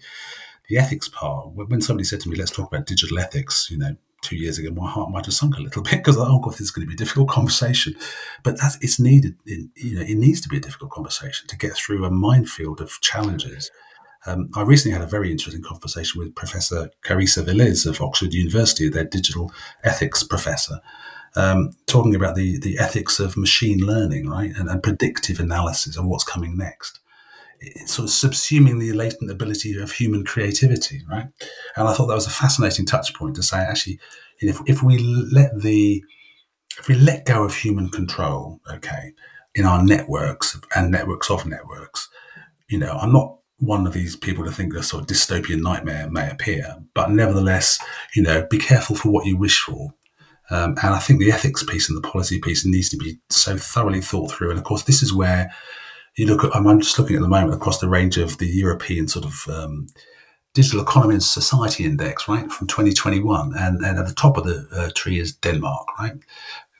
the 0.68 0.78
ethics 0.78 1.08
part 1.08 1.52
when 1.52 1.80
somebody 1.80 2.04
said 2.04 2.20
to 2.20 2.28
me 2.28 2.36
let's 2.36 2.50
talk 2.50 2.72
about 2.72 2.86
digital 2.86 3.18
ethics 3.18 3.68
you 3.70 3.78
know 3.78 3.96
two 4.22 4.36
years 4.36 4.56
ago, 4.56 4.70
my 4.70 4.88
heart 4.88 5.10
might 5.10 5.24
have 5.24 5.34
sunk 5.34 5.56
a 5.56 5.60
little 5.60 5.82
bit 5.82 5.94
because 5.94 6.16
oh 6.16 6.38
god, 6.38 6.52
this 6.52 6.60
is 6.60 6.70
going 6.70 6.86
to 6.86 6.88
be 6.88 6.94
a 6.94 6.96
difficult 6.96 7.28
conversation. 7.28 7.94
But 8.44 8.58
that's 8.60 8.78
it's 8.80 9.00
needed. 9.00 9.36
you 9.44 9.96
know, 9.96 10.02
it 10.02 10.16
needs 10.16 10.40
to 10.42 10.48
be 10.48 10.58
a 10.58 10.60
difficult 10.60 10.92
conversation 10.92 11.48
to 11.48 11.56
get 11.56 11.72
through 11.72 12.04
a 12.04 12.10
minefield 12.10 12.80
of 12.80 13.00
challenges 13.00 13.70
um, 14.26 14.48
I 14.54 14.62
recently 14.62 14.92
had 14.92 15.02
a 15.02 15.10
very 15.10 15.30
interesting 15.30 15.62
conversation 15.62 16.20
with 16.20 16.34
Professor 16.34 16.90
Carissa 17.04 17.44
Véliz 17.44 17.86
of 17.86 18.00
Oxford 18.00 18.32
University, 18.32 18.88
their 18.88 19.04
digital 19.04 19.52
ethics 19.82 20.22
professor, 20.22 20.80
um, 21.34 21.70
talking 21.86 22.14
about 22.14 22.36
the, 22.36 22.58
the 22.58 22.78
ethics 22.78 23.18
of 23.18 23.36
machine 23.36 23.78
learning, 23.78 24.28
right, 24.28 24.52
and, 24.56 24.68
and 24.68 24.82
predictive 24.82 25.40
analysis 25.40 25.96
of 25.96 26.06
what's 26.06 26.24
coming 26.24 26.56
next. 26.56 27.00
It's 27.60 27.94
sort 27.94 28.08
of 28.08 28.14
subsuming 28.14 28.80
the 28.80 28.92
latent 28.92 29.30
ability 29.30 29.80
of 29.80 29.92
human 29.92 30.24
creativity, 30.24 31.02
right? 31.08 31.28
And 31.76 31.88
I 31.88 31.94
thought 31.94 32.06
that 32.06 32.14
was 32.14 32.26
a 32.26 32.30
fascinating 32.30 32.86
touch 32.86 33.14
point 33.14 33.36
to 33.36 33.42
say, 33.42 33.58
actually, 33.58 34.00
if, 34.40 34.60
if 34.66 34.82
we 34.82 34.98
let 34.98 35.60
the 35.60 36.02
if 36.78 36.88
we 36.88 36.94
let 36.94 37.26
go 37.26 37.44
of 37.44 37.54
human 37.54 37.90
control, 37.90 38.58
okay, 38.70 39.12
in 39.54 39.66
our 39.66 39.84
networks 39.84 40.58
and 40.74 40.90
networks 40.90 41.30
of 41.30 41.44
networks, 41.44 42.08
you 42.68 42.78
know, 42.78 42.92
I'm 42.92 43.12
not 43.12 43.36
one 43.62 43.86
of 43.86 43.92
these 43.92 44.16
people 44.16 44.44
to 44.44 44.50
think 44.50 44.74
a 44.74 44.82
sort 44.82 45.02
of 45.02 45.06
dystopian 45.06 45.62
nightmare 45.62 46.10
may 46.10 46.28
appear, 46.28 46.76
but 46.94 47.10
nevertheless, 47.10 47.78
you 48.14 48.22
know, 48.22 48.46
be 48.50 48.58
careful 48.58 48.96
for 48.96 49.10
what 49.10 49.24
you 49.24 49.36
wish 49.36 49.60
for. 49.60 49.94
Um, 50.50 50.76
and 50.82 50.94
I 50.94 50.98
think 50.98 51.20
the 51.20 51.30
ethics 51.30 51.62
piece 51.62 51.88
and 51.88 51.96
the 51.96 52.06
policy 52.06 52.40
piece 52.40 52.66
needs 52.66 52.88
to 52.90 52.96
be 52.96 53.18
so 53.30 53.56
thoroughly 53.56 54.00
thought 54.00 54.32
through. 54.32 54.50
And 54.50 54.58
of 54.58 54.64
course, 54.64 54.82
this 54.82 55.02
is 55.02 55.14
where 55.14 55.50
you 56.16 56.26
look 56.26 56.44
at, 56.44 56.54
I'm 56.54 56.80
just 56.80 56.98
looking 56.98 57.16
at 57.16 57.22
the 57.22 57.28
moment 57.28 57.54
across 57.54 57.78
the 57.78 57.88
range 57.88 58.18
of 58.18 58.38
the 58.38 58.48
European 58.48 59.06
sort 59.06 59.24
of 59.24 59.46
um, 59.48 59.86
Digital 60.52 60.82
Economy 60.82 61.14
and 61.14 61.22
Society 61.22 61.84
Index, 61.84 62.28
right, 62.28 62.50
from 62.50 62.66
2021. 62.66 63.54
And, 63.56 63.82
and 63.84 63.98
at 63.98 64.06
the 64.06 64.14
top 64.14 64.36
of 64.36 64.44
the 64.44 64.66
uh, 64.76 64.90
tree 64.94 65.20
is 65.20 65.34
Denmark, 65.36 65.86
right? 65.98 66.14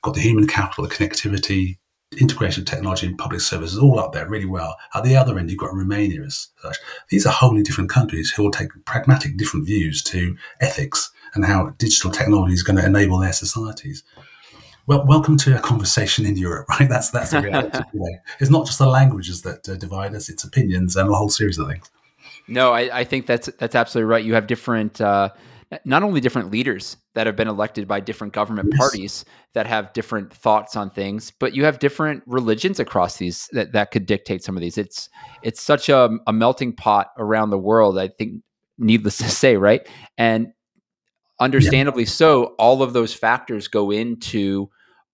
got 0.02 0.14
the 0.14 0.20
human 0.20 0.46
capital, 0.46 0.84
the 0.84 0.94
connectivity, 0.94 1.78
integration 2.20 2.62
of 2.62 2.68
technology 2.68 3.06
and 3.06 3.18
public 3.18 3.40
services 3.40 3.78
all 3.78 3.98
up 3.98 4.12
there 4.12 4.28
really 4.28 4.46
well. 4.46 4.76
At 4.94 5.04
the 5.04 5.16
other 5.16 5.38
end, 5.38 5.50
you've 5.50 5.58
got 5.58 5.74
Romania 5.74 6.22
as 6.22 6.48
such. 6.60 6.78
These 7.08 7.26
are 7.26 7.32
wholly 7.32 7.62
different 7.62 7.90
countries 7.90 8.30
who 8.30 8.42
will 8.42 8.50
take 8.50 8.70
pragmatic 8.84 9.36
different 9.36 9.66
views 9.66 10.02
to 10.04 10.36
ethics 10.60 11.10
and 11.34 11.44
how 11.44 11.70
digital 11.78 12.10
technology 12.10 12.54
is 12.54 12.62
going 12.62 12.76
to 12.76 12.84
enable 12.84 13.18
their 13.18 13.32
societies. 13.32 14.02
Well, 14.86 15.06
welcome 15.06 15.36
to 15.38 15.56
a 15.56 15.60
conversation 15.60 16.26
in 16.26 16.36
Europe, 16.36 16.68
right? 16.80 16.88
That's 16.88 17.10
that's 17.10 17.30
the 17.30 17.40
reality 17.40 17.78
today. 17.92 18.18
It's 18.40 18.50
not 18.50 18.66
just 18.66 18.78
the 18.78 18.86
languages 18.86 19.42
that 19.42 19.68
uh, 19.68 19.76
divide 19.76 20.14
us; 20.14 20.28
it's 20.28 20.44
opinions 20.44 20.96
and 20.96 21.08
a 21.08 21.14
whole 21.14 21.30
series 21.30 21.58
of 21.58 21.68
things. 21.68 21.90
No, 22.48 22.72
I, 22.72 23.00
I 23.00 23.04
think 23.04 23.26
that's 23.26 23.48
that's 23.58 23.74
absolutely 23.74 24.10
right. 24.10 24.24
You 24.24 24.34
have 24.34 24.46
different. 24.46 25.00
Uh, 25.00 25.30
not 25.84 26.02
only 26.02 26.20
different 26.20 26.50
leaders 26.50 26.96
that 27.14 27.26
have 27.26 27.36
been 27.36 27.48
elected 27.48 27.88
by 27.88 28.00
different 28.00 28.32
government 28.32 28.68
yes. 28.72 28.78
parties 28.78 29.24
that 29.54 29.66
have 29.66 29.92
different 29.92 30.32
thoughts 30.32 30.76
on 30.76 30.90
things, 30.90 31.32
but 31.38 31.54
you 31.54 31.64
have 31.64 31.78
different 31.78 32.22
religions 32.26 32.78
across 32.78 33.16
these 33.16 33.48
that, 33.52 33.72
that 33.72 33.90
could 33.90 34.06
dictate 34.06 34.42
some 34.42 34.56
of 34.56 34.60
these. 34.60 34.76
It's 34.76 35.08
it's 35.42 35.62
such 35.62 35.88
a, 35.88 36.10
a 36.26 36.32
melting 36.32 36.74
pot 36.74 37.08
around 37.18 37.50
the 37.50 37.58
world. 37.58 37.98
I 37.98 38.08
think, 38.08 38.42
needless 38.78 39.18
to 39.18 39.28
say, 39.28 39.56
right? 39.56 39.86
And 40.18 40.52
understandably 41.40 42.04
yeah. 42.04 42.10
so, 42.10 42.44
all 42.58 42.82
of 42.82 42.92
those 42.92 43.14
factors 43.14 43.68
go 43.68 43.90
into 43.90 44.70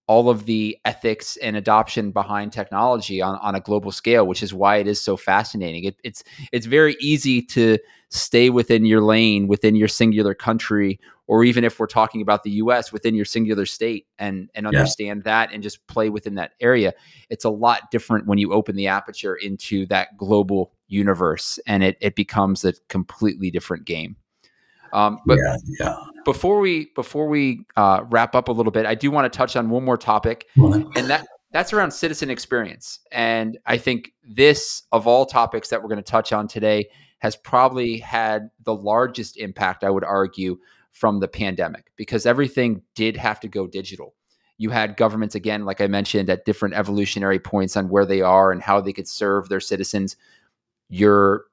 all 0.08 0.30
of 0.30 0.46
the 0.46 0.76
ethics 0.86 1.36
and 1.36 1.54
adoption 1.54 2.10
behind 2.12 2.50
technology 2.50 3.20
on, 3.20 3.36
on 3.42 3.54
a 3.54 3.60
global 3.60 3.92
scale, 3.92 4.26
which 4.26 4.42
is 4.42 4.54
why 4.54 4.78
it 4.78 4.88
is 4.88 5.00
so 5.00 5.16
fascinating. 5.16 5.84
It, 5.84 5.96
it's 6.02 6.24
it's 6.50 6.66
very 6.66 6.96
easy 7.00 7.42
to 7.42 7.78
stay 8.10 8.50
within 8.50 8.84
your 8.84 9.00
lane, 9.00 9.48
within 9.48 9.76
your 9.76 9.88
singular 9.88 10.34
country, 10.34 10.98
or 11.26 11.44
even 11.44 11.62
if 11.62 11.78
we're 11.78 11.86
talking 11.86 12.22
about 12.22 12.42
the 12.42 12.50
U.S. 12.52 12.92
within 12.92 13.14
your 13.14 13.24
singular 13.24 13.66
state, 13.66 14.06
and 14.18 14.48
and 14.54 14.66
understand 14.66 15.22
yeah. 15.24 15.46
that 15.46 15.52
and 15.52 15.62
just 15.62 15.86
play 15.86 16.08
within 16.08 16.34
that 16.36 16.52
area. 16.60 16.94
It's 17.28 17.44
a 17.44 17.50
lot 17.50 17.90
different 17.90 18.26
when 18.26 18.38
you 18.38 18.52
open 18.52 18.76
the 18.76 18.86
aperture 18.86 19.36
into 19.36 19.86
that 19.86 20.16
global 20.16 20.72
universe, 20.88 21.58
and 21.66 21.82
it 21.82 21.96
it 22.00 22.14
becomes 22.14 22.64
a 22.64 22.72
completely 22.88 23.50
different 23.50 23.84
game. 23.84 24.16
Um, 24.92 25.18
but 25.26 25.38
yeah, 25.38 25.56
yeah. 25.80 25.96
before 26.24 26.60
we 26.60 26.90
before 26.94 27.28
we 27.28 27.66
uh, 27.76 28.04
wrap 28.08 28.34
up 28.34 28.48
a 28.48 28.52
little 28.52 28.72
bit, 28.72 28.86
I 28.86 28.94
do 28.94 29.10
want 29.10 29.30
to 29.30 29.36
touch 29.36 29.54
on 29.54 29.68
one 29.68 29.84
more 29.84 29.98
topic, 29.98 30.46
and 30.56 31.06
that 31.10 31.26
that's 31.52 31.72
around 31.72 31.90
citizen 31.90 32.30
experience. 32.30 33.00
And 33.12 33.58
I 33.66 33.76
think 33.76 34.12
this 34.22 34.82
of 34.92 35.06
all 35.06 35.26
topics 35.26 35.68
that 35.68 35.82
we're 35.82 35.88
going 35.88 36.02
to 36.02 36.10
touch 36.10 36.32
on 36.32 36.48
today 36.48 36.88
has 37.18 37.36
probably 37.36 37.98
had 37.98 38.50
the 38.64 38.74
largest 38.74 39.36
impact, 39.36 39.84
I 39.84 39.90
would 39.90 40.04
argue, 40.04 40.58
from 40.92 41.20
the 41.20 41.28
pandemic 41.28 41.92
because 41.96 42.26
everything 42.26 42.82
did 42.94 43.16
have 43.16 43.40
to 43.40 43.48
go 43.48 43.66
digital. 43.66 44.14
You 44.56 44.70
had 44.70 44.96
governments 44.96 45.36
again, 45.36 45.64
like 45.64 45.80
I 45.80 45.86
mentioned, 45.86 46.28
at 46.28 46.44
different 46.44 46.74
evolutionary 46.74 47.38
points 47.38 47.76
on 47.76 47.88
where 47.88 48.04
they 48.04 48.20
are 48.20 48.50
and 48.50 48.60
how 48.60 48.80
they 48.80 48.92
could 48.92 49.06
serve 49.06 49.48
their 49.48 49.60
citizens. 49.60 50.16
Your 50.88 51.44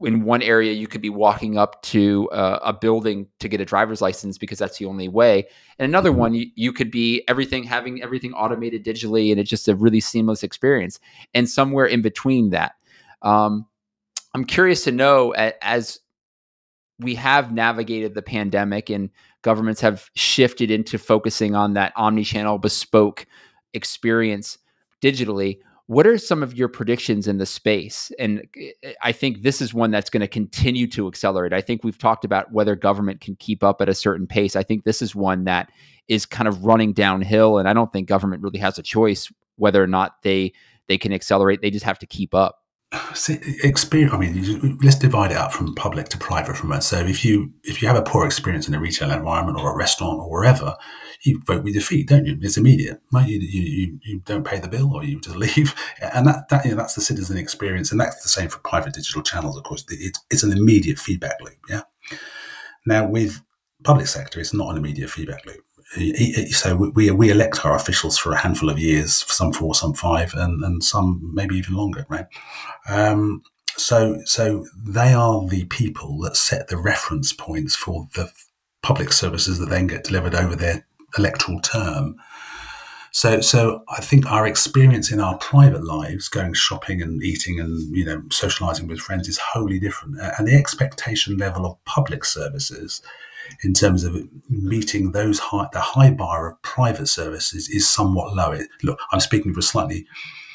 in 0.00 0.24
one 0.24 0.42
area 0.42 0.72
you 0.72 0.86
could 0.86 1.00
be 1.00 1.10
walking 1.10 1.58
up 1.58 1.80
to 1.82 2.28
uh, 2.30 2.58
a 2.62 2.72
building 2.72 3.26
to 3.38 3.48
get 3.48 3.60
a 3.60 3.64
driver's 3.64 4.00
license 4.00 4.38
because 4.38 4.58
that's 4.58 4.78
the 4.78 4.84
only 4.84 5.08
way 5.08 5.46
and 5.78 5.88
another 5.88 6.10
mm-hmm. 6.10 6.18
one 6.18 6.34
you, 6.34 6.46
you, 6.54 6.72
could 6.72 6.90
be 6.90 7.22
everything 7.28 7.62
having 7.62 8.02
everything 8.02 8.32
automated 8.34 8.84
digitally 8.84 9.30
and 9.30 9.38
it's 9.38 9.50
just 9.50 9.68
a 9.68 9.74
really 9.76 10.00
seamless 10.00 10.42
experience 10.42 10.98
and 11.34 11.48
somewhere 11.48 11.86
in 11.86 12.02
between 12.02 12.50
that 12.50 12.74
um, 13.22 13.66
i'm 14.36 14.44
curious 14.44 14.84
to 14.84 14.92
know 14.92 15.32
as 15.32 15.98
we 16.98 17.14
have 17.14 17.52
navigated 17.52 18.14
the 18.14 18.22
pandemic 18.22 18.90
and 18.90 19.10
governments 19.42 19.80
have 19.80 20.10
shifted 20.14 20.70
into 20.70 20.98
focusing 20.98 21.54
on 21.54 21.74
that 21.74 21.92
omni-channel 21.96 22.58
bespoke 22.58 23.26
experience 23.74 24.58
digitally 25.02 25.58
what 25.86 26.06
are 26.06 26.18
some 26.18 26.42
of 26.42 26.54
your 26.56 26.68
predictions 26.68 27.28
in 27.28 27.38
the 27.38 27.46
space? 27.46 28.10
And 28.18 28.46
eh, 28.56 28.92
I 29.02 29.12
think 29.12 29.42
this 29.42 29.60
is 29.60 29.72
one 29.72 29.92
that's 29.92 30.10
going 30.10 30.20
to 30.20 30.28
continue 30.28 30.86
to 30.88 31.06
accelerate. 31.06 31.52
I 31.52 31.60
think 31.60 31.84
we've 31.84 31.98
talked 31.98 32.24
about 32.24 32.52
whether 32.52 32.74
government 32.74 33.20
can 33.20 33.36
keep 33.36 33.62
up 33.62 33.80
at 33.80 33.88
a 33.88 33.94
certain 33.94 34.26
pace. 34.26 34.56
I 34.56 34.64
think 34.64 34.84
this 34.84 35.00
is 35.00 35.14
one 35.14 35.44
that 35.44 35.70
is 36.08 36.26
kind 36.26 36.48
of 36.48 36.64
running 36.64 36.92
downhill, 36.92 37.58
and 37.58 37.68
I 37.68 37.72
don't 37.72 37.92
think 37.92 38.08
government 38.08 38.42
really 38.42 38.58
has 38.58 38.78
a 38.78 38.82
choice 38.82 39.32
whether 39.56 39.82
or 39.82 39.86
not 39.86 40.22
they 40.22 40.52
they 40.88 40.98
can 40.98 41.12
accelerate. 41.12 41.62
They 41.62 41.70
just 41.70 41.84
have 41.84 41.98
to 42.00 42.06
keep 42.06 42.34
up. 42.34 42.62
Experience. 43.62 44.12
I 44.12 44.18
mean, 44.18 44.78
let's 44.82 44.98
divide 44.98 45.30
it 45.32 45.36
up 45.36 45.52
from 45.52 45.74
public 45.74 46.08
to 46.10 46.18
private. 46.18 46.56
From 46.56 46.72
it. 46.72 46.82
So, 46.82 46.98
if 46.98 47.24
you 47.24 47.52
if 47.64 47.82
you 47.82 47.88
have 47.88 47.96
a 47.96 48.02
poor 48.02 48.26
experience 48.26 48.68
in 48.68 48.74
a 48.74 48.80
retail 48.80 49.10
environment 49.10 49.58
or 49.58 49.72
a 49.72 49.76
restaurant 49.76 50.20
or 50.20 50.30
wherever, 50.30 50.76
you 51.22 51.42
vote 51.46 51.64
with 51.64 51.74
your 51.74 51.82
feet, 51.82 52.08
don't 52.08 52.26
you? 52.26 52.38
It's 52.40 52.56
immediate, 52.56 53.00
right? 53.12 53.28
You, 53.28 53.38
you, 53.40 53.98
you 54.02 54.20
don't 54.20 54.44
pay 54.44 54.58
the 54.58 54.68
bill 54.68 54.94
or 54.94 55.04
you 55.04 55.20
just 55.20 55.36
leave. 55.56 55.74
And 56.00 56.26
that, 56.26 56.48
that 56.48 56.64
you 56.64 56.70
know, 56.70 56.76
that's 56.76 56.94
the 56.94 57.00
citizen 57.00 57.36
experience. 57.36 57.90
And 57.90 58.00
that's 58.00 58.22
the 58.22 58.28
same 58.28 58.48
for 58.48 58.58
private 58.60 58.94
digital 58.94 59.22
channels, 59.22 59.56
of 59.56 59.64
course. 59.64 59.84
It's, 59.88 60.20
it's 60.30 60.42
an 60.42 60.52
immediate 60.52 60.98
feedback 60.98 61.40
loop, 61.40 61.58
yeah? 61.68 61.82
Now, 62.86 63.06
with 63.08 63.42
public 63.82 64.06
sector, 64.06 64.40
it's 64.40 64.54
not 64.54 64.70
an 64.70 64.76
immediate 64.76 65.10
feedback 65.10 65.44
loop. 65.44 65.65
So 66.50 66.76
we, 66.76 67.10
we 67.10 67.30
elect 67.30 67.64
our 67.64 67.76
officials 67.76 68.18
for 68.18 68.32
a 68.32 68.38
handful 68.38 68.68
of 68.68 68.78
years, 68.78 69.14
some 69.14 69.52
four, 69.52 69.74
some 69.74 69.94
five, 69.94 70.34
and, 70.34 70.62
and 70.64 70.82
some 70.82 71.30
maybe 71.32 71.56
even 71.56 71.74
longer, 71.74 72.04
right? 72.08 72.26
Um, 72.88 73.42
so 73.76 74.20
so 74.24 74.66
they 74.76 75.12
are 75.12 75.46
the 75.46 75.64
people 75.66 76.18
that 76.20 76.36
set 76.36 76.68
the 76.68 76.76
reference 76.76 77.32
points 77.32 77.76
for 77.76 78.08
the 78.14 78.30
public 78.82 79.12
services 79.12 79.58
that 79.58 79.68
then 79.68 79.86
get 79.86 80.04
delivered 80.04 80.34
over 80.34 80.56
their 80.56 80.86
electoral 81.18 81.60
term. 81.60 82.16
So, 83.12 83.40
so 83.40 83.82
I 83.88 84.02
think 84.02 84.30
our 84.30 84.46
experience 84.46 85.10
in 85.10 85.20
our 85.20 85.38
private 85.38 85.82
lives, 85.82 86.28
going 86.28 86.52
shopping 86.52 87.00
and 87.00 87.22
eating 87.22 87.58
and 87.58 87.96
you 87.96 88.04
know 88.04 88.22
socializing 88.30 88.88
with 88.88 88.98
friends, 88.98 89.28
is 89.28 89.38
wholly 89.38 89.78
different. 89.78 90.18
And 90.38 90.46
the 90.46 90.54
expectation 90.54 91.38
level 91.38 91.64
of 91.64 91.82
public 91.86 92.24
services, 92.24 93.00
in 93.62 93.72
terms 93.72 94.04
of 94.04 94.16
meeting 94.48 95.12
those 95.12 95.38
high, 95.38 95.68
the 95.72 95.80
high 95.80 96.10
bar 96.10 96.50
of 96.50 96.62
private 96.62 97.06
services, 97.06 97.68
is 97.68 97.88
somewhat 97.88 98.34
low. 98.34 98.58
Look, 98.82 98.98
I'm 99.12 99.20
speaking 99.20 99.52
from 99.52 99.60
a 99.60 99.62
slightly 99.62 100.06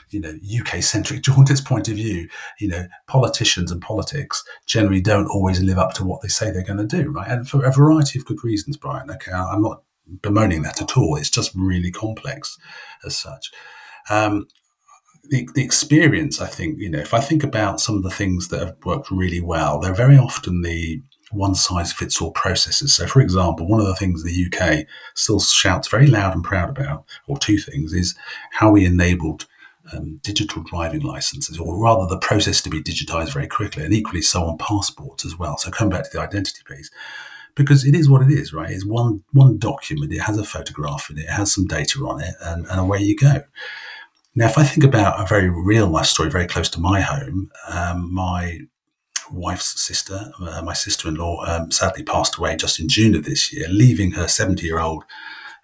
you 0.10 0.20
know 0.20 0.38
UK 0.60 0.84
centric 0.84 1.22
jaundice 1.24 1.62
point 1.62 1.88
of 1.88 1.96
view, 1.96 2.28
you 2.60 2.68
know 2.68 2.88
politicians 3.08 3.72
and 3.72 3.82
politics 3.82 4.44
generally 4.66 5.02
don't 5.02 5.28
always 5.28 5.62
live 5.62 5.78
up 5.78 5.94
to 5.94 6.06
what 6.06 6.22
they 6.22 6.28
say 6.28 6.52
they're 6.52 6.64
going 6.64 6.88
to 6.88 7.04
do, 7.04 7.10
right? 7.12 7.30
And 7.30 7.48
for 7.48 7.64
a 7.66 7.72
variety 7.72 8.20
of 8.20 8.26
good 8.26 8.44
reasons, 8.44 8.78
Brian. 8.78 9.10
Okay, 9.10 9.32
I'm 9.32 9.62
not 9.62 9.84
bemoaning 10.22 10.64
that 10.64 10.82
at 10.82 10.98
all. 10.98 11.16
It's 11.16 11.30
just 11.30 11.54
really 11.56 11.92
complex 11.92 12.58
as 13.06 13.16
such. 13.16 13.52
Um, 14.10 14.48
the, 15.30 15.48
the 15.54 15.64
experience, 15.64 16.42
I 16.42 16.48
think, 16.48 16.80
you 16.80 16.90
know, 16.90 17.00
if 17.00 17.14
I 17.14 17.20
think 17.20 17.44
about 17.44 17.80
some 17.80 17.96
of 17.96 18.04
the 18.04 18.10
things 18.10 18.50
that 18.50 18.60
have 18.60 18.76
worked 18.84 19.12
really 19.12 19.40
well, 19.40 19.80
they're 19.80 19.94
very 19.94 20.18
often 20.18 20.62
the 20.62 21.02
one 21.32 21.56
size 21.56 21.94
fits 21.94 22.22
all 22.22 22.32
processes. 22.32 22.94
So, 22.94 23.08
for 23.08 23.22
example, 23.22 23.68
one 23.68 23.80
of 23.80 23.88
the 23.88 23.96
things 23.96 24.24
the 24.24 24.52
UK 24.52 24.86
still 25.16 25.40
shouts 25.40 25.88
very 25.88 26.08
loud 26.08 26.34
and 26.34 26.44
proud 26.44 26.70
about, 26.70 27.06
or 27.28 27.38
two 27.38 27.58
things, 27.58 27.94
is 27.94 28.16
how 28.52 28.72
we 28.72 28.86
enabled 28.86 29.48
um, 29.94 30.20
digital 30.24 30.64
driving 30.64 31.02
licenses, 31.02 31.60
or 31.60 31.82
rather 31.82 32.08
the 32.08 32.20
process 32.20 32.62
to 32.62 32.70
be 32.70 32.82
digitized 32.82 33.34
very 33.34 33.48
quickly, 33.48 33.84
and 33.84 33.94
equally 33.94 34.22
so 34.22 34.44
on 34.44 34.58
passports 34.58 35.26
as 35.26 35.38
well. 35.38 35.58
So, 35.58 35.72
come 35.72 35.90
back 35.90 36.04
to 36.04 36.10
the 36.12 36.22
identity 36.22 36.62
piece. 36.68 36.90
Because 37.54 37.86
it 37.86 37.94
is 37.96 38.10
what 38.10 38.22
it 38.22 38.32
is, 38.32 38.54
right? 38.54 38.72
It's 38.72 38.86
one 38.86 39.24
one 39.34 39.58
document. 39.58 40.14
It 40.14 40.20
has 40.20 40.38
a 40.38 40.46
photograph 40.46 41.10
in 41.10 41.18
it. 41.18 41.24
It 41.24 41.32
has 41.32 41.52
some 41.52 41.68
data 41.68 42.00
on 42.00 42.22
it, 42.22 42.34
and, 42.42 42.66
and 42.68 42.80
away 42.80 43.00
you 43.00 43.16
go. 43.16 43.44
Now, 44.36 44.46
if 44.46 44.58
I 44.58 44.64
think 44.64 44.86
about 44.86 45.20
a 45.20 45.28
very 45.28 45.50
real 45.50 45.88
life 45.88 46.06
story 46.06 46.30
very 46.30 46.48
close 46.48 46.70
to 46.70 46.80
my 46.80 47.02
home, 47.02 47.52
um, 47.70 48.14
my 48.14 48.62
wife's 49.32 49.80
sister, 49.80 50.32
uh, 50.42 50.62
my 50.62 50.74
sister 50.74 51.08
in 51.08 51.16
law, 51.16 51.44
um, 51.46 51.72
sadly 51.72 52.04
passed 52.04 52.38
away 52.38 52.56
just 52.56 52.80
in 52.80 52.88
June 52.88 53.16
of 53.16 53.26
this 53.26 53.54
year, 53.54 53.68
leaving 53.70 54.12
her 54.12 54.28
70 54.28 54.66
year 54.66 54.80
old 54.80 55.04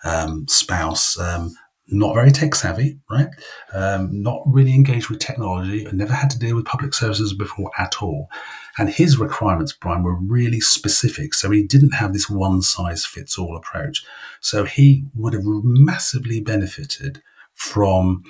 um, 0.03 0.47
spouse. 0.47 1.19
Um, 1.19 1.55
not 1.89 2.13
very 2.13 2.31
tech 2.31 2.53
savvy, 2.53 2.99
right? 3.09 3.29
Um, 3.73 4.21
not 4.21 4.43
really 4.45 4.73
engaged 4.73 5.09
with 5.09 5.19
technology, 5.19 5.87
never 5.93 6.13
had 6.13 6.29
to 6.31 6.39
deal 6.39 6.55
with 6.55 6.65
public 6.65 6.93
services 6.93 7.33
before 7.33 7.71
at 7.77 8.01
all. 8.01 8.29
And 8.77 8.89
his 8.89 9.17
requirements, 9.17 9.71
Brian, 9.71 10.03
were 10.03 10.19
really 10.19 10.59
specific. 10.59 11.33
So 11.33 11.49
he 11.49 11.63
didn't 11.63 11.93
have 11.93 12.13
this 12.13 12.29
one 12.29 12.61
size 12.61 13.05
fits 13.05 13.37
all 13.37 13.55
approach. 13.55 14.03
So 14.41 14.65
he 14.65 15.05
would 15.15 15.33
have 15.33 15.45
massively 15.45 16.41
benefited 16.41 17.21
from 17.53 18.23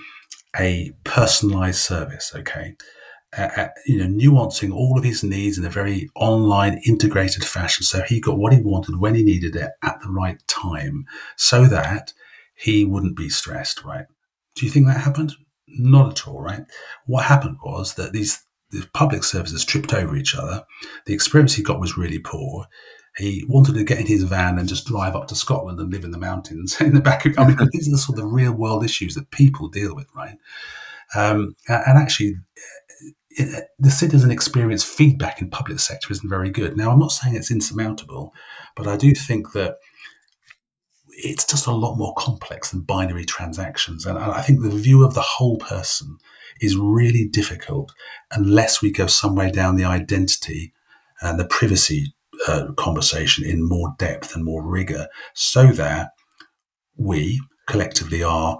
a 0.57 0.93
personalized 1.03 1.79
service, 1.79 2.31
okay? 2.35 2.75
Uh, 3.37 3.67
you 3.85 3.97
know, 3.97 4.05
nuancing 4.05 4.73
all 4.73 4.97
of 4.97 5.03
his 5.03 5.21
needs 5.21 5.57
in 5.57 5.65
a 5.65 5.69
very 5.69 6.09
online 6.15 6.79
integrated 6.85 7.43
fashion. 7.43 7.83
So 7.83 8.01
he 8.03 8.21
got 8.21 8.37
what 8.37 8.53
he 8.53 8.61
wanted 8.61 8.99
when 8.99 9.15
he 9.15 9.23
needed 9.23 9.55
it 9.55 9.71
at 9.83 9.99
the 10.01 10.09
right 10.09 10.41
time 10.47 11.05
so 11.35 11.65
that 11.65 12.13
he 12.55 12.85
wouldn't 12.85 13.17
be 13.17 13.29
stressed, 13.29 13.83
right? 13.83 14.05
Do 14.55 14.65
you 14.65 14.71
think 14.71 14.87
that 14.87 15.01
happened? 15.01 15.33
Not 15.67 16.11
at 16.11 16.27
all, 16.27 16.41
right? 16.41 16.63
What 17.05 17.25
happened 17.25 17.57
was 17.63 17.93
that 17.95 18.13
these, 18.13 18.43
these 18.71 18.87
public 18.93 19.23
services 19.23 19.63
tripped 19.63 19.93
over 19.93 20.15
each 20.15 20.35
other. 20.35 20.65
The 21.05 21.13
experience 21.13 21.53
he 21.53 21.63
got 21.63 21.79
was 21.79 21.97
really 21.97 22.19
poor. 22.19 22.65
He 23.17 23.45
wanted 23.47 23.75
to 23.75 23.83
get 23.83 23.99
in 23.99 24.07
his 24.07 24.23
van 24.23 24.57
and 24.57 24.69
just 24.69 24.87
drive 24.87 25.15
up 25.15 25.27
to 25.27 25.35
Scotland 25.35 25.79
and 25.79 25.91
live 25.91 26.03
in 26.03 26.11
the 26.11 26.17
mountains 26.17 26.75
in 26.81 26.93
the 26.93 27.01
back 27.01 27.25
of. 27.25 27.37
I 27.37 27.47
mean, 27.47 27.57
these 27.71 27.87
are 27.87 27.91
the 27.91 27.97
sort 27.97 28.19
of 28.19 28.31
real 28.31 28.53
world 28.53 28.83
issues 28.83 29.15
that 29.15 29.31
people 29.31 29.67
deal 29.67 29.95
with, 29.95 30.07
right? 30.15 30.37
Um, 31.15 31.55
and 31.67 31.97
actually, 31.97 32.35
it, 33.31 33.67
the 33.79 33.91
citizen 33.91 34.31
experience 34.31 34.83
feedback 34.83 35.41
in 35.41 35.49
public 35.49 35.79
sector 35.79 36.11
isn't 36.11 36.29
very 36.29 36.49
good. 36.49 36.75
Now, 36.75 36.91
I'm 36.91 36.99
not 36.99 37.11
saying 37.11 37.35
it's 37.35 37.51
insurmountable, 37.51 38.33
but 38.75 38.87
I 38.87 38.97
do 38.97 39.13
think 39.13 39.53
that 39.53 39.77
it's 41.09 41.45
just 41.45 41.65
a 41.65 41.71
lot 41.71 41.95
more 41.97 42.13
complex 42.15 42.71
than 42.71 42.81
binary 42.81 43.25
transactions. 43.25 44.05
And 44.05 44.17
I 44.17 44.41
think 44.41 44.61
the 44.61 44.69
view 44.69 45.03
of 45.03 45.13
the 45.13 45.21
whole 45.21 45.57
person 45.57 46.17
is 46.61 46.77
really 46.77 47.27
difficult 47.27 47.91
unless 48.31 48.81
we 48.81 48.91
go 48.91 49.07
some 49.07 49.35
way 49.35 49.51
down 49.51 49.75
the 49.75 49.83
identity 49.83 50.73
and 51.21 51.39
the 51.39 51.47
privacy 51.47 52.13
uh, 52.47 52.71
conversation 52.77 53.45
in 53.45 53.67
more 53.67 53.95
depth 53.97 54.35
and 54.35 54.45
more 54.45 54.63
rigor 54.63 55.07
so 55.33 55.67
that 55.67 56.11
we 56.95 57.41
collectively 57.67 58.23
are 58.23 58.59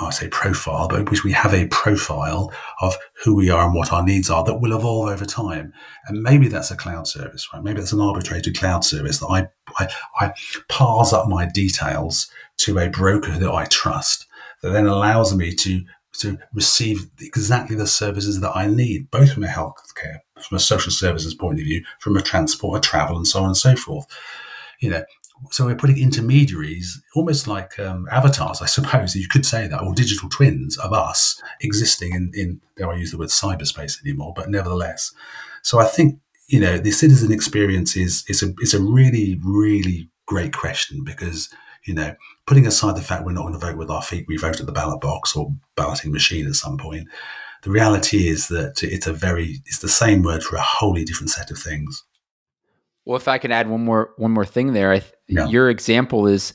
I 0.00 0.10
say 0.10 0.28
profile, 0.28 0.88
but 0.88 1.10
which 1.10 1.24
we 1.24 1.32
have 1.32 1.54
a 1.54 1.66
profile 1.68 2.52
of 2.80 2.96
who 3.24 3.34
we 3.34 3.50
are 3.50 3.66
and 3.66 3.74
what 3.74 3.92
our 3.92 4.04
needs 4.04 4.30
are 4.30 4.44
that 4.44 4.60
will 4.60 4.76
evolve 4.76 5.08
over 5.08 5.24
time. 5.24 5.72
And 6.06 6.22
maybe 6.22 6.48
that's 6.48 6.70
a 6.70 6.76
cloud 6.76 7.06
service, 7.06 7.48
right? 7.52 7.62
Maybe 7.62 7.80
that's 7.80 7.92
an 7.92 8.00
arbitrated 8.00 8.56
cloud 8.56 8.84
service 8.84 9.18
that 9.18 9.26
I, 9.26 9.48
I, 9.78 9.88
I 10.20 10.32
parse 10.68 11.12
up 11.12 11.28
my 11.28 11.46
details 11.46 12.30
to 12.58 12.78
a 12.78 12.88
broker 12.88 13.32
that 13.32 13.50
I 13.50 13.64
trust 13.66 14.26
that 14.62 14.70
then 14.70 14.86
allows 14.86 15.34
me 15.34 15.54
to 15.54 15.84
to 16.18 16.38
receive 16.52 17.10
exactly 17.20 17.74
the 17.74 17.88
services 17.88 18.40
that 18.40 18.56
I 18.56 18.68
need, 18.68 19.10
both 19.10 19.32
from 19.32 19.42
a 19.42 19.48
healthcare, 19.48 20.18
from 20.40 20.56
a 20.56 20.60
social 20.60 20.92
services 20.92 21.34
point 21.34 21.58
of 21.58 21.64
view, 21.64 21.84
from 21.98 22.16
a 22.16 22.22
transport, 22.22 22.78
a 22.78 22.80
travel, 22.80 23.16
and 23.16 23.26
so 23.26 23.40
on 23.40 23.46
and 23.46 23.56
so 23.56 23.74
forth. 23.74 24.06
You 24.80 24.90
know, 24.90 25.04
so 25.50 25.66
we're 25.66 25.74
putting 25.74 25.98
intermediaries, 25.98 27.02
almost 27.14 27.46
like 27.46 27.78
um, 27.78 28.06
avatars, 28.10 28.62
I 28.62 28.66
suppose 28.66 29.14
you 29.14 29.28
could 29.28 29.44
say 29.44 29.66
that, 29.66 29.82
or 29.82 29.94
digital 29.94 30.28
twins 30.28 30.78
of 30.78 30.92
us 30.92 31.40
existing 31.60 32.14
in, 32.14 32.30
in 32.34 32.60
dare 32.76 32.90
I 32.90 32.96
use 32.96 33.10
the 33.10 33.18
word 33.18 33.28
cyberspace 33.28 34.02
anymore, 34.04 34.32
but 34.34 34.48
nevertheless. 34.48 35.12
So 35.62 35.78
I 35.78 35.86
think 35.86 36.18
you 36.48 36.60
know 36.60 36.78
the 36.78 36.90
citizen 36.90 37.32
experience 37.32 37.96
is 37.96 38.24
is 38.28 38.42
a 38.42 38.52
is 38.60 38.74
a 38.74 38.82
really 38.82 39.40
really 39.42 40.10
great 40.26 40.52
question 40.52 41.02
because 41.02 41.48
you 41.84 41.94
know 41.94 42.14
putting 42.46 42.66
aside 42.66 42.96
the 42.96 43.02
fact 43.02 43.24
we're 43.24 43.32
not 43.32 43.42
going 43.42 43.54
to 43.54 43.58
vote 43.58 43.76
with 43.76 43.90
our 43.90 44.02
feet, 44.02 44.26
we 44.28 44.36
vote 44.36 44.60
at 44.60 44.66
the 44.66 44.72
ballot 44.72 45.00
box 45.00 45.34
or 45.34 45.52
balloting 45.76 46.12
machine 46.12 46.46
at 46.46 46.54
some 46.54 46.78
point. 46.78 47.08
The 47.62 47.70
reality 47.70 48.28
is 48.28 48.48
that 48.48 48.82
it's 48.82 49.06
a 49.06 49.12
very 49.12 49.62
it's 49.66 49.78
the 49.78 49.88
same 49.88 50.22
word 50.22 50.42
for 50.42 50.56
a 50.56 50.62
wholly 50.62 51.04
different 51.04 51.30
set 51.30 51.50
of 51.50 51.58
things. 51.58 52.04
Well, 53.06 53.16
if 53.16 53.28
I 53.28 53.38
can 53.38 53.52
add 53.52 53.68
one 53.68 53.84
more 53.84 54.12
one 54.16 54.32
more 54.32 54.44
thing 54.46 54.72
there, 54.72 54.92
th- 54.92 55.13
yeah. 55.28 55.46
your 55.46 55.70
example 55.70 56.26
is 56.26 56.52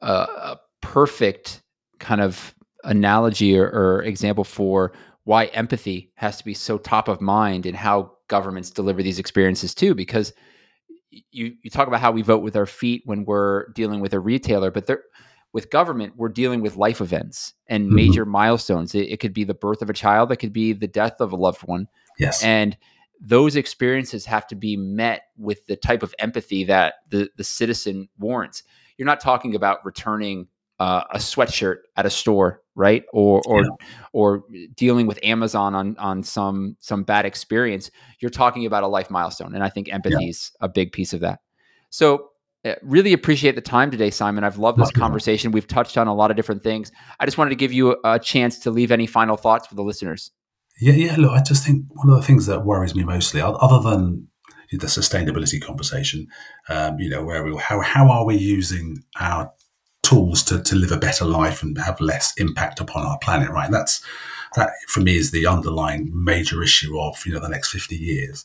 uh, 0.00 0.26
a 0.28 0.60
perfect 0.80 1.62
kind 1.98 2.20
of 2.20 2.54
analogy 2.84 3.56
or, 3.56 3.66
or, 3.66 4.02
example 4.02 4.42
for 4.42 4.92
why 5.24 5.44
empathy 5.46 6.10
has 6.16 6.36
to 6.36 6.44
be 6.44 6.52
so 6.52 6.76
top 6.78 7.06
of 7.06 7.20
mind 7.20 7.64
and 7.64 7.76
how 7.76 8.10
governments 8.26 8.70
deliver 8.70 9.02
these 9.02 9.20
experiences 9.20 9.72
too. 9.74 9.94
Because 9.94 10.32
you 11.10 11.54
you 11.62 11.70
talk 11.70 11.86
about 11.86 12.00
how 12.00 12.10
we 12.10 12.22
vote 12.22 12.42
with 12.42 12.56
our 12.56 12.66
feet 12.66 13.02
when 13.04 13.24
we're 13.24 13.68
dealing 13.68 14.00
with 14.00 14.14
a 14.14 14.20
retailer, 14.20 14.70
but 14.70 14.86
there 14.86 15.02
with 15.52 15.70
government, 15.70 16.14
we're 16.16 16.30
dealing 16.30 16.62
with 16.62 16.76
life 16.76 17.00
events 17.00 17.52
and 17.66 17.86
mm-hmm. 17.86 17.94
major 17.94 18.24
milestones. 18.24 18.94
It, 18.94 19.08
it, 19.10 19.20
could 19.20 19.34
be 19.34 19.44
the 19.44 19.54
birth 19.54 19.82
of 19.82 19.90
a 19.90 19.92
child, 19.92 20.32
it 20.32 20.36
could 20.36 20.52
be 20.52 20.72
the 20.72 20.88
death 20.88 21.20
of 21.20 21.32
a 21.32 21.36
loved 21.36 21.62
one. 21.62 21.88
Yes. 22.18 22.42
And 22.42 22.76
those 23.24 23.54
experiences 23.54 24.26
have 24.26 24.48
to 24.48 24.56
be 24.56 24.76
met 24.76 25.22
with 25.38 25.64
the 25.66 25.76
type 25.76 26.02
of 26.02 26.12
empathy 26.18 26.64
that 26.64 26.94
the, 27.08 27.30
the 27.36 27.44
citizen 27.44 28.08
warrants. 28.18 28.64
You're 28.98 29.06
not 29.06 29.20
talking 29.20 29.54
about 29.54 29.84
returning 29.84 30.48
uh, 30.80 31.04
a 31.12 31.18
sweatshirt 31.18 31.76
at 31.96 32.04
a 32.04 32.10
store, 32.10 32.60
right? 32.74 33.04
Or 33.12 33.40
or 33.46 33.62
yeah. 33.62 33.86
or 34.12 34.44
dealing 34.74 35.06
with 35.06 35.20
Amazon 35.22 35.74
on 35.76 35.96
on 35.98 36.24
some 36.24 36.76
some 36.80 37.04
bad 37.04 37.24
experience. 37.24 37.92
You're 38.18 38.30
talking 38.30 38.66
about 38.66 38.82
a 38.82 38.88
life 38.88 39.08
milestone, 39.08 39.54
and 39.54 39.62
I 39.62 39.68
think 39.68 39.92
empathy 39.92 40.16
yeah. 40.24 40.30
is 40.30 40.50
a 40.60 40.68
big 40.68 40.90
piece 40.90 41.12
of 41.12 41.20
that. 41.20 41.40
So 41.90 42.30
uh, 42.64 42.74
really 42.82 43.12
appreciate 43.12 43.54
the 43.54 43.60
time 43.60 43.92
today, 43.92 44.10
Simon. 44.10 44.42
I've 44.42 44.58
loved 44.58 44.80
this 44.80 44.90
conversation. 44.90 45.52
We've 45.52 45.66
touched 45.66 45.96
on 45.96 46.08
a 46.08 46.14
lot 46.14 46.32
of 46.32 46.36
different 46.36 46.64
things. 46.64 46.90
I 47.20 47.24
just 47.24 47.38
wanted 47.38 47.50
to 47.50 47.56
give 47.56 47.72
you 47.72 47.92
a, 47.92 48.14
a 48.14 48.18
chance 48.18 48.58
to 48.60 48.72
leave 48.72 48.90
any 48.90 49.06
final 49.06 49.36
thoughts 49.36 49.68
for 49.68 49.76
the 49.76 49.84
listeners. 49.84 50.32
Yeah, 50.80 50.94
yeah. 50.94 51.16
Look, 51.16 51.32
I 51.32 51.42
just 51.42 51.64
think 51.64 51.84
one 51.90 52.10
of 52.10 52.16
the 52.16 52.26
things 52.26 52.46
that 52.46 52.64
worries 52.64 52.94
me 52.94 53.04
mostly, 53.04 53.40
other 53.40 53.88
than 53.88 54.28
the 54.72 54.86
sustainability 54.86 55.62
conversation, 55.62 56.26
um, 56.68 56.98
you 56.98 57.08
know, 57.10 57.22
where 57.22 57.44
we 57.44 57.56
how 57.56 57.80
how 57.80 58.10
are 58.10 58.24
we 58.24 58.36
using 58.36 59.04
our 59.20 59.52
tools 60.02 60.42
to, 60.44 60.60
to 60.62 60.74
live 60.74 60.90
a 60.90 60.96
better 60.96 61.24
life 61.24 61.62
and 61.62 61.78
have 61.78 62.00
less 62.00 62.32
impact 62.38 62.80
upon 62.80 63.06
our 63.06 63.18
planet, 63.18 63.50
right? 63.50 63.70
That's 63.70 64.02
that 64.56 64.70
for 64.88 65.00
me 65.00 65.16
is 65.16 65.30
the 65.30 65.46
underlying 65.46 66.10
major 66.12 66.62
issue 66.62 66.98
of 66.98 67.24
you 67.26 67.32
know 67.32 67.40
the 67.40 67.48
next 67.48 67.70
fifty 67.70 67.96
years. 67.96 68.44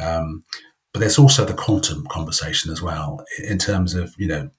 Um, 0.00 0.44
but 0.92 1.00
there's 1.00 1.18
also 1.18 1.44
the 1.44 1.54
quantum 1.54 2.06
conversation 2.06 2.72
as 2.72 2.82
well 2.82 3.24
in 3.42 3.58
terms 3.58 3.94
of 3.94 4.14
you 4.18 4.26
know 4.26 4.50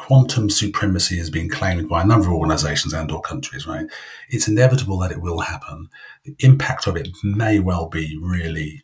quantum 0.00 0.48
supremacy 0.48 1.18
has 1.18 1.28
been 1.28 1.50
claimed 1.50 1.86
by 1.86 2.02
a 2.02 2.06
number 2.06 2.28
of 2.28 2.34
organizations 2.34 2.94
and 2.94 3.12
or 3.12 3.20
countries, 3.20 3.66
right? 3.66 3.86
It's 4.30 4.48
inevitable 4.48 4.98
that 5.00 5.12
it 5.12 5.20
will 5.20 5.40
happen. 5.40 5.88
The 6.24 6.34
impact 6.38 6.86
of 6.86 6.96
it 6.96 7.08
may 7.22 7.58
well 7.58 7.86
be 7.86 8.18
really 8.20 8.82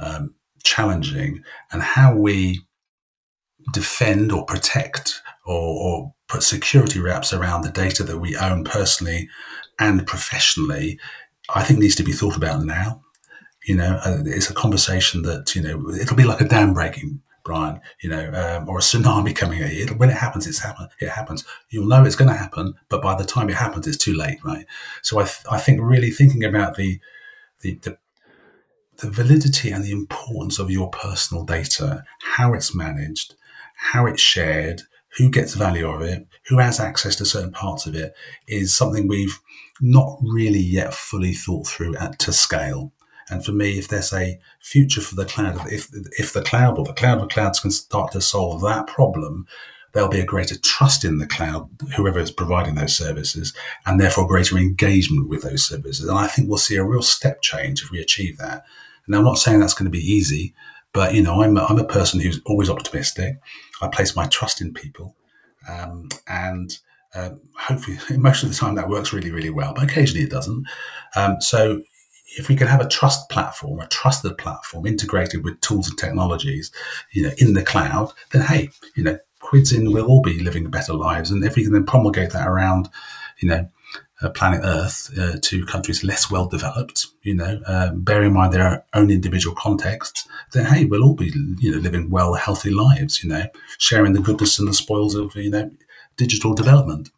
um, 0.00 0.34
challenging. 0.64 1.42
And 1.70 1.82
how 1.82 2.16
we 2.16 2.62
defend 3.72 4.32
or 4.32 4.44
protect 4.44 5.22
or, 5.46 5.54
or 5.54 6.14
put 6.28 6.42
security 6.42 6.98
wraps 6.98 7.32
around 7.32 7.62
the 7.62 7.70
data 7.70 8.02
that 8.02 8.18
we 8.18 8.36
own 8.36 8.64
personally 8.64 9.28
and 9.78 10.04
professionally, 10.04 10.98
I 11.54 11.62
think 11.62 11.78
needs 11.78 11.94
to 11.96 12.02
be 12.02 12.12
thought 12.12 12.36
about 12.36 12.64
now. 12.64 13.02
You 13.66 13.76
know, 13.76 14.00
uh, 14.04 14.22
it's 14.24 14.50
a 14.50 14.54
conversation 14.54 15.22
that, 15.22 15.54
you 15.54 15.62
know, 15.62 15.90
it'll 15.90 16.16
be 16.16 16.24
like 16.24 16.40
a 16.40 16.48
dam 16.48 16.74
breaking 16.74 17.22
Brian, 17.46 17.80
you 18.02 18.10
know, 18.10 18.26
um, 18.34 18.68
or 18.68 18.78
a 18.78 18.82
tsunami 18.82 19.34
coming 19.34 19.62
at 19.62 19.72
you. 19.72 19.86
when 19.94 20.10
it 20.10 20.16
happens, 20.16 20.46
it's 20.46 20.58
happen. 20.58 20.88
It 21.00 21.08
happens. 21.08 21.44
You'll 21.70 21.86
know 21.86 22.04
it's 22.04 22.16
going 22.16 22.30
to 22.30 22.36
happen, 22.36 22.74
but 22.88 23.00
by 23.00 23.14
the 23.14 23.24
time 23.24 23.48
it 23.48 23.56
happens, 23.56 23.86
it's 23.86 23.96
too 23.96 24.14
late, 24.14 24.38
right? 24.44 24.66
So 25.02 25.18
I, 25.20 25.24
th- 25.24 25.46
I 25.50 25.58
think 25.58 25.80
really 25.80 26.10
thinking 26.10 26.44
about 26.44 26.76
the, 26.76 27.00
the, 27.60 27.74
the 27.82 27.98
the 28.98 29.10
validity 29.10 29.70
and 29.70 29.84
the 29.84 29.92
importance 29.92 30.58
of 30.58 30.70
your 30.70 30.88
personal 30.88 31.44
data, 31.44 32.02
how 32.22 32.54
it's 32.54 32.74
managed, 32.74 33.34
how 33.74 34.06
it's 34.06 34.22
shared, 34.22 34.82
who 35.18 35.30
gets 35.30 35.54
value 35.54 35.88
of 35.88 36.02
it, 36.02 36.26
who 36.48 36.58
has 36.58 36.80
access 36.80 37.16
to 37.16 37.24
certain 37.24 37.52
parts 37.52 37.86
of 37.86 37.94
it, 37.94 38.14
is 38.48 38.74
something 38.74 39.06
we've 39.06 39.38
not 39.80 40.18
really 40.22 40.60
yet 40.60 40.94
fully 40.94 41.32
thought 41.32 41.66
through 41.66 41.96
at 41.96 42.18
to 42.20 42.32
scale. 42.32 42.92
And 43.28 43.44
for 43.44 43.52
me, 43.52 43.78
if 43.78 43.88
there's 43.88 44.12
a 44.12 44.38
future 44.60 45.00
for 45.00 45.16
the 45.16 45.24
cloud, 45.24 45.60
if 45.70 45.88
if 46.18 46.32
the 46.32 46.42
cloud 46.42 46.78
or 46.78 46.84
the 46.84 46.92
cloud 46.92 47.20
of 47.20 47.28
clouds 47.28 47.60
can 47.60 47.70
start 47.70 48.12
to 48.12 48.20
solve 48.20 48.62
that 48.62 48.86
problem, 48.86 49.46
there'll 49.92 50.08
be 50.10 50.20
a 50.20 50.26
greater 50.26 50.56
trust 50.58 51.04
in 51.04 51.18
the 51.18 51.26
cloud, 51.26 51.68
whoever 51.96 52.18
is 52.18 52.30
providing 52.30 52.74
those 52.74 52.96
services, 52.96 53.52
and 53.86 54.00
therefore 54.00 54.28
greater 54.28 54.56
engagement 54.56 55.28
with 55.28 55.42
those 55.42 55.64
services. 55.64 56.06
And 56.08 56.18
I 56.18 56.26
think 56.26 56.48
we'll 56.48 56.58
see 56.58 56.76
a 56.76 56.84
real 56.84 57.02
step 57.02 57.42
change 57.42 57.82
if 57.82 57.90
we 57.90 58.00
achieve 58.00 58.38
that. 58.38 58.64
And 59.06 59.16
I'm 59.16 59.24
not 59.24 59.38
saying 59.38 59.60
that's 59.60 59.74
going 59.74 59.90
to 59.90 59.98
be 59.98 60.12
easy, 60.12 60.54
but 60.92 61.14
you 61.14 61.22
know, 61.22 61.42
I'm 61.42 61.56
a, 61.56 61.64
I'm 61.64 61.78
a 61.78 61.84
person 61.84 62.20
who's 62.20 62.40
always 62.46 62.70
optimistic. 62.70 63.38
I 63.80 63.88
place 63.88 64.14
my 64.14 64.26
trust 64.26 64.60
in 64.60 64.72
people, 64.72 65.16
um, 65.68 66.08
and 66.28 66.78
uh, 67.14 67.30
hopefully, 67.56 67.98
most 68.18 68.42
of 68.42 68.50
the 68.50 68.54
time 68.54 68.74
that 68.76 68.88
works 68.88 69.12
really, 69.12 69.30
really 69.30 69.50
well. 69.50 69.72
But 69.74 69.84
occasionally 69.84 70.24
it 70.24 70.30
doesn't. 70.30 70.66
Um, 71.16 71.40
so 71.40 71.82
if 72.36 72.48
we 72.48 72.56
can 72.56 72.66
have 72.66 72.80
a 72.80 72.88
trust 72.88 73.28
platform, 73.30 73.80
a 73.80 73.86
trusted 73.88 74.36
platform 74.38 74.86
integrated 74.86 75.42
with 75.42 75.60
tools 75.60 75.88
and 75.88 75.98
technologies, 75.98 76.70
you 77.12 77.22
know, 77.22 77.32
in 77.38 77.54
the 77.54 77.62
cloud, 77.62 78.12
then 78.32 78.42
hey, 78.42 78.68
you 78.94 79.02
know, 79.02 79.18
quids 79.40 79.72
in 79.72 79.92
will 79.92 80.06
all 80.06 80.22
be 80.22 80.40
living 80.40 80.70
better 80.70 80.92
lives. 80.92 81.30
And 81.30 81.44
if 81.44 81.56
we 81.56 81.64
can 81.64 81.72
then 81.72 81.86
promulgate 81.86 82.30
that 82.30 82.46
around, 82.46 82.88
you 83.40 83.48
know, 83.48 83.68
uh, 84.22 84.30
planet 84.30 84.60
Earth 84.64 85.10
uh, 85.18 85.36
to 85.42 85.64
countries 85.66 86.02
less 86.02 86.30
well 86.30 86.46
developed, 86.46 87.06
you 87.22 87.34
know, 87.34 87.60
um, 87.66 88.02
bearing 88.02 88.28
in 88.28 88.34
mind 88.34 88.52
their 88.52 88.84
own 88.94 89.10
individual 89.10 89.54
contexts, 89.54 90.26
then 90.52 90.64
hey, 90.66 90.84
we'll 90.84 91.04
all 91.04 91.14
be, 91.14 91.32
you 91.58 91.70
know, 91.70 91.78
living 91.78 92.10
well, 92.10 92.34
healthy 92.34 92.70
lives, 92.70 93.22
you 93.22 93.28
know, 93.28 93.46
sharing 93.78 94.12
the 94.12 94.20
goodness 94.20 94.58
and 94.58 94.68
the 94.68 94.74
spoils 94.74 95.14
of, 95.14 95.34
you 95.36 95.50
know, 95.50 95.70
digital 96.16 96.54
development. 96.54 97.10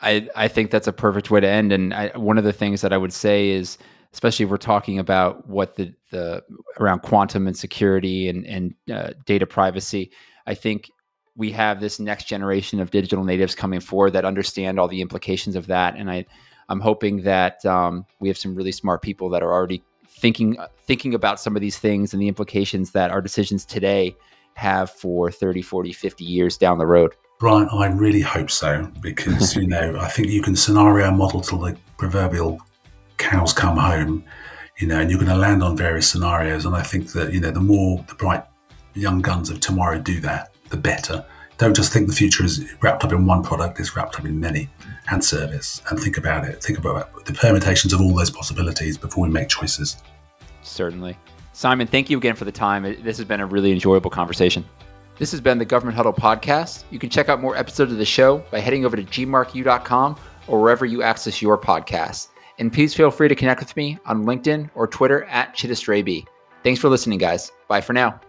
I, 0.00 0.28
I 0.36 0.48
think 0.48 0.70
that's 0.70 0.86
a 0.86 0.92
perfect 0.92 1.30
way 1.30 1.40
to 1.40 1.48
end. 1.48 1.72
And 1.72 1.92
I, 1.92 2.08
one 2.16 2.38
of 2.38 2.44
the 2.44 2.52
things 2.52 2.82
that 2.82 2.92
I 2.92 2.98
would 2.98 3.12
say 3.12 3.48
is, 3.50 3.78
especially 4.16 4.44
if 4.44 4.50
we're 4.50 4.56
talking 4.56 4.98
about 4.98 5.46
what 5.46 5.76
the, 5.76 5.92
the 6.10 6.42
around 6.80 7.00
quantum 7.00 7.46
and 7.46 7.54
security 7.54 8.30
and, 8.30 8.46
and 8.46 8.74
uh, 8.90 9.10
data 9.26 9.46
privacy, 9.46 10.10
I 10.46 10.54
think 10.54 10.90
we 11.34 11.52
have 11.52 11.80
this 11.80 12.00
next 12.00 12.24
generation 12.24 12.80
of 12.80 12.90
digital 12.90 13.24
natives 13.24 13.54
coming 13.54 13.78
forward 13.78 14.12
that 14.12 14.24
understand 14.24 14.80
all 14.80 14.88
the 14.88 15.02
implications 15.02 15.54
of 15.54 15.66
that. 15.66 15.96
And 15.96 16.10
I, 16.10 16.24
I'm 16.70 16.80
hoping 16.80 17.24
that 17.24 17.62
um, 17.66 18.06
we 18.18 18.28
have 18.28 18.38
some 18.38 18.54
really 18.54 18.72
smart 18.72 19.02
people 19.02 19.28
that 19.28 19.42
are 19.42 19.52
already 19.52 19.82
thinking 20.08 20.56
thinking 20.86 21.12
about 21.12 21.38
some 21.38 21.54
of 21.54 21.60
these 21.60 21.78
things 21.78 22.14
and 22.14 22.22
the 22.22 22.28
implications 22.28 22.92
that 22.92 23.10
our 23.10 23.20
decisions 23.20 23.66
today 23.66 24.16
have 24.54 24.88
for 24.88 25.30
30, 25.30 25.60
40, 25.60 25.92
50 25.92 26.24
years 26.24 26.56
down 26.56 26.78
the 26.78 26.86
road. 26.86 27.12
Brian, 27.38 27.68
I 27.70 27.88
really 27.88 28.22
hope 28.22 28.50
so 28.50 28.90
because 29.02 29.54
you 29.56 29.66
know 29.66 29.98
I 30.00 30.08
think 30.08 30.28
you 30.28 30.40
can 30.40 30.56
scenario 30.56 31.10
model 31.10 31.42
till 31.42 31.58
the 31.58 31.76
proverbial 31.98 32.62
cows 33.18 33.52
come 33.52 33.76
home, 33.76 34.24
you 34.78 34.86
know, 34.86 35.00
and 35.00 35.10
you're 35.10 35.18
going 35.18 35.30
to 35.30 35.36
land 35.36 35.62
on 35.62 35.76
various 35.76 36.08
scenarios. 36.08 36.64
And 36.64 36.74
I 36.74 36.82
think 36.82 37.12
that, 37.12 37.32
you 37.32 37.40
know, 37.40 37.50
the 37.50 37.60
more 37.60 38.04
the 38.08 38.14
bright 38.14 38.44
young 38.94 39.20
guns 39.20 39.50
of 39.50 39.60
tomorrow 39.60 39.98
do 39.98 40.20
that, 40.20 40.54
the 40.70 40.76
better. 40.76 41.24
Don't 41.58 41.74
just 41.74 41.92
think 41.92 42.06
the 42.06 42.14
future 42.14 42.44
is 42.44 42.74
wrapped 42.82 43.02
up 43.04 43.12
in 43.12 43.24
one 43.24 43.42
product, 43.42 43.80
it's 43.80 43.96
wrapped 43.96 44.18
up 44.18 44.26
in 44.26 44.38
many 44.38 44.68
and 45.10 45.24
service. 45.24 45.80
And 45.88 45.98
think 45.98 46.18
about 46.18 46.44
it. 46.44 46.62
Think 46.62 46.78
about 46.78 47.24
the 47.24 47.32
permutations 47.32 47.92
of 47.92 48.00
all 48.00 48.14
those 48.14 48.30
possibilities 48.30 48.98
before 48.98 49.24
we 49.24 49.30
make 49.30 49.48
choices. 49.48 49.96
Certainly. 50.62 51.16
Simon, 51.52 51.86
thank 51.86 52.10
you 52.10 52.18
again 52.18 52.34
for 52.34 52.44
the 52.44 52.52
time. 52.52 52.82
This 52.82 53.16
has 53.16 53.24
been 53.24 53.40
a 53.40 53.46
really 53.46 53.72
enjoyable 53.72 54.10
conversation. 54.10 54.64
This 55.18 55.30
has 55.30 55.40
been 55.40 55.56
the 55.56 55.64
Government 55.64 55.96
Huddle 55.96 56.12
podcast. 56.12 56.84
You 56.90 56.98
can 56.98 57.08
check 57.08 57.30
out 57.30 57.40
more 57.40 57.56
episodes 57.56 57.90
of 57.90 57.96
the 57.96 58.04
show 58.04 58.38
by 58.50 58.60
heading 58.60 58.84
over 58.84 58.96
to 58.96 59.02
gmarku.com 59.02 60.16
or 60.46 60.60
wherever 60.60 60.84
you 60.84 61.02
access 61.02 61.40
your 61.40 61.56
podcasts. 61.56 62.28
And 62.58 62.72
please 62.72 62.94
feel 62.94 63.10
free 63.10 63.28
to 63.28 63.34
connect 63.34 63.60
with 63.60 63.76
me 63.76 63.98
on 64.06 64.24
LinkedIn 64.24 64.70
or 64.74 64.86
Twitter 64.86 65.24
at 65.24 65.54
ChittisterAB. 65.54 66.26
Thanks 66.62 66.80
for 66.80 66.88
listening, 66.88 67.18
guys. 67.18 67.52
Bye 67.68 67.80
for 67.80 67.92
now. 67.92 68.20